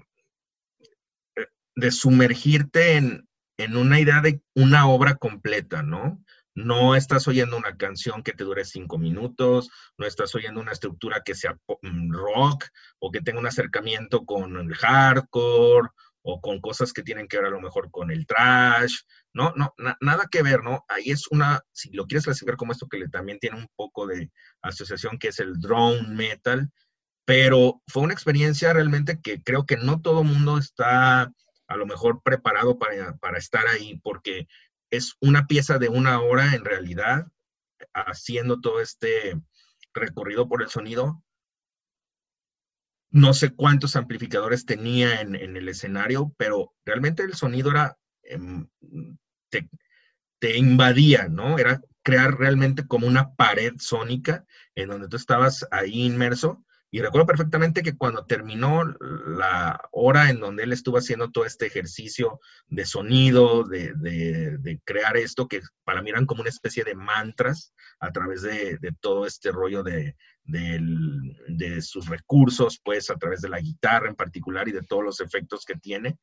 [1.36, 3.28] eh, de sumergirte en,
[3.74, 6.23] una idea de una obra completa, ¿no?
[6.56, 11.22] No estás oyendo una canción que te dure cinco minutos, no estás oyendo una estructura
[11.24, 12.66] que sea mm, rock
[13.00, 15.90] o que tenga un acercamiento con el hardcore
[16.24, 19.02] o con cosas que tienen que ver a lo mejor con el trash,
[19.34, 20.86] no, no, nada que ver, ¿no?
[20.88, 24.32] Ahí es una, si lo quieres clasificar como esto que también tiene un poco de
[24.62, 26.72] asociación, que es el drone metal,
[27.26, 31.32] pero fue una experiencia realmente que creo que no todo mundo está
[31.68, 34.48] a lo mejor preparado para, para estar ahí, porque
[34.94, 37.26] es una pieza de una hora en realidad,
[37.94, 39.42] haciendo todo este
[39.92, 41.24] recorrido por el sonido,
[43.10, 48.68] no sé cuántos amplificadores tenía en, el escenario, pero realmente el sonido era, em,
[49.50, 49.68] te,
[50.38, 51.58] te, invadía, ¿no?
[51.58, 54.46] Era crear realmente como una pared sónica
[54.76, 56.64] en donde tú estabas ahí inmerso
[56.94, 61.66] y recuerdo perfectamente que cuando terminó la hora en donde él estuvo haciendo todo este
[61.66, 67.74] ejercicio de sonido, de, crear esto, que para mí eran como una especie de mantras
[68.00, 70.16] a través de, todo este rollo de,
[71.82, 75.66] sus recursos, pues a través de la guitarra en particular y de todos los efectos
[75.66, 76.20] que tiene.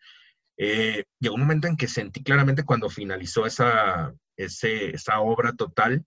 [0.56, 6.05] Eh, llegó un momento en que sentí claramente cuando finalizó esa, esa obra total,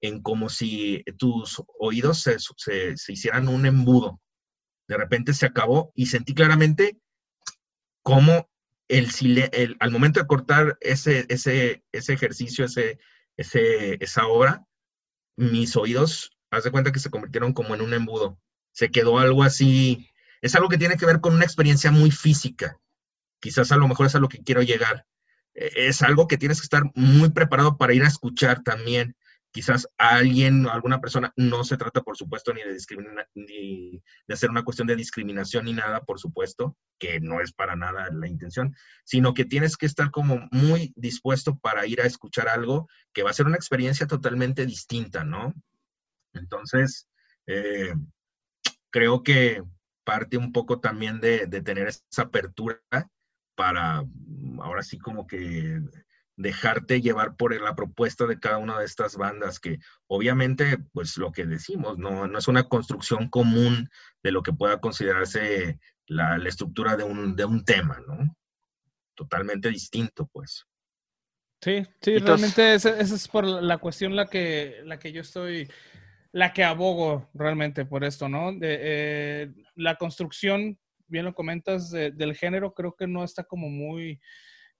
[0.00, 4.20] en como si tus oídos se, hicieran un embudo.
[4.88, 6.98] De repente se acabó y sentí claramente
[8.02, 8.48] cómo
[8.88, 9.08] el,
[9.52, 12.98] el, al momento de cortar ese, ese, ese ejercicio, ese,
[13.36, 14.66] ese, esa obra,
[15.36, 18.40] mis oídos, haz de cuenta que se convirtieron como en un embudo.
[18.72, 20.08] Se quedó algo así.
[20.42, 22.78] Es algo que tiene que ver con una experiencia muy física.
[23.40, 25.06] Quizás a lo mejor es a lo que quiero llegar.
[25.54, 29.16] E, es algo que tienes que estar muy preparado para ir a escuchar también
[29.52, 34.34] quizás alguien o alguna persona, no se trata, por supuesto, ni de discriminar, ni de
[34.34, 38.28] hacer una cuestión de discriminación ni nada, por supuesto, que no es para nada la
[38.28, 38.74] intención,
[39.04, 43.30] sino que tienes que estar como muy dispuesto para ir a escuchar algo que va
[43.30, 45.54] a ser una experiencia totalmente distinta, ¿no?
[46.32, 47.08] Entonces,
[47.46, 47.94] eh,
[48.90, 49.62] creo que
[50.04, 52.80] parte un poco también de tener esa apertura
[53.60, 54.02] para
[54.62, 55.80] ahora sí como que
[56.40, 61.32] dejarte llevar por la propuesta de cada una de estas bandas, que obviamente, pues lo
[61.32, 63.90] que decimos, no, no es una construcción común
[64.22, 68.36] de lo que pueda considerarse la, estructura de un, de un tema, ¿no?
[69.14, 70.64] Totalmente distinto, pues.
[71.62, 75.70] Sí, sí, realmente esa, es por la cuestión la que, la que yo estoy,
[76.32, 78.52] la que abogo realmente por esto, ¿no?
[78.52, 84.20] De, eh, la construcción, bien lo comentas, del género, creo que no está como muy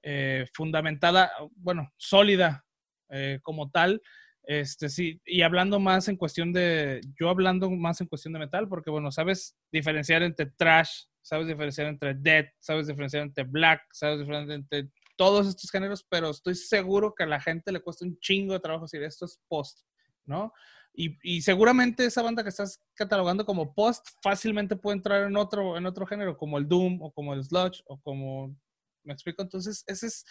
[0.03, 2.65] eh, fundamentada, bueno, sólida
[3.11, 4.01] eh, como tal.
[4.43, 8.69] Este, sí, y hablando más en cuestión de, yo hablando más en cuestión de metal,
[8.69, 14.19] porque bueno, sabes diferenciar entre trash, sabes diferenciar entre death, sabes diferenciar entre black, sabes
[14.19, 18.19] diferenciar entre todos estos géneros, pero estoy seguro que a la gente le cuesta un
[18.19, 19.81] chingo de trabajo decir esto es post,
[20.25, 20.53] ¿no?
[20.93, 25.77] Y, y, seguramente esa banda que estás catalogando como post fácilmente puede entrar en otro,
[25.77, 28.57] en otro género, como el Doom o como el Sludge o como
[29.05, 29.43] ¿Me explico?
[29.43, 30.25] Entonces, ese es,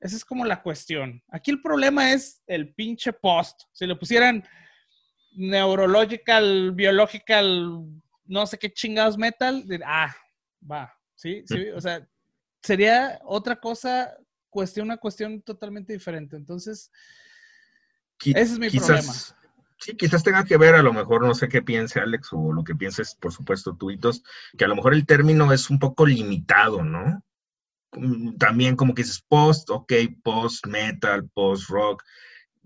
[0.00, 1.22] esa es como la cuestión.
[1.28, 3.62] Aquí el problema es el pinche post.
[3.72, 4.44] Si le pusieran
[5.34, 7.86] neurological, biological,
[8.24, 10.14] no sé qué chingados metal, ah,
[10.70, 11.42] va, ¿sí?
[11.46, 11.68] ¿sí?
[11.70, 12.06] O sea,
[12.62, 14.16] sería otra cosa,
[14.50, 16.36] cuestión, una cuestión totalmente diferente.
[16.36, 16.90] Entonces,
[18.24, 19.12] ese es mi problema.
[19.78, 22.62] Sí, quizás tenga que ver, a lo mejor no sé qué piense Alex o lo
[22.62, 24.22] que pienses, por supuesto, tuitos,
[24.56, 27.24] que a lo mejor el término es un poco limitado, ¿no?
[27.94, 29.92] Mm, también como que dices post, ok,
[30.22, 32.02] post metal, post rock,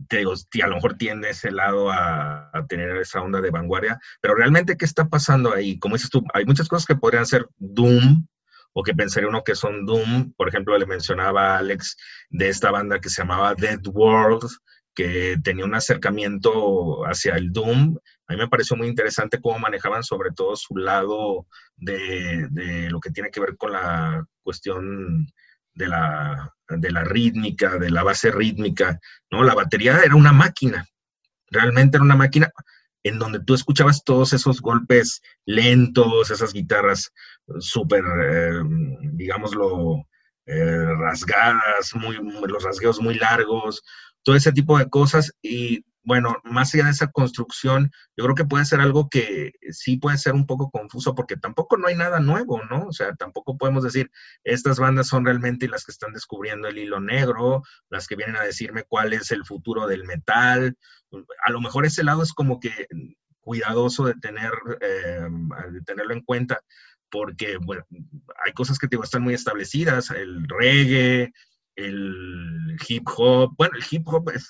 [0.08, 4.34] te digo, a lo mejor tiene ese lado a, tener esa onda de vanguardia, pero
[4.34, 5.78] realmente, ¿qué está pasando ahí?
[5.78, 8.26] Como dices tú, hay muchas cosas que podrían ser Doom,
[8.72, 11.96] o que pensaría uno que son Doom, por ejemplo, le mencionaba a Alex
[12.28, 14.46] de esta banda que se llamaba Dead World,
[14.96, 17.98] que tenía un acercamiento hacia el Doom.
[18.26, 21.46] A mí me pareció muy interesante cómo manejaban sobre todo su lado
[21.76, 25.28] de, de lo que tiene que ver con la cuestión
[25.74, 28.98] de la, de la rítmica, de la base rítmica,
[29.30, 29.44] ¿no?
[29.44, 30.86] La batería era una máquina,
[31.50, 32.50] realmente era una máquina
[33.02, 37.12] en donde tú escuchabas todos esos golpes lentos, esas guitarras
[37.58, 38.62] súper, eh,
[39.12, 40.06] digámoslo,
[40.46, 42.16] eh, rasgadas, muy,
[42.48, 43.82] los rasgueos muy largos,
[44.26, 48.44] todo ese tipo de cosas y bueno, más allá de esa construcción, yo creo que
[48.44, 52.18] puede ser algo que sí puede ser un poco confuso porque tampoco no hay nada
[52.18, 52.86] nuevo, ¿no?
[52.86, 54.10] O sea, tampoco podemos decir,
[54.42, 58.42] estas bandas son realmente las que están descubriendo el hilo negro, las que vienen a
[58.42, 60.76] decirme cuál es el futuro del metal.
[61.44, 62.88] A lo mejor ese lado es como que
[63.40, 64.50] cuidadoso de, tener,
[64.80, 65.28] eh,
[65.70, 66.60] de tenerlo en cuenta
[67.10, 67.58] porque,
[68.44, 71.32] hay cosas que te están muy establecidas, el reggae,
[71.76, 74.48] el hip hop, bueno, el hip hop es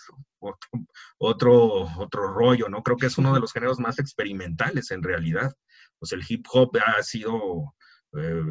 [1.19, 2.83] otro, otro, rollo, ¿no?
[2.83, 5.53] Creo que es uno de los géneros más experimentales en realidad.
[5.99, 7.75] Pues el hip hop ha sido
[8.17, 8.43] eh,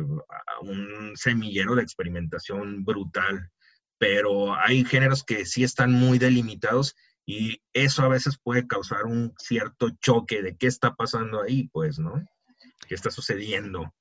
[0.61, 3.49] un semillero de experimentación brutal,
[3.97, 6.95] pero hay géneros que sí están muy delimitados
[7.25, 11.97] y eso a veces puede causar un cierto choque de qué está pasando ahí, pues,
[11.97, 12.13] ¿no?
[12.87, 13.93] ¿Qué está sucediendo?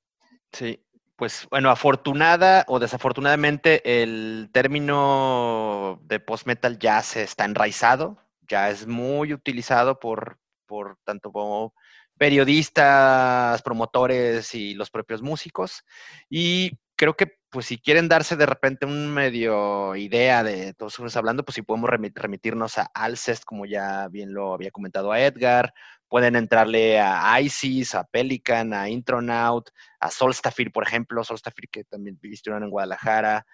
[0.51, 0.84] Sí,
[1.15, 8.17] pues bueno, afortunada o desafortunadamente el término de post-metal ya se está enraizado,
[8.47, 11.73] ya es muy utilizado por, por tanto como
[12.17, 15.83] periodistas, promotores y los propios músicos.
[16.29, 21.15] Y creo que pues si quieren darse de repente un medio idea de todos estamos
[21.15, 25.73] hablando, pues si podemos remitirnos a Alcest, como ya bien lo había comentado a Edgar,
[26.07, 29.69] pueden entrarle a ISIS, a Pelican, a Intronaut,
[29.99, 33.45] a Solstafir, por ejemplo, Solstafir que también viviste en Guadalajara,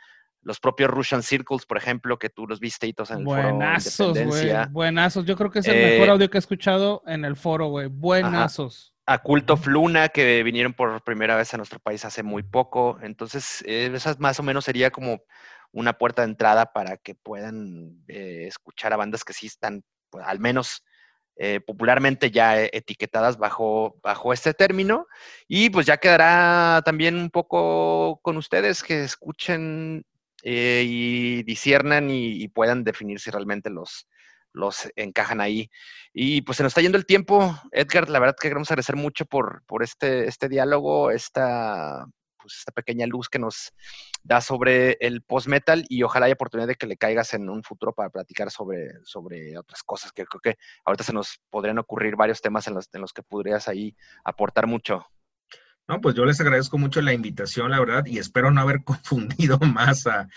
[0.44, 4.18] los propios Russian Circles, por ejemplo, que tú los viste y todos en el Buenazos,
[4.18, 7.36] foro Buenazos, yo creo que es el mejor eh, audio que he escuchado en el
[7.36, 7.88] foro, güey.
[7.88, 8.94] Buenazos.
[9.06, 12.98] A Culto Fluna, que vinieron por primera vez a nuestro país hace muy poco.
[13.02, 15.22] Entonces, eh, esa más o menos sería como
[15.72, 20.26] una puerta de entrada para que puedan eh, escuchar a bandas que sí están, pues,
[20.26, 20.84] al menos
[21.44, 25.08] eh, popularmente ya etiquetadas bajo, bajo este término.
[25.48, 30.06] Y pues ya quedará también un poco con ustedes que escuchen
[30.44, 34.08] eh, y disiernan y, puedan definir si realmente los,
[34.54, 35.72] los encajan ahí.
[36.14, 37.60] Y pues se nos está yendo el tiempo.
[37.72, 42.06] Edgar, la verdad que queremos agradecer mucho por, por este, este diálogo, esta,
[42.42, 43.74] pues, esta pequeña luz que nos
[44.24, 47.94] da sobre el post-metal y ojalá haya oportunidad de que le caigas en un futuro
[47.94, 52.42] para platicar sobre, sobre otras cosas, que creo que ahorita se nos podrían ocurrir varios
[52.42, 55.06] temas en los, en los que podrías ahí aportar mucho.
[55.92, 59.60] No, pues yo les agradezco mucho la invitación, la verdad, y espero no haber confundido
[59.60, 60.30] más a,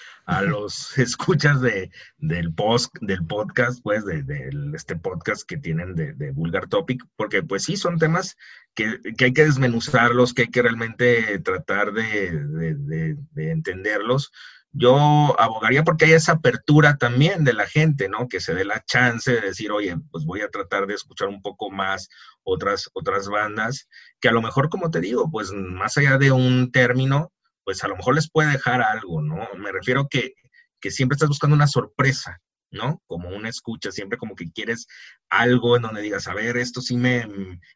[0.42, 6.32] los escuchas de, del, post, del podcast, pues, de, este podcast que tienen de, de,
[6.32, 8.36] Vulgar Topic, porque pues sí, son temas
[8.74, 14.32] que, que, hay que desmenuzarlos, que hay que realmente tratar de, entenderlos
[14.76, 18.28] yo abogaría porque hay esa apertura también de la gente, ¿no?
[18.28, 21.40] Que se dé la chance de decir, oye, pues voy a tratar de escuchar un
[21.40, 22.08] poco más
[22.42, 23.88] otras, otras bandas,
[24.20, 27.32] que a lo mejor, como te digo, pues más allá de un término,
[27.62, 29.46] pues a lo mejor les puede dejar algo, ¿no?
[29.56, 30.34] Me refiero que,
[30.80, 32.40] que siempre estás buscando una sorpresa,
[32.74, 33.02] ¿no?
[33.06, 34.86] Como una escucha, siempre como que quieres
[35.30, 37.26] algo en donde digas, a ver, esto sí me,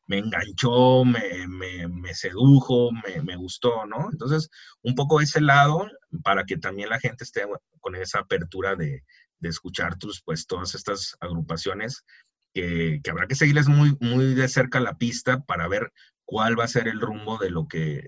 [0.06, 4.08] me enganchó, me, me, sedujo, me, gustó, ¿no?
[4.12, 4.50] Entonces,
[4.82, 5.88] un poco ese lado
[6.22, 7.44] para que también la gente esté
[7.80, 9.04] con esa apertura de,
[9.38, 12.04] de escuchar tus, pues, todas estas agrupaciones
[12.52, 15.92] que, que, habrá que seguirles muy, muy de cerca la pista para ver
[16.24, 18.02] cuál va a ser el rumbo de lo que,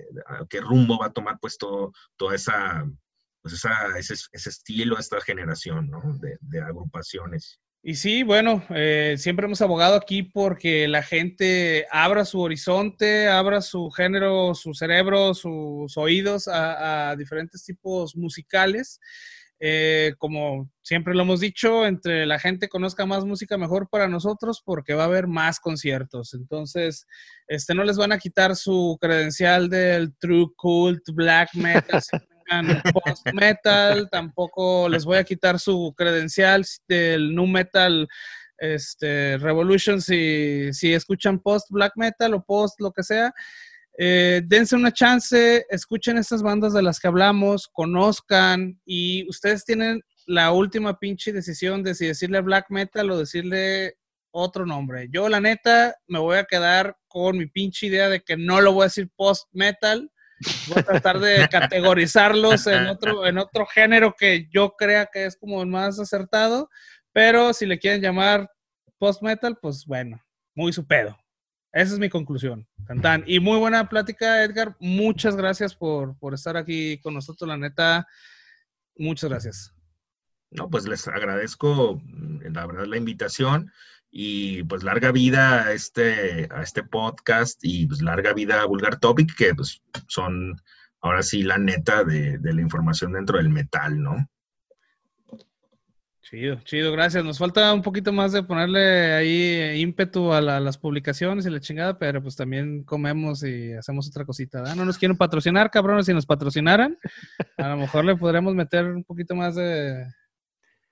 [0.48, 2.84] qué rumbo va a tomar pues todo, toda esa
[3.42, 6.00] pues esa, ese, ese, estilo, esta generación ¿no?
[6.18, 7.60] de, agrupaciones.
[7.82, 13.62] Y sí, bueno, eh, siempre hemos abogado aquí porque la gente abra su horizonte, abra
[13.62, 19.00] su género, su cerebro, sus oídos a, a diferentes tipos musicales.
[19.62, 24.62] Eh, como siempre lo hemos dicho, entre la gente conozca más música mejor para nosotros
[24.64, 26.32] porque va a haber más conciertos.
[26.32, 27.06] Entonces,
[27.46, 32.00] este no les van a quitar su credencial del True Cult Black Metal
[32.93, 38.09] post metal, tampoco les voy a quitar su credencial del nu metal
[38.59, 43.32] este, Revolution si, si escuchan post black metal o post lo que sea.
[43.98, 50.02] Eh, dense una chance, escuchen estas bandas de las que hablamos, conozcan y ustedes tienen
[50.27, 53.97] la última pinche decisión de si decirle black metal o decirle
[54.31, 55.09] otro nombre.
[55.10, 58.72] Yo la neta me voy a quedar con mi pinche idea de que no lo
[58.72, 60.10] voy a decir post metal
[60.68, 65.36] Voy a tratar de categorizarlos en otro, en otro género que yo crea que es
[65.36, 66.70] como el más acertado,
[67.12, 68.50] pero si le quieren llamar
[68.98, 70.22] post metal, pues bueno,
[70.54, 71.16] muy su pedo.
[71.72, 72.66] Esa es mi conclusión.
[72.84, 73.22] Cantan.
[73.26, 74.76] Y muy buena plática, Edgar.
[74.80, 78.06] Muchas gracias por, por estar aquí con nosotros, la neta.
[78.96, 79.72] Muchas gracias.
[80.50, 82.02] No, pues les agradezco,
[82.42, 83.70] la verdad, la invitación
[84.10, 88.98] y pues larga vida a este, a este podcast y pues larga vida a Vulgar
[88.98, 90.60] Topic, que pues son
[91.00, 94.28] ahora sí la neta de, la información dentro del metal, ¿no?
[96.22, 97.24] Chido, chido, gracias.
[97.24, 101.98] Nos falta un poquito más de ponerle ahí ímpetu a, las publicaciones y la chingada,
[101.98, 104.74] pero pues también comemos y hacemos otra cosita.
[104.76, 106.96] No nos quieren patrocinar, cabrones, si nos patrocinaran,
[107.56, 110.06] a lo mejor le podremos meter un poquito más de,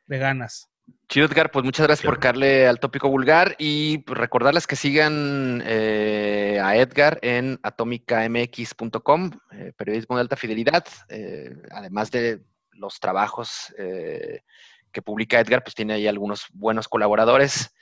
[0.07, 0.69] de ganas.
[1.09, 5.63] Chido, Edgar, pues muchas gracias por darle al tópico vulgar y pues, recordarles que sigan
[5.65, 12.43] eh, a Edgar en atomicamx.com, eh, periodismo de alta fidelidad, eh, además de
[12.73, 17.75] los trabajos que publica Edgar, pues tiene ahí algunos buenos colaboradores.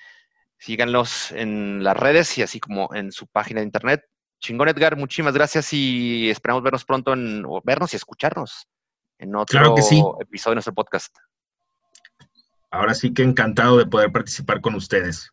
[0.59, 4.05] Síganlos en las redes y así como en su página de internet.
[4.39, 8.69] Chingón, Edgar, muchísimas gracias y esperamos vernos pronto en, o vernos y escucharnos
[9.19, 11.15] en otro episodio de nuestro podcast
[12.70, 15.30] ahora sí que encantado de poder participar con ustedes.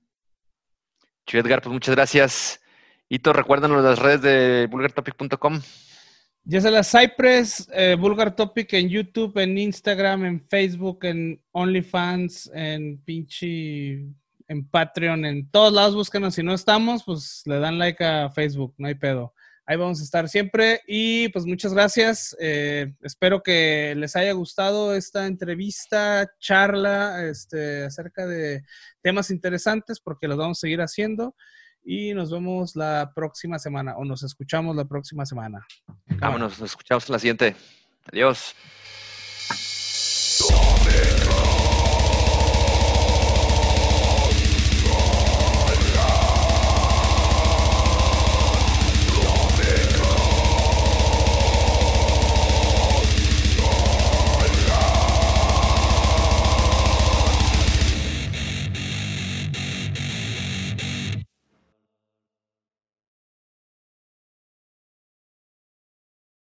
[1.31, 2.61] Edgar, pues muchas gracias.
[3.10, 5.61] Hito, recuérdanos las redes de vulgartopic.com.
[6.45, 12.51] Ya sea la Cypress, eh, Vulgar Topic en YouTube, en Instagram, en Facebook, en OnlyFans,
[12.53, 14.05] en pinche,
[14.49, 16.35] en Patreon, en todos lados búscanos.
[16.35, 19.34] Si no estamos, pues le dan like a Facebook, no hay pedo.
[19.65, 22.35] Ahí vamos a estar siempre y pues muchas gracias.
[22.40, 28.64] Eh, espero que les haya gustado esta entrevista, charla este, acerca de
[29.02, 31.35] temas interesantes porque los vamos a seguir haciendo
[31.81, 35.65] y nos vemos la próxima semana o nos escuchamos la próxima semana.
[36.07, 37.56] Vámonos, nos escuchamos la siguiente.
[38.11, 38.56] Adiós.